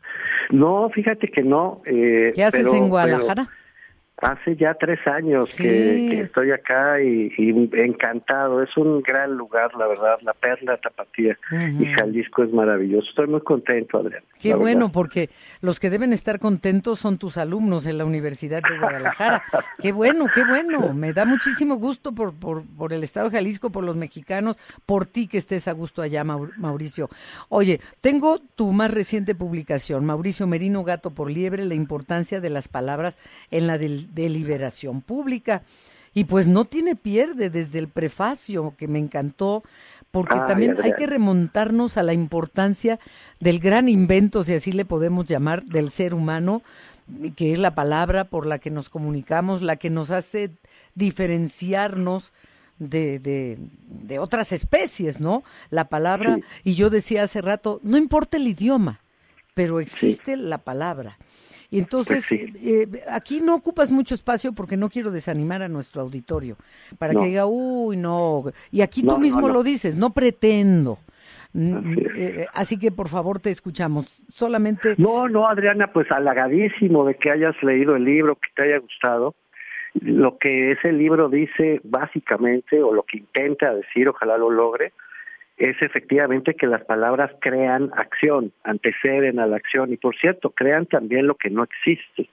no, 0.50 0.88
fíjate 0.90 1.28
que 1.28 1.42
no. 1.42 1.82
Eh, 1.86 2.32
¿Qué 2.34 2.44
haces 2.44 2.66
pero, 2.66 2.76
en 2.76 2.88
Guadalajara? 2.88 3.48
Hace 4.22 4.56
ya 4.56 4.72
tres 4.72 4.98
años 5.06 5.54
que, 5.54 6.22
estoy 6.22 6.50
acá 6.50 7.02
y, 7.02 7.30
encantado. 7.36 8.62
Es 8.62 8.74
un 8.78 9.02
gran 9.02 9.36
lugar, 9.36 9.74
la 9.74 9.86
verdad, 9.86 10.18
la 10.22 10.32
perla 10.32 10.78
tapatía. 10.78 11.38
Y 11.78 11.84
Jalisco 11.84 12.42
es 12.42 12.50
maravilloso. 12.50 13.06
Estoy 13.10 13.26
muy 13.26 13.42
contento, 13.42 13.98
Adrián. 13.98 14.22
Qué 14.40 14.54
bueno, 14.54 14.90
porque 14.90 15.28
los 15.60 15.78
que 15.78 15.90
deben 15.90 16.14
estar 16.14 16.38
contentos 16.38 16.98
son 16.98 17.18
tus 17.18 17.36
alumnos 17.36 17.84
en 17.84 17.98
la 17.98 18.06
Universidad 18.06 18.62
de 18.62 18.78
Guadalajara. 18.78 19.42
qué 19.82 19.92
bueno, 19.92 20.26
qué 20.34 20.44
bueno. 20.44 20.94
Me 20.94 21.12
da 21.12 21.26
muchísimo 21.26 21.76
gusto 21.76 22.12
por, 22.12 22.34
por, 22.34 22.64
por 22.64 22.94
el 22.94 23.04
Estado 23.04 23.28
de 23.28 23.36
Jalisco, 23.36 23.68
por 23.68 23.84
los 23.84 23.96
mexicanos, 23.96 24.56
por 24.86 25.04
ti 25.04 25.26
que 25.26 25.36
estés 25.36 25.68
a 25.68 25.72
gusto 25.72 26.00
allá, 26.00 26.24
Mauricio. 26.24 27.10
Oye, 27.50 27.80
tengo 28.00 28.38
tu 28.54 28.72
más 28.72 28.90
reciente 28.90 29.34
publicación, 29.34 30.06
Mauricio 30.06 30.46
Merino 30.46 30.84
Gato 30.84 31.10
por 31.10 31.30
Liebre, 31.30 31.66
la 31.66 31.74
importancia 31.74 32.40
de 32.40 32.48
las 32.48 32.68
palabras 32.68 33.18
en 33.50 33.66
la 33.66 33.76
del 33.76 34.05
deliberación 34.12 35.02
pública. 35.02 35.62
Y 36.14 36.24
pues 36.24 36.46
no 36.46 36.64
tiene 36.64 36.96
pierde 36.96 37.50
desde 37.50 37.78
el 37.78 37.88
prefacio, 37.88 38.74
que 38.78 38.88
me 38.88 38.98
encantó, 38.98 39.62
porque 40.10 40.36
también 40.46 40.76
hay 40.82 40.92
que 40.94 41.06
remontarnos 41.06 41.98
a 41.98 42.02
la 42.02 42.14
importancia 42.14 42.98
del 43.38 43.58
gran 43.58 43.88
invento, 43.88 44.42
si 44.42 44.54
así 44.54 44.72
le 44.72 44.86
podemos 44.86 45.26
llamar, 45.26 45.64
del 45.64 45.90
ser 45.90 46.14
humano, 46.14 46.62
que 47.36 47.52
es 47.52 47.58
la 47.58 47.74
palabra 47.74 48.24
por 48.24 48.46
la 48.46 48.58
que 48.58 48.70
nos 48.70 48.88
comunicamos, 48.88 49.60
la 49.60 49.76
que 49.76 49.90
nos 49.90 50.10
hace 50.10 50.52
diferenciarnos 50.94 52.32
de, 52.78 53.18
de, 53.18 54.18
otras 54.18 54.52
especies, 54.52 55.20
¿no? 55.20 55.42
La 55.70 55.88
palabra, 55.88 56.38
y 56.64 56.74
yo 56.74 56.90
decía 56.90 57.22
hace 57.22 57.42
rato, 57.42 57.80
no 57.82 57.96
importa 57.96 58.36
el 58.36 58.48
idioma, 58.48 59.00
pero 59.56 59.80
existe 59.80 60.36
la 60.36 60.58
palabra. 60.58 61.16
Y 61.70 61.78
entonces, 61.78 62.26
pues 62.28 62.42
eh, 62.42 62.52
eh, 62.62 62.86
aquí 63.10 63.40
no 63.40 63.54
ocupas 63.54 63.90
mucho 63.90 64.14
espacio 64.14 64.52
porque 64.52 64.76
no 64.76 64.90
quiero 64.90 65.10
desanimar 65.10 65.62
a 65.62 65.68
nuestro 65.68 66.02
auditorio, 66.02 66.56
para 66.98 67.14
que 67.14 67.24
diga, 67.24 67.46
uy, 67.46 67.96
no. 67.96 68.44
Y 68.70 68.82
aquí 68.82 69.02
tú 69.02 69.16
mismo 69.16 69.48
lo 69.48 69.62
dices, 69.62 69.96
no 69.96 70.10
pretendo. 70.10 70.98
Eh, 71.54 72.44
así, 72.52 72.78
que 72.78 72.92
por 72.92 73.08
favor 73.08 73.40
te 73.40 73.48
escuchamos. 73.48 74.22
Solamente. 74.28 74.94
No, 74.98 75.26
no, 75.26 75.48
Adriana, 75.48 75.90
pues 75.90 76.12
halagadísimo 76.12 77.06
de 77.06 77.14
que 77.14 77.30
hayas 77.30 77.56
leído 77.62 77.96
el 77.96 78.04
libro, 78.04 78.36
que 78.36 78.50
te 78.54 78.62
haya 78.64 78.78
gustado. 78.78 79.34
Lo 79.94 80.36
que 80.36 80.72
ese 80.72 80.92
libro 80.92 81.30
dice 81.30 81.80
básicamente, 81.82 82.82
o 82.82 82.92
lo 82.92 83.04
que 83.04 83.16
intenta 83.16 83.72
decir, 83.72 84.06
ojalá 84.10 84.36
lo 84.36 84.50
logre, 84.50 84.92
es 85.56 85.80
efectivamente 85.80 86.54
que 86.54 86.66
las 86.66 86.84
palabras 86.84 87.30
crean 87.40 87.90
acción, 87.96 88.52
anteceden 88.64 89.38
a 89.38 89.46
la 89.46 89.56
acción 89.56 89.92
y 89.92 89.96
por 89.96 90.16
cierto, 90.16 90.50
crean 90.50 90.86
también 90.86 91.26
lo 91.26 91.34
que 91.34 91.50
no 91.50 91.64
existe 91.64 92.28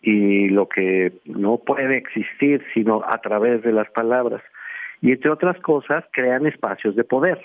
y 0.00 0.48
lo 0.48 0.68
que 0.68 1.12
no 1.24 1.58
puede 1.58 1.96
existir 1.96 2.64
sino 2.72 3.02
a 3.04 3.18
través 3.20 3.62
de 3.62 3.72
las 3.72 3.90
palabras. 3.90 4.42
Y 5.02 5.12
entre 5.12 5.30
otras 5.30 5.58
cosas, 5.60 6.04
crean 6.12 6.46
espacios 6.46 6.96
de 6.96 7.04
poder. 7.04 7.38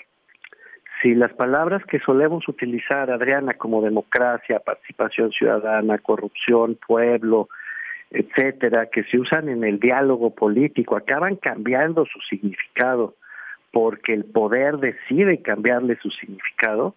Si 1.02 1.14
las 1.14 1.32
palabras 1.34 1.84
que 1.84 1.98
solemos 1.98 2.48
utilizar, 2.48 3.10
Adriana, 3.10 3.54
como 3.54 3.82
democracia, 3.82 4.60
participación 4.60 5.32
ciudadana, 5.32 5.98
corrupción, 5.98 6.78
pueblo, 6.86 7.48
etcétera, 8.10 8.86
que 8.86 9.04
se 9.04 9.18
usan 9.18 9.48
en 9.48 9.64
el 9.64 9.80
diálogo 9.80 10.34
político, 10.34 10.96
acaban 10.96 11.36
cambiando 11.36 12.06
su 12.06 12.20
significado 12.20 13.14
porque 13.72 14.12
el 14.12 14.24
poder 14.24 14.78
decide 14.78 15.42
cambiarle 15.42 15.98
su 16.00 16.10
significado, 16.10 16.94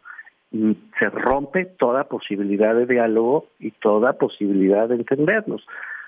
y 0.52 0.78
se 1.00 1.10
rompe 1.10 1.66
toda 1.66 2.06
posibilidad 2.06 2.76
de 2.76 2.86
diálogo 2.86 3.48
y 3.60 3.72
toda 3.72 4.14
posibilidad 4.14 4.88
de 4.88 4.96
entendernos. 4.96 5.66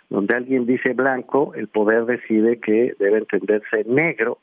Donde 0.09 0.37
alguien 0.37 0.65
dice 0.65 0.93
blanco, 0.93 1.53
el 1.55 1.67
poder 1.67 2.05
decide 2.05 2.59
que 2.59 2.93
debe 2.97 3.17
entenderse 3.17 3.83
negro 3.85 4.37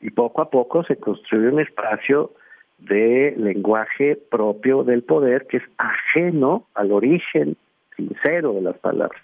y 0.00 0.10
poco 0.10 0.42
a 0.42 0.50
poco 0.50 0.84
se 0.84 0.96
construye 0.96 1.48
un 1.48 1.60
espacio 1.60 2.32
de 2.78 3.34
lenguaje 3.38 4.16
propio 4.30 4.84
del 4.84 5.02
poder 5.02 5.46
que 5.46 5.56
es 5.56 5.64
ajeno 5.78 6.64
al 6.74 6.92
origen 6.92 7.56
sincero 7.98 8.54
de 8.54 8.62
las 8.62 8.78
palabras. 8.78 9.20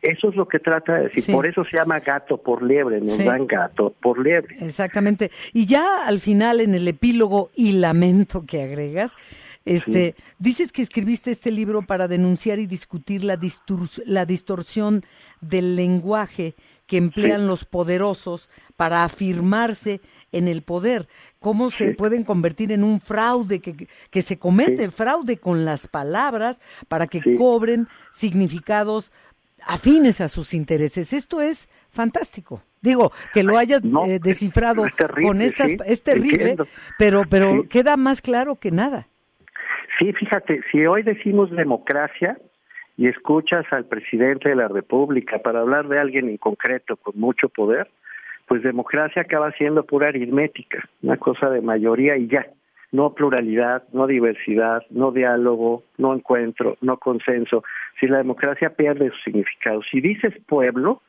Eso 0.00 0.30
es 0.30 0.36
lo 0.36 0.48
que 0.48 0.58
trata 0.58 0.94
de 0.94 1.08
decir. 1.08 1.34
Por 1.34 1.46
eso 1.46 1.64
se 1.64 1.76
llama 1.76 2.00
gato 2.00 2.38
por 2.38 2.62
liebre, 2.62 3.00
nos 3.00 3.18
dan 3.18 3.46
gato 3.46 3.94
por 4.00 4.18
liebre. 4.18 4.56
Exactamente. 4.60 5.30
Y 5.52 5.66
ya 5.66 6.06
al 6.06 6.18
final, 6.18 6.60
en 6.60 6.74
el 6.74 6.88
epílogo 6.88 7.50
y 7.54 7.72
lamento 7.72 8.44
que 8.46 8.62
agregas, 8.62 9.14
este, 9.64 10.14
dices 10.38 10.72
que 10.72 10.80
escribiste 10.80 11.30
este 11.30 11.50
libro 11.50 11.82
para 11.82 12.08
denunciar 12.08 12.58
y 12.58 12.66
discutir 12.66 13.24
la, 13.24 13.38
la 14.06 14.24
distorsión 14.24 15.02
del 15.42 15.76
lenguaje 15.76 16.54
que 16.88 16.96
emplean 16.96 17.46
los 17.46 17.64
poderosos 17.66 18.50
para 18.76 19.04
afirmarse 19.04 20.00
en 20.32 20.48
el 20.48 20.62
poder. 20.62 21.06
¿Cómo 21.38 21.70
se 21.70 21.94
pueden 21.94 22.24
convertir 22.24 22.72
en 22.72 22.82
un 22.82 23.00
fraude, 23.00 23.60
que, 23.60 23.86
que 24.10 24.22
se 24.22 24.38
comete 24.38 24.90
fraude 24.90 25.36
con 25.36 25.64
las 25.64 25.86
palabras 25.86 26.60
para 26.88 27.06
que 27.06 27.20
cobren 27.36 27.86
significados 28.10 29.12
afines 29.66 30.20
a 30.22 30.28
sus 30.28 30.54
intereses? 30.54 31.12
Esto 31.12 31.42
es 31.42 31.68
fantástico. 31.90 32.62
Digo, 32.80 33.12
que 33.34 33.42
lo 33.42 33.58
hayas 33.58 33.82
eh, 34.06 34.18
descifrado 34.22 34.84
con 35.20 35.42
estas, 35.42 35.72
es 35.84 36.02
terrible, 36.02 36.56
pero, 36.98 37.24
pero 37.28 37.68
queda 37.68 37.96
más 37.96 38.22
claro 38.22 38.56
que 38.56 38.70
nada. 38.70 39.08
Sí, 39.98 40.12
fíjate, 40.12 40.62
si 40.70 40.86
hoy 40.86 41.02
decimos 41.02 41.50
democracia, 41.50 42.38
y 42.98 43.06
escuchas 43.06 43.64
al 43.70 43.84
presidente 43.84 44.48
de 44.48 44.56
la 44.56 44.66
República 44.66 45.38
para 45.38 45.60
hablar 45.60 45.86
de 45.86 46.00
alguien 46.00 46.28
en 46.28 46.36
concreto 46.36 46.96
con 46.96 47.18
mucho 47.18 47.48
poder, 47.48 47.88
pues 48.48 48.62
democracia 48.64 49.22
acaba 49.22 49.52
siendo 49.52 49.84
pura 49.84 50.08
aritmética, 50.08 50.84
una 51.02 51.16
cosa 51.16 51.48
de 51.48 51.60
mayoría 51.60 52.16
y 52.16 52.26
ya, 52.26 52.48
no 52.90 53.14
pluralidad, 53.14 53.84
no 53.92 54.08
diversidad, 54.08 54.82
no 54.90 55.12
diálogo, 55.12 55.84
no 55.96 56.12
encuentro, 56.12 56.76
no 56.80 56.96
consenso. 56.96 57.62
Si 58.00 58.08
la 58.08 58.18
democracia 58.18 58.70
pierde 58.70 59.10
su 59.10 59.18
significado, 59.18 59.80
si 59.88 60.00
dices 60.00 60.34
pueblo, 60.46 61.00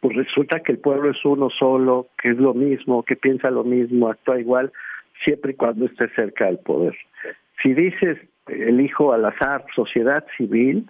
pues 0.00 0.16
resulta 0.16 0.60
que 0.60 0.72
el 0.72 0.78
pueblo 0.78 1.10
es 1.10 1.24
uno 1.24 1.50
solo, 1.50 2.08
que 2.20 2.30
es 2.30 2.38
lo 2.38 2.52
mismo, 2.52 3.04
que 3.04 3.14
piensa 3.14 3.50
lo 3.50 3.62
mismo, 3.62 4.08
actúa 4.08 4.40
igual, 4.40 4.72
siempre 5.24 5.52
y 5.52 5.54
cuando 5.54 5.86
esté 5.86 6.08
cerca 6.16 6.46
del 6.46 6.58
poder. 6.58 6.96
Si 7.62 7.74
dices 7.74 8.18
elijo 8.48 9.12
al 9.12 9.24
azar 9.24 9.64
sociedad 9.76 10.24
civil, 10.36 10.88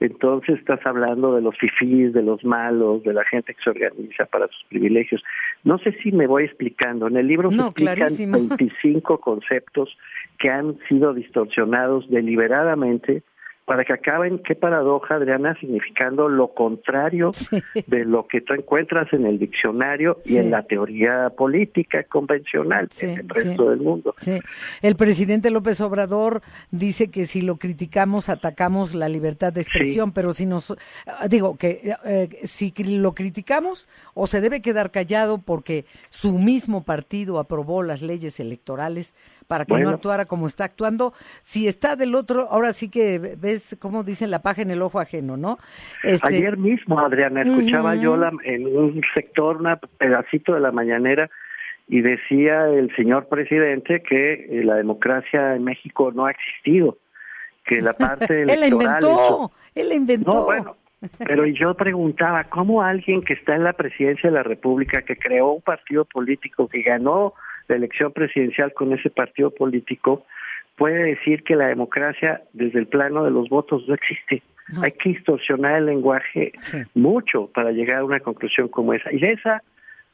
entonces 0.00 0.58
estás 0.58 0.80
hablando 0.86 1.34
de 1.34 1.42
los 1.42 1.56
fifís, 1.58 2.14
de 2.14 2.22
los 2.22 2.42
malos, 2.42 3.02
de 3.02 3.12
la 3.12 3.24
gente 3.24 3.54
que 3.54 3.62
se 3.62 3.70
organiza 3.70 4.24
para 4.24 4.48
sus 4.48 4.64
privilegios. 4.70 5.22
No 5.62 5.78
sé 5.78 5.92
si 6.02 6.10
me 6.10 6.26
voy 6.26 6.44
explicando. 6.44 7.06
En 7.06 7.18
el 7.18 7.26
libro 7.26 7.50
se 7.50 7.56
explican 7.56 8.56
25 8.56 9.20
conceptos 9.20 9.94
que 10.38 10.48
han 10.48 10.78
sido 10.88 11.12
distorsionados 11.12 12.08
deliberadamente 12.08 13.22
para 13.70 13.84
que 13.84 13.92
acaben, 13.92 14.40
qué 14.40 14.56
paradoja, 14.56 15.14
Adriana, 15.14 15.56
significando 15.60 16.28
lo 16.28 16.54
contrario 16.54 17.30
de 17.86 18.04
lo 18.04 18.26
que 18.26 18.40
tú 18.40 18.52
encuentras 18.52 19.12
en 19.12 19.24
el 19.26 19.38
diccionario 19.38 20.18
y 20.24 20.38
en 20.38 20.50
la 20.50 20.64
teoría 20.64 21.30
política 21.30 22.02
convencional 22.02 22.88
en 23.00 23.10
el 23.10 23.28
resto 23.28 23.70
del 23.70 23.78
mundo. 23.78 24.12
El 24.82 24.96
presidente 24.96 25.50
López 25.50 25.80
Obrador 25.82 26.42
dice 26.72 27.12
que 27.12 27.26
si 27.26 27.42
lo 27.42 27.58
criticamos, 27.58 28.28
atacamos 28.28 28.96
la 28.96 29.08
libertad 29.08 29.52
de 29.52 29.60
expresión, 29.60 30.10
pero 30.10 30.32
si 30.32 30.46
nos, 30.46 30.72
ah, 31.06 31.28
digo, 31.28 31.56
que 31.56 31.94
eh, 32.04 32.28
si 32.42 32.72
lo 32.98 33.14
criticamos 33.14 33.88
o 34.14 34.26
se 34.26 34.40
debe 34.40 34.62
quedar 34.62 34.90
callado 34.90 35.38
porque 35.38 35.84
su 36.08 36.40
mismo 36.40 36.82
partido 36.82 37.38
aprobó 37.38 37.84
las 37.84 38.02
leyes 38.02 38.40
electorales 38.40 39.14
para 39.50 39.64
que 39.64 39.76
no 39.78 39.90
actuara 39.90 40.26
como 40.26 40.46
está 40.46 40.62
actuando, 40.62 41.12
si 41.42 41.66
está 41.66 41.96
del 41.96 42.14
otro, 42.14 42.46
ahora 42.52 42.72
sí 42.72 42.88
que 42.88 43.18
ves 43.36 43.76
como 43.80 44.04
dicen, 44.04 44.30
la 44.30 44.42
paja 44.42 44.62
en 44.62 44.70
el 44.70 44.80
ojo 44.80 45.00
ajeno, 45.00 45.36
¿no? 45.36 45.58
Este... 46.04 46.36
Ayer 46.36 46.56
mismo, 46.56 47.00
Adriana, 47.00 47.42
escuchaba 47.42 47.96
yo 47.96 48.16
la, 48.16 48.30
en 48.44 48.64
un 48.64 49.02
sector, 49.12 49.56
un 49.56 49.76
pedacito 49.98 50.54
de 50.54 50.60
la 50.60 50.70
mañanera, 50.70 51.28
y 51.88 52.00
decía 52.00 52.68
el 52.68 52.94
señor 52.94 53.26
presidente 53.26 54.04
que 54.08 54.34
eh, 54.34 54.62
la 54.62 54.76
democracia 54.76 55.56
en 55.56 55.64
México 55.64 56.12
no 56.14 56.26
ha 56.26 56.30
existido, 56.30 56.98
que 57.64 57.80
la 57.80 57.92
parte 57.92 58.42
electoral... 58.42 58.52
él 58.54 58.60
la 58.60 58.68
inventó, 58.68 59.52
él 59.74 59.88
la 59.88 59.94
inventó. 59.96 60.32
No, 60.32 60.44
bueno, 60.44 60.76
pero 61.26 61.44
yo 61.44 61.74
preguntaba, 61.74 62.44
¿cómo 62.44 62.82
alguien 62.82 63.22
que 63.22 63.32
está 63.32 63.56
en 63.56 63.64
la 63.64 63.72
presidencia 63.72 64.30
de 64.30 64.36
la 64.36 64.44
República, 64.44 65.02
que 65.02 65.16
creó 65.16 65.50
un 65.54 65.62
partido 65.62 66.04
político, 66.04 66.68
que 66.68 66.82
ganó 66.82 67.34
la 67.70 67.76
elección 67.76 68.12
presidencial 68.12 68.72
con 68.74 68.92
ese 68.92 69.10
partido 69.10 69.50
político, 69.50 70.26
puede 70.76 71.14
decir 71.14 71.44
que 71.44 71.56
la 71.56 71.68
democracia 71.68 72.42
desde 72.52 72.80
el 72.80 72.86
plano 72.86 73.24
de 73.24 73.30
los 73.30 73.48
votos 73.48 73.86
no 73.86 73.94
existe. 73.94 74.42
Hay 74.82 74.92
que 74.92 75.10
distorsionar 75.10 75.78
el 75.78 75.86
lenguaje 75.86 76.52
mucho 76.94 77.48
para 77.48 77.72
llegar 77.72 77.98
a 77.98 78.04
una 78.04 78.20
conclusión 78.20 78.68
como 78.68 78.94
esa. 78.94 79.12
Y 79.12 79.18
de 79.18 79.32
esa, 79.32 79.62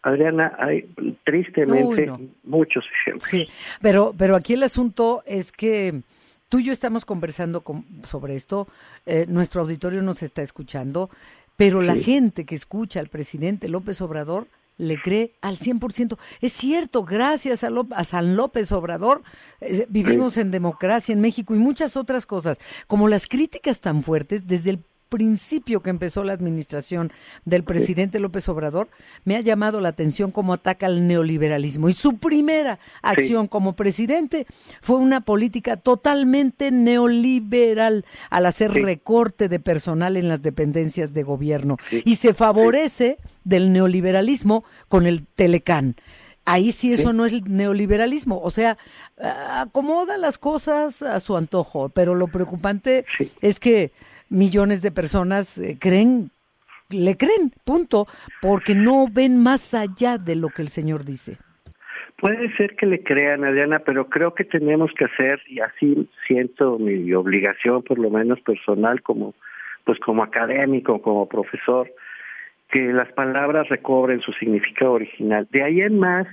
Adriana, 0.02 0.54
hay 0.58 0.88
tristemente 1.24 2.10
muchos 2.44 2.84
ejemplos. 3.00 3.28
Sí, 3.28 3.48
pero, 3.82 4.14
pero 4.16 4.34
aquí 4.34 4.54
el 4.54 4.62
asunto 4.62 5.22
es 5.26 5.52
que 5.52 6.00
tú 6.48 6.58
y 6.58 6.64
yo 6.64 6.72
estamos 6.72 7.04
conversando 7.04 7.62
sobre 8.02 8.34
esto, 8.34 8.66
eh, 9.04 9.26
nuestro 9.28 9.62
auditorio 9.62 10.02
nos 10.02 10.22
está 10.22 10.42
escuchando, 10.42 11.10
pero 11.56 11.82
la 11.82 11.94
gente 11.94 12.44
que 12.44 12.54
escucha 12.54 13.00
al 13.00 13.08
presidente 13.08 13.68
López 13.68 14.00
Obrador 14.00 14.46
le 14.76 15.00
cree 15.00 15.36
al 15.40 15.56
100%. 15.56 16.18
Es 16.40 16.52
cierto, 16.52 17.04
gracias 17.04 17.64
a, 17.64 17.70
a 17.90 18.04
San 18.04 18.36
López 18.36 18.72
Obrador 18.72 19.22
eh, 19.60 19.86
vivimos 19.88 20.36
en 20.36 20.50
democracia 20.50 21.12
en 21.12 21.20
México 21.20 21.54
y 21.54 21.58
muchas 21.58 21.96
otras 21.96 22.26
cosas, 22.26 22.58
como 22.86 23.08
las 23.08 23.26
críticas 23.26 23.80
tan 23.80 24.02
fuertes 24.02 24.46
desde 24.46 24.70
el 24.70 24.84
principio 25.08 25.80
que 25.80 25.90
empezó 25.90 26.24
la 26.24 26.32
administración 26.32 27.12
del 27.44 27.64
presidente 27.64 28.20
López 28.20 28.48
Obrador, 28.48 28.88
me 29.24 29.36
ha 29.36 29.40
llamado 29.40 29.80
la 29.80 29.90
atención 29.90 30.30
cómo 30.30 30.52
ataca 30.52 30.86
al 30.86 31.06
neoliberalismo. 31.06 31.88
Y 31.88 31.94
su 31.94 32.18
primera 32.18 32.78
acción 33.02 33.46
como 33.48 33.74
presidente 33.74 34.46
fue 34.80 34.96
una 34.96 35.20
política 35.22 35.76
totalmente 35.76 36.70
neoliberal 36.70 38.04
al 38.30 38.46
hacer 38.46 38.72
recorte 38.72 39.48
de 39.48 39.60
personal 39.60 40.16
en 40.16 40.28
las 40.28 40.42
dependencias 40.42 41.14
de 41.14 41.22
gobierno. 41.22 41.76
Y 42.04 42.16
se 42.16 42.34
favorece 42.34 43.18
del 43.44 43.72
neoliberalismo 43.72 44.64
con 44.88 45.06
el 45.06 45.26
Telecán. 45.26 45.96
Ahí 46.48 46.70
sí 46.70 46.92
eso 46.92 47.12
no 47.12 47.26
es 47.26 47.42
neoliberalismo, 47.42 48.40
o 48.40 48.50
sea, 48.52 48.78
acomoda 49.18 50.16
las 50.16 50.38
cosas 50.38 51.02
a 51.02 51.18
su 51.18 51.36
antojo, 51.36 51.88
pero 51.88 52.14
lo 52.14 52.28
preocupante 52.28 53.04
es 53.40 53.58
que 53.58 53.90
millones 54.28 54.82
de 54.82 54.90
personas 54.90 55.58
eh, 55.58 55.76
creen, 55.80 56.30
le 56.90 57.16
creen, 57.16 57.52
punto, 57.64 58.06
porque 58.40 58.74
no 58.74 59.06
ven 59.10 59.42
más 59.42 59.74
allá 59.74 60.18
de 60.18 60.36
lo 60.36 60.48
que 60.48 60.62
el 60.62 60.68
Señor 60.68 61.04
dice. 61.04 61.38
Puede 62.18 62.54
ser 62.56 62.76
que 62.76 62.86
le 62.86 63.02
crean, 63.02 63.44
Adriana, 63.44 63.80
pero 63.80 64.08
creo 64.08 64.34
que 64.34 64.44
tenemos 64.44 64.90
que 64.98 65.04
hacer, 65.04 65.40
y 65.48 65.60
así 65.60 66.08
siento 66.26 66.78
mi 66.78 67.12
obligación, 67.12 67.82
por 67.82 67.98
lo 67.98 68.08
menos 68.10 68.40
personal, 68.40 69.02
como, 69.02 69.34
pues 69.84 69.98
como 70.00 70.22
académico, 70.22 71.02
como 71.02 71.28
profesor, 71.28 71.92
que 72.70 72.92
las 72.92 73.12
palabras 73.12 73.68
recobren 73.68 74.20
su 74.20 74.32
significado 74.32 74.92
original. 74.92 75.46
De 75.50 75.62
ahí 75.62 75.82
en 75.82 75.98
más, 75.98 76.26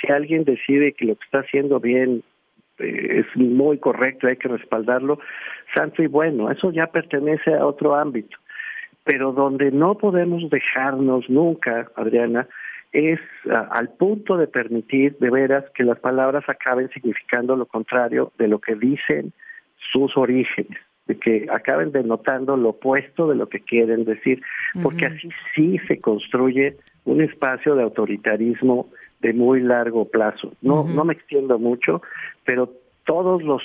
si 0.00 0.10
alguien 0.10 0.44
decide 0.44 0.92
que 0.92 1.04
lo 1.04 1.16
que 1.16 1.24
está 1.24 1.40
haciendo 1.40 1.80
bien 1.80 2.22
eh, 2.78 3.24
es 3.24 3.36
muy 3.36 3.78
correcto, 3.78 4.26
hay 4.26 4.36
que 4.36 4.48
respaldarlo, 4.48 5.18
santo 5.74 6.02
y 6.02 6.06
bueno, 6.06 6.50
eso 6.50 6.70
ya 6.70 6.86
pertenece 6.88 7.54
a 7.54 7.66
otro 7.66 7.94
ámbito. 7.94 8.36
Pero 9.04 9.32
donde 9.32 9.70
no 9.70 9.96
podemos 9.96 10.50
dejarnos 10.50 11.30
nunca, 11.30 11.90
Adriana, 11.94 12.48
es 12.92 13.20
al 13.50 13.90
punto 13.90 14.36
de 14.36 14.46
permitir 14.46 15.16
de 15.18 15.30
veras 15.30 15.64
que 15.74 15.84
las 15.84 15.98
palabras 15.98 16.44
acaben 16.48 16.88
significando 16.90 17.54
lo 17.54 17.66
contrario 17.66 18.32
de 18.38 18.48
lo 18.48 18.58
que 18.58 18.74
dicen 18.74 19.32
sus 19.92 20.16
orígenes, 20.16 20.78
de 21.06 21.18
que 21.18 21.46
acaben 21.50 21.92
denotando 21.92 22.56
lo 22.56 22.70
opuesto 22.70 23.28
de 23.28 23.36
lo 23.36 23.48
que 23.48 23.60
quieren 23.60 24.04
decir, 24.04 24.42
porque 24.82 25.06
así 25.06 25.28
sí 25.54 25.78
se 25.86 26.00
construye 26.00 26.76
un 27.04 27.20
espacio 27.20 27.74
de 27.74 27.82
autoritarismo 27.82 28.88
de 29.20 29.32
muy 29.32 29.62
largo 29.62 30.06
plazo. 30.06 30.52
No, 30.62 30.84
no 30.84 31.04
me 31.04 31.14
extiendo 31.14 31.58
mucho, 31.58 32.02
pero 32.44 32.70
todos 33.06 33.40
los 33.42 33.62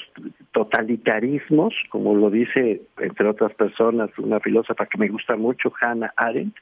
totalitarismos, 0.53 1.73
como 1.89 2.13
lo 2.13 2.29
dice, 2.29 2.83
entre 2.99 3.27
otras 3.27 3.53
personas, 3.55 4.11
una 4.19 4.39
filósofa 4.39 4.85
que 4.85 4.99
me 4.99 5.07
gusta 5.07 5.35
mucho, 5.35 5.73
Hannah 5.81 6.13
Arendt, 6.15 6.55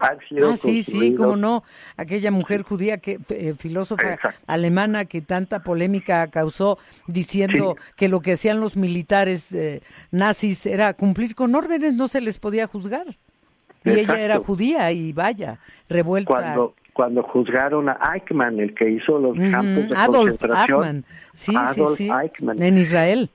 han 0.00 0.18
sido 0.28 0.50
Ah, 0.50 0.56
sí, 0.56 0.82
sí, 0.82 1.14
cómo 1.14 1.36
no. 1.36 1.62
Aquella 1.98 2.30
mujer 2.30 2.62
judía, 2.62 2.98
que 2.98 3.18
eh, 3.28 3.54
filósofa 3.58 4.18
alemana 4.46 5.04
que 5.04 5.20
tanta 5.20 5.62
polémica 5.62 6.26
causó 6.30 6.78
diciendo 7.06 7.76
que 7.96 8.08
lo 8.08 8.20
que 8.20 8.32
hacían 8.32 8.60
los 8.60 8.78
militares 8.78 9.52
eh, 9.52 9.82
nazis 10.10 10.64
era 10.64 10.94
cumplir 10.94 11.34
con 11.34 11.54
órdenes, 11.54 11.92
no 11.94 12.08
se 12.08 12.22
les 12.22 12.38
podía 12.38 12.66
juzgar. 12.66 13.06
Y 13.84 13.90
ella 13.90 14.20
era 14.20 14.38
judía 14.38 14.90
y 14.92 15.12
vaya, 15.12 15.58
revuelta 15.88 16.32
cuando 16.32 16.74
juzgaron 16.94 17.88
a 17.88 17.98
Eichmann, 18.14 18.60
el 18.60 18.74
que 18.74 18.90
hizo 18.90 19.18
los 19.18 19.38
campos 19.38 19.88
de 19.88 20.06
concentración. 20.06 20.84
Eichmann. 20.84 21.04
Sí, 21.32 21.54
sí, 21.74 21.84
sí. 21.96 22.10
En 22.58 22.78
Israel. 22.78 23.30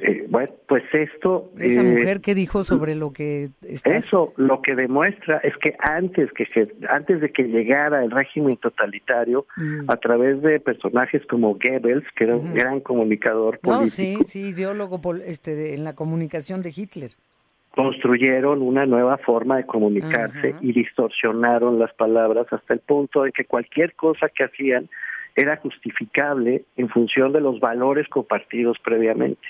Eh, 0.00 0.26
bueno, 0.28 0.52
pues 0.68 0.84
esto... 0.92 1.50
Esa 1.58 1.80
eh, 1.80 1.84
mujer 1.84 2.20
que 2.20 2.34
dijo 2.34 2.62
sobre 2.62 2.94
lo 2.94 3.12
que... 3.12 3.50
Eso 3.62 4.32
lo 4.36 4.62
que 4.62 4.76
demuestra 4.76 5.38
es 5.38 5.56
que 5.56 5.74
antes, 5.80 6.30
que 6.32 6.46
antes 6.88 7.20
de 7.20 7.32
que 7.32 7.44
llegara 7.44 8.04
el 8.04 8.12
régimen 8.12 8.56
totalitario, 8.58 9.46
mm. 9.56 9.90
a 9.90 9.96
través 9.96 10.40
de 10.40 10.60
personajes 10.60 11.22
como 11.26 11.54
Goebbels, 11.54 12.06
que 12.14 12.24
era 12.24 12.36
un 12.36 12.54
gran 12.54 12.80
comunicador 12.80 13.58
político... 13.58 13.80
No, 13.80 13.88
sí, 13.88 14.18
sí, 14.24 14.40
ideólogo 14.50 15.00
este, 15.26 15.74
en 15.74 15.82
la 15.82 15.96
comunicación 15.96 16.62
de 16.62 16.72
Hitler 16.74 17.10
construyeron 17.74 18.62
una 18.62 18.86
nueva 18.86 19.18
forma 19.18 19.56
de 19.56 19.66
comunicarse 19.66 20.54
y 20.60 20.72
distorsionaron 20.72 21.78
las 21.78 21.92
palabras 21.94 22.46
hasta 22.52 22.74
el 22.74 22.80
punto 22.80 23.22
de 23.22 23.32
que 23.32 23.44
cualquier 23.44 23.94
cosa 23.94 24.28
que 24.28 24.44
hacían 24.44 24.88
era 25.36 25.56
justificable 25.58 26.64
en 26.76 26.88
función 26.88 27.32
de 27.32 27.40
los 27.40 27.60
valores 27.60 28.08
compartidos 28.08 28.76
previamente. 28.82 29.46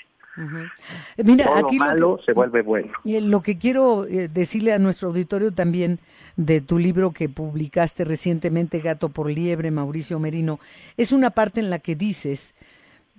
Mira, 1.17 1.57
aquí 1.57 1.77
lo 1.77 1.85
malo 1.85 2.19
se 2.25 2.33
vuelve 2.33 2.61
bueno. 2.61 2.91
Lo 3.03 3.41
que 3.41 3.57
quiero 3.57 4.05
eh, 4.05 4.29
decirle 4.29 4.73
a 4.73 4.79
nuestro 4.79 5.09
auditorio 5.09 5.51
también 5.51 5.99
de 6.37 6.61
tu 6.61 6.79
libro 6.79 7.11
que 7.11 7.27
publicaste 7.27 8.05
recientemente, 8.05 8.79
Gato 8.79 9.09
por 9.09 9.29
Liebre, 9.29 9.71
Mauricio 9.71 10.19
Merino, 10.19 10.59
es 10.95 11.11
una 11.11 11.31
parte 11.31 11.59
en 11.59 11.69
la 11.69 11.79
que 11.79 11.95
dices 11.95 12.55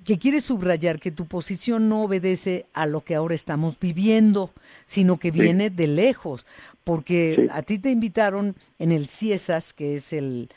que 0.05 0.19
quieres 0.19 0.45
subrayar 0.45 0.99
que 0.99 1.11
tu 1.11 1.27
posición 1.27 1.89
no 1.89 2.05
obedece 2.05 2.67
a 2.73 2.87
lo 2.87 3.03
que 3.03 3.15
ahora 3.15 3.35
estamos 3.35 3.79
viviendo, 3.79 4.53
sino 4.87 5.19
que 5.19 5.31
viene 5.31 5.69
de 5.69 5.87
lejos, 5.87 6.47
porque 6.85 7.49
a 7.53 7.63
ti 7.63 7.79
te 7.79 7.91
invitaron 7.91 8.57
en 8.79 8.93
el 8.93 9.07
CIESAS, 9.07 9.73
que 9.73 9.95
es 9.95 10.13
el, 10.13 10.51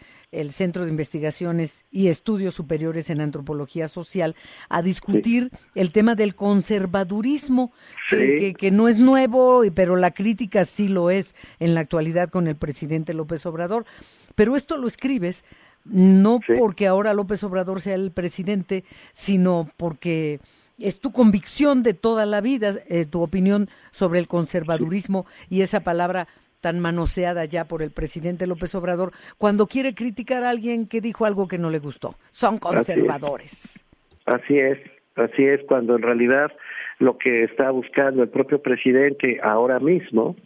Centro 0.50 0.84
de 0.84 0.90
Investigaciones 0.90 1.86
y 1.92 2.08
Estudios 2.08 2.56
Superiores 2.56 3.12
en 3.12 3.22
Antropología 3.22 3.88
Social, 3.88 4.36
a 4.68 4.82
discutir 4.82 5.52
el 5.76 5.92
tema 5.92 6.16
del 6.16 6.34
conservadurismo, 6.34 7.72
que, 8.10 8.56
que, 8.58 8.72
no 8.72 8.88
es 8.88 8.98
nuevo, 8.98 9.62
pero 9.76 9.96
la 9.96 10.10
crítica 10.10 10.66
sí 10.66 10.88
lo 10.88 11.12
es 11.12 11.36
en 11.60 11.76
la 11.76 11.82
actualidad 11.82 12.30
con 12.30 12.48
el 12.48 12.56
presidente 12.56 13.14
López 13.14 13.46
Obrador. 13.46 13.86
Pero 14.34 14.56
esto 14.56 14.78
lo 14.78 14.88
escribes 14.88 15.44
no 15.86 16.40
porque 16.58 16.88
ahora 16.88 17.14
López 17.14 17.44
Obrador 17.44 17.82
sea 17.82 17.96
el 17.96 18.12
presidente, 18.12 18.84
sino 19.12 19.70
porque 19.78 20.40
es 20.80 21.00
tu 21.00 21.12
convicción 21.12 21.84
de 21.84 21.94
toda 21.94 22.26
la 22.26 22.42
vida, 22.42 22.74
eh, 22.90 23.06
tu 23.06 23.22
opinión 23.22 23.68
sobre 23.92 24.20
el 24.20 24.28
conservadurismo 24.28 25.26
y 25.50 25.62
esa 25.62 25.82
palabra 25.82 26.28
tan 26.62 26.80
manoseada 26.80 27.44
ya 27.44 27.66
por 27.66 27.84
el 27.84 27.92
presidente 27.92 28.48
López 28.48 28.74
Obrador 28.76 29.12
cuando 29.38 29.68
quiere 29.68 29.94
criticar 29.94 30.44
a 30.44 30.50
alguien 30.50 30.88
que 30.88 31.02
dijo 31.02 31.26
algo 31.26 31.48
que 31.48 31.58
no 31.58 31.70
le 31.70 31.80
gustó. 31.80 32.16
Son 32.32 32.58
conservadores. 32.58 33.86
Así 34.26 34.58
es, 34.58 34.80
así 35.16 35.44
es, 35.44 35.60
cuando 35.68 35.98
en 35.98 36.02
realidad 36.02 36.52
lo 37.00 37.18
que 37.18 37.44
está 37.44 37.70
buscando 37.72 38.24
el 38.24 38.30
propio 38.30 38.62
presidente 38.62 39.40
ahora 39.44 39.80
mismo, 39.80 40.38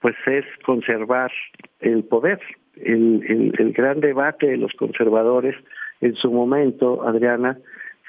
pues 0.00 0.14
es 0.26 0.44
conservar 0.64 1.32
el 1.80 2.04
poder 2.04 2.38
el, 2.76 3.52
el, 3.58 3.72
gran 3.72 4.00
debate 4.00 4.46
de 4.46 4.56
los 4.56 4.72
conservadores 4.72 5.56
en 6.00 6.14
su 6.14 6.30
momento, 6.30 7.06
Adriana, 7.06 7.58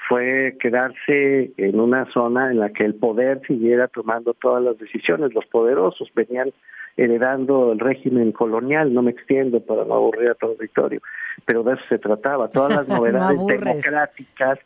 fue 0.08 0.56
quedarse 0.60 1.52
en 1.56 1.80
una 1.80 2.10
zona 2.12 2.50
en 2.50 2.60
la 2.60 2.70
que 2.70 2.84
el 2.84 2.94
poder 2.94 3.40
siguiera 3.46 3.88
tomando 3.88 4.34
todas 4.34 4.62
las 4.62 4.78
decisiones. 4.78 5.34
Los 5.34 5.46
poderosos 5.46 6.08
venían 6.14 6.52
heredando 6.96 7.72
el 7.72 7.78
régimen 7.78 8.32
colonial, 8.32 8.92
no 8.92 9.02
me 9.02 9.10
extiendo 9.10 9.60
para 9.60 9.84
no 9.84 9.94
aburrir 9.94 10.30
a 10.30 10.34
todo 10.34 10.52
el 10.52 10.56
auditorio, 10.58 11.00
pero 11.44 11.62
de 11.62 11.74
eso 11.74 11.82
se 11.88 11.98
trataba. 11.98 12.48
Todas 12.48 12.74
las 12.74 12.88
novedades 12.98 13.38
democráticas, 13.46 14.58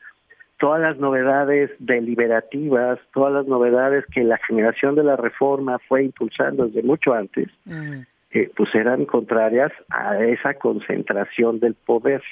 todas 0.58 0.80
las 0.80 0.98
novedades 0.98 1.70
deliberativas, 1.78 2.98
todas 3.12 3.32
las 3.32 3.46
novedades 3.46 4.04
que 4.06 4.24
la 4.24 4.38
generación 4.38 4.94
de 4.94 5.04
la 5.04 5.16
reforma 5.16 5.78
fue 5.88 6.04
impulsando 6.04 6.66
desde 6.66 6.82
mucho 6.82 7.12
antes, 7.12 7.48
mm 7.64 8.02
pues 8.56 8.74
eran 8.74 9.04
contrarias 9.04 9.72
a 9.90 10.18
esa 10.22 10.54
concentración 10.54 11.60
del 11.60 11.74
poder 11.74 12.22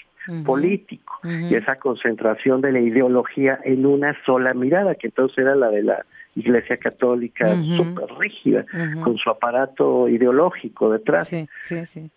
político 0.44 1.18
y 1.24 1.55
esa 1.55 1.76
concentración 1.76 2.61
de 2.61 2.72
la 2.72 2.80
ideología 2.80 3.59
en 3.64 3.86
una 3.86 4.16
sola 4.24 4.55
mirada, 4.55 4.94
que 4.94 5.09
entonces 5.09 5.38
era 5.38 5.55
la 5.55 5.70
de 5.70 5.82
la 5.82 6.05
Iglesia 6.36 6.76
Católica 6.76 7.55
súper 7.76 8.07
rígida, 8.18 8.64
con 9.03 9.16
su 9.16 9.30
aparato 9.30 10.09
ideológico 10.09 10.90
detrás. 10.90 11.28
Sí, 11.28 11.48
sí, 11.61 11.86
sí. 11.86 12.11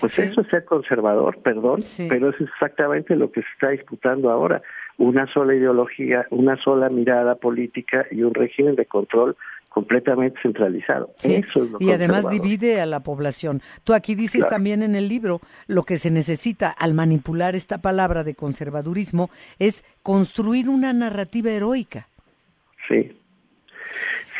Pues 0.00 0.18
eso 0.18 0.40
es 0.40 0.48
ser 0.48 0.64
conservador, 0.64 1.38
perdón, 1.42 1.80
pero 2.08 2.30
es 2.30 2.40
exactamente 2.40 3.16
lo 3.16 3.30
que 3.30 3.42
se 3.42 3.48
está 3.54 3.70
disputando 3.70 4.30
ahora. 4.30 4.62
Una 4.98 5.26
sola 5.32 5.54
ideología, 5.54 6.26
una 6.30 6.56
sola 6.62 6.88
mirada 6.88 7.34
política 7.34 8.06
y 8.10 8.22
un 8.22 8.34
régimen 8.34 8.76
de 8.76 8.86
control 8.86 9.36
completamente 9.72 10.38
centralizado. 10.42 11.10
Eso 11.22 11.64
es 11.64 11.70
lo 11.70 11.78
y 11.80 11.90
además 11.90 12.28
divide 12.28 12.80
a 12.80 12.86
la 12.86 13.00
población. 13.00 13.62
Tú 13.84 13.94
aquí 13.94 14.14
dices 14.14 14.46
también 14.48 14.82
en 14.82 14.94
el 14.94 15.08
libro 15.08 15.40
lo 15.66 15.82
que 15.82 15.96
se 15.96 16.10
necesita 16.10 16.68
al 16.70 16.94
manipular 16.94 17.56
esta 17.56 17.78
palabra 17.78 18.22
de 18.22 18.34
conservadurismo 18.34 19.30
es 19.58 19.84
construir 20.02 20.68
una 20.68 20.92
narrativa 20.92 21.50
heroica. 21.50 22.08
Sí. 22.88 23.12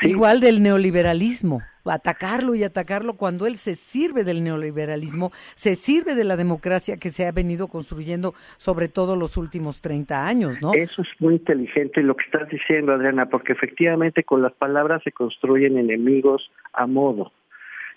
Igual 0.02 0.40
del 0.40 0.62
neoliberalismo. 0.62 1.62
atacarlo 1.84 2.54
y 2.54 2.62
atacarlo 2.62 3.14
cuando 3.14 3.46
él 3.46 3.56
se 3.56 3.74
sirve 3.74 4.22
del 4.24 4.44
neoliberalismo, 4.44 5.30
se 5.54 5.74
sirve 5.74 6.14
de 6.14 6.24
la 6.24 6.36
democracia 6.36 6.96
que 6.96 7.10
se 7.10 7.26
ha 7.26 7.32
venido 7.32 7.68
construyendo 7.68 8.34
sobre 8.56 8.88
todo 8.88 9.16
los 9.16 9.36
últimos 9.36 9.80
30 9.82 10.26
años, 10.26 10.62
¿no? 10.62 10.72
Eso 10.74 11.02
es 11.02 11.08
muy 11.18 11.34
inteligente 11.34 12.02
lo 12.02 12.14
que 12.16 12.24
estás 12.24 12.48
diciendo, 12.48 12.92
Adriana, 12.92 13.26
porque 13.26 13.52
efectivamente 13.52 14.22
con 14.22 14.42
las 14.42 14.52
palabras 14.52 15.02
se 15.02 15.12
construyen 15.12 15.76
enemigos 15.76 16.50
a 16.72 16.86
modo. 16.86 17.32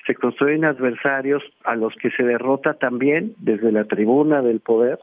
Se 0.08 0.16
construyen 0.16 0.66
adversarios 0.66 1.44
a 1.64 1.76
los 1.76 1.94
que 1.96 2.12
se 2.12 2.24
derrota 2.24 2.76
también 2.76 3.36
desde 3.38 3.72
la 3.72 3.86
tribuna 3.86 4.42
del 4.42 4.60
poder, 4.60 5.00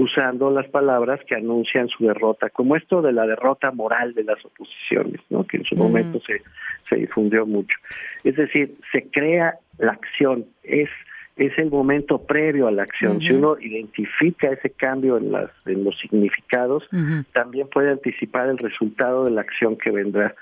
usando 0.00 0.50
las 0.50 0.66
palabras 0.68 1.20
que 1.26 1.34
anuncian 1.34 1.88
su 1.88 2.06
derrota, 2.06 2.48
como 2.48 2.74
esto 2.74 3.02
de 3.02 3.12
la 3.12 3.26
derrota 3.26 3.70
moral 3.70 4.14
de 4.14 4.24
las 4.24 4.42
oposiciones, 4.42 5.20
¿no? 5.28 5.46
que 5.46 5.58
en 5.58 5.64
su 5.64 5.76
momento 5.76 6.18
se, 6.26 6.40
se 6.88 6.96
difundió 6.96 7.44
mucho. 7.44 7.76
Es 8.24 8.34
decir, 8.36 8.76
se 8.92 9.10
crea 9.10 9.58
la 9.78 9.92
acción, 9.92 10.46
es 10.62 10.88
es 11.36 11.56
el 11.58 11.70
momento 11.70 12.18
previo 12.18 12.66
a 12.66 12.70
la 12.70 12.82
acción. 12.82 13.18
Si 13.20 13.32
uno 13.32 13.56
identifica 13.58 14.48
ese 14.48 14.68
cambio 14.68 15.16
en, 15.16 15.32
las, 15.32 15.50
en 15.64 15.84
los 15.84 15.98
significados, 15.98 16.86
también 17.32 17.66
puede 17.68 17.90
anticipar 17.90 18.50
el 18.50 18.58
resultado 18.58 19.24
de 19.24 19.30
la 19.30 19.40
acción 19.40 19.78
que 19.78 19.90
vendrá. 19.90 20.34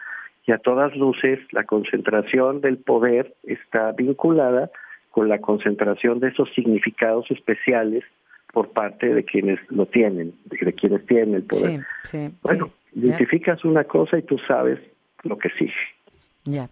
Y 0.45 0.51
a 0.51 0.59
todas 0.59 0.97
luces, 0.97 1.39
la 1.53 1.63
concentración 1.65 2.61
del 2.63 2.79
poder 2.79 3.33
está 3.45 3.93
vinculada 3.93 4.71
con 5.13 5.29
la 5.29 5.39
concentración 5.39 6.19
de 6.19 6.29
esos 6.31 6.53
significados 6.55 7.31
especiales 7.31 8.03
por 8.59 8.71
parte 8.71 9.15
de 9.15 9.25
quienes 9.25 9.61
lo 9.69 9.87
tienen, 9.87 10.35
de 10.47 10.73
quienes 10.73 11.07
tienen 11.07 11.35
el 11.35 11.45
poder. 11.45 11.87
bueno, 12.43 12.71
identificas 12.93 13.65
una 13.65 13.85
cosa 13.85 14.19
y 14.19 14.23
tú 14.23 14.37
sabes 14.49 14.81
lo 15.23 15.39
que 15.39 15.49
sigue. 15.51 15.73
Ya. 16.43 16.69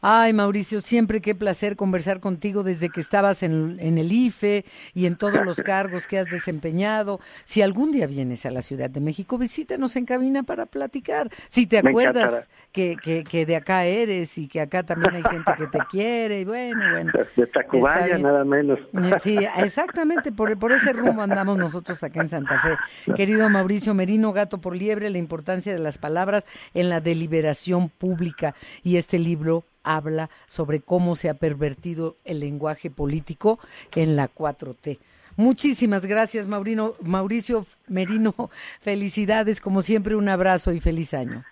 Ay, 0.00 0.32
Mauricio, 0.32 0.80
siempre 0.80 1.20
qué 1.20 1.34
placer 1.34 1.74
conversar 1.74 2.20
contigo 2.20 2.62
desde 2.62 2.88
que 2.88 3.00
estabas 3.00 3.42
en, 3.42 3.78
el 3.80 4.12
IFE 4.12 4.64
y 4.94 5.06
en 5.06 5.16
todos 5.16 5.44
los 5.44 5.56
cargos 5.64 6.06
que 6.06 6.18
has 6.18 6.30
desempeñado. 6.30 7.18
Si 7.44 7.62
algún 7.62 7.90
día 7.90 8.06
vienes 8.06 8.46
a 8.46 8.52
la 8.52 8.62
Ciudad 8.62 8.88
de 8.88 9.00
México, 9.00 9.38
visítanos 9.38 9.96
en 9.96 10.04
cabina 10.04 10.44
para 10.44 10.66
platicar. 10.66 11.30
Si 11.48 11.66
te 11.66 11.78
acuerdas 11.78 12.48
que, 12.70 12.96
que, 12.96 13.44
de 13.44 13.56
acá 13.56 13.86
eres 13.86 14.38
y 14.38 14.46
que 14.46 14.60
acá 14.60 14.84
también 14.84 15.16
hay 15.16 15.22
gente 15.24 15.52
que 15.58 15.66
te 15.66 15.78
quiere, 15.90 16.42
y 16.42 16.44
bueno, 16.44 16.80
bueno. 16.92 17.12
De 17.36 17.46
Tacubaya, 17.48 18.18
nada 18.18 18.44
menos. 18.44 18.78
Eh, 18.78 19.16
sí, 19.20 19.36
exactamente, 19.56 20.30
por, 20.30 20.56
por 20.58 20.70
ese 20.70 20.92
rumbo 20.92 21.22
andamos 21.22 21.58
nosotros 21.58 22.00
acá 22.04 22.20
en 22.20 22.28
Santa 22.28 22.60
Fe. 22.60 23.14
Querido 23.14 23.48
Mauricio 23.48 23.94
Merino, 23.94 24.32
Gato 24.32 24.60
por 24.60 24.76
Liebre, 24.76 25.10
la 25.10 25.18
importancia 25.18 25.72
de 25.72 25.80
las 25.80 25.98
palabras 25.98 26.44
en 26.72 26.88
la 26.88 27.00
deliberación 27.00 27.88
pública 27.88 28.54
y 28.84 28.96
este 28.96 29.18
libro 29.18 29.64
habla 29.88 30.30
sobre 30.46 30.80
cómo 30.80 31.16
se 31.16 31.28
ha 31.28 31.34
pervertido 31.34 32.16
el 32.24 32.40
lenguaje 32.40 32.90
político 32.90 33.58
en 33.96 34.16
la 34.16 34.28
4T. 34.28 34.98
Muchísimas 35.36 36.04
gracias, 36.04 36.48
Maurino, 36.48 36.94
Mauricio 37.00 37.64
Merino. 37.86 38.34
Felicidades, 38.80 39.60
como 39.60 39.82
siempre, 39.82 40.16
un 40.16 40.28
abrazo 40.28 40.72
y 40.72 40.80
feliz 40.80 41.14
año. 41.14 41.44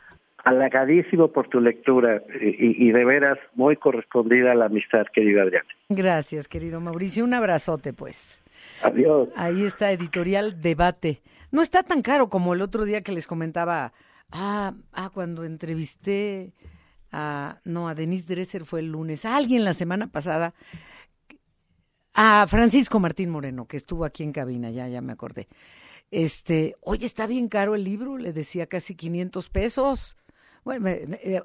Halagadísimo 0.45 1.33
por 1.33 1.49
tu 1.49 1.61
lectura 1.61 2.23
y, 2.41 2.93
de 2.93 3.05
veras 3.05 3.39
muy 3.55 3.77
correspondida 3.77 4.53
a 4.53 4.55
la 4.55 4.67
amistad, 4.67 5.05
querido 5.13 5.43
Adrián. 5.43 5.65
Gracias, 5.89 6.47
querido 6.47 6.81
Mauricio. 6.81 7.25
Un 7.25 7.35
abrazote, 7.35 7.93
pues. 7.93 8.45
Adiós. 8.83 9.29
Ahí 9.35 9.65
está, 9.65 9.91
editorial 9.91 10.61
Debate. 10.61 11.21
No 11.51 11.63
está 11.63 11.83
tan 11.83 12.03
caro 12.03 12.29
como 12.29 12.55
el 12.55 12.63
otro 12.63 12.85
día 12.85 13.01
que 13.01 13.11
les 13.13 13.27
comentaba. 13.27 13.93
Ah, 14.31 14.75
ah 14.93 15.11
cuando 15.13 15.45
entrevisté 15.45 16.53
a, 17.19 17.61
no, 17.65 17.89
a 17.89 17.95
Denise 17.95 18.35
Dresser 18.35 18.67
fue 18.67 18.81
el 18.81 18.93
lunes, 18.93 19.25
a 19.25 19.37
alguien 19.37 19.65
la 19.65 19.73
semana 19.73 20.07
pasada, 20.09 20.53
a 22.13 22.47
Francisco 22.47 23.01
Martín 23.01 23.31
Moreno, 23.31 23.67
que 23.67 23.79
estuvo 23.79 24.05
aquí 24.05 24.23
en 24.23 24.33
cabina, 24.33 24.71
ya, 24.71 24.87
ya 24.87 25.01
me 25.01 25.15
acordé. 25.15 25.49
Este, 26.11 26.75
oye, 26.83 27.07
está 27.07 27.27
bien 27.27 27.49
caro 27.49 27.75
el 27.75 27.85
libro, 27.85 28.19
le 28.19 28.35
decía 28.35 28.67
casi 28.67 28.95
500 28.95 29.49
pesos. 29.49 30.17
Bueno, 30.63 30.89
eh, 30.89 31.43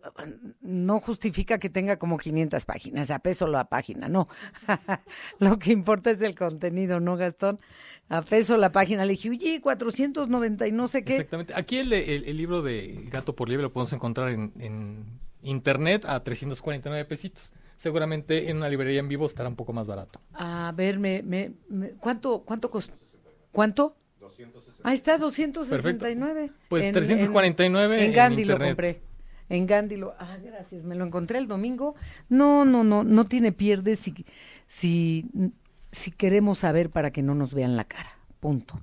no 0.59 0.99
justifica 0.99 1.57
que 1.57 1.69
tenga 1.69 1.97
como 1.97 2.17
500 2.17 2.65
páginas, 2.65 3.09
a 3.09 3.19
peso 3.19 3.47
la 3.47 3.69
página, 3.69 4.09
no. 4.09 4.27
Lo 5.39 5.57
que 5.57 5.71
importa 5.71 6.11
es 6.11 6.21
el 6.21 6.35
contenido, 6.35 6.99
¿no, 6.99 7.15
Gastón? 7.15 7.61
A 8.09 8.23
peso 8.23 8.57
la 8.57 8.73
página. 8.73 9.05
Le 9.05 9.11
dije, 9.13 9.29
oye, 9.29 9.61
490 9.61 10.67
y 10.67 10.71
no 10.73 10.89
sé 10.89 11.05
qué. 11.05 11.13
Exactamente. 11.15 11.53
Aquí 11.55 11.77
el, 11.77 11.93
el, 11.93 12.35
libro 12.35 12.61
de 12.61 13.07
Gato 13.09 13.35
por 13.35 13.47
Liebre 13.47 13.63
lo 13.63 13.71
podemos 13.71 13.93
encontrar 13.93 14.31
en 14.31 15.21
internet 15.43 16.05
a 16.05 16.23
349 16.23 17.05
pesitos. 17.05 17.53
Seguramente 17.77 18.49
en 18.49 18.57
una 18.57 18.69
librería 18.69 18.99
en 18.99 19.07
vivo 19.07 19.25
estará 19.25 19.49
un 19.49 19.55
poco 19.55 19.73
más 19.73 19.87
barato. 19.87 20.19
A 20.33 20.71
ver, 20.75 20.99
me, 20.99 21.23
me, 21.23 21.53
¿cuánto, 21.99 22.43
cuánto 22.43 22.69
costó? 22.69 22.93
¿Cuánto? 23.51 23.95
269. 24.19 24.81
Ahí 24.83 24.93
está, 24.93 25.17
269. 25.17 26.51
Pues 26.69 26.91
349 26.93 27.97
en, 27.97 28.03
en, 28.03 28.13
Gandhi 28.13 28.45
lo 28.45 28.59
compré. 28.59 29.01
En 29.49 29.67
Gandhi 29.67 29.97
lo, 29.97 30.13
ah, 30.17 30.37
gracias, 30.43 30.83
me 30.83 30.95
lo 30.95 31.05
encontré 31.05 31.39
el 31.39 31.47
domingo. 31.47 31.95
No, 32.29 32.65
no, 32.65 32.83
no, 32.83 33.03
no 33.03 33.25
tiene 33.25 33.51
pierde 33.51 33.95
si, 33.95 34.13
si, 34.67 35.25
si 35.91 36.11
queremos 36.11 36.59
saber 36.59 36.89
para 36.89 37.11
que 37.11 37.21
no 37.21 37.35
nos 37.35 37.53
vean 37.53 37.75
la 37.75 37.83
cara. 37.83 38.17
Punto. 38.39 38.81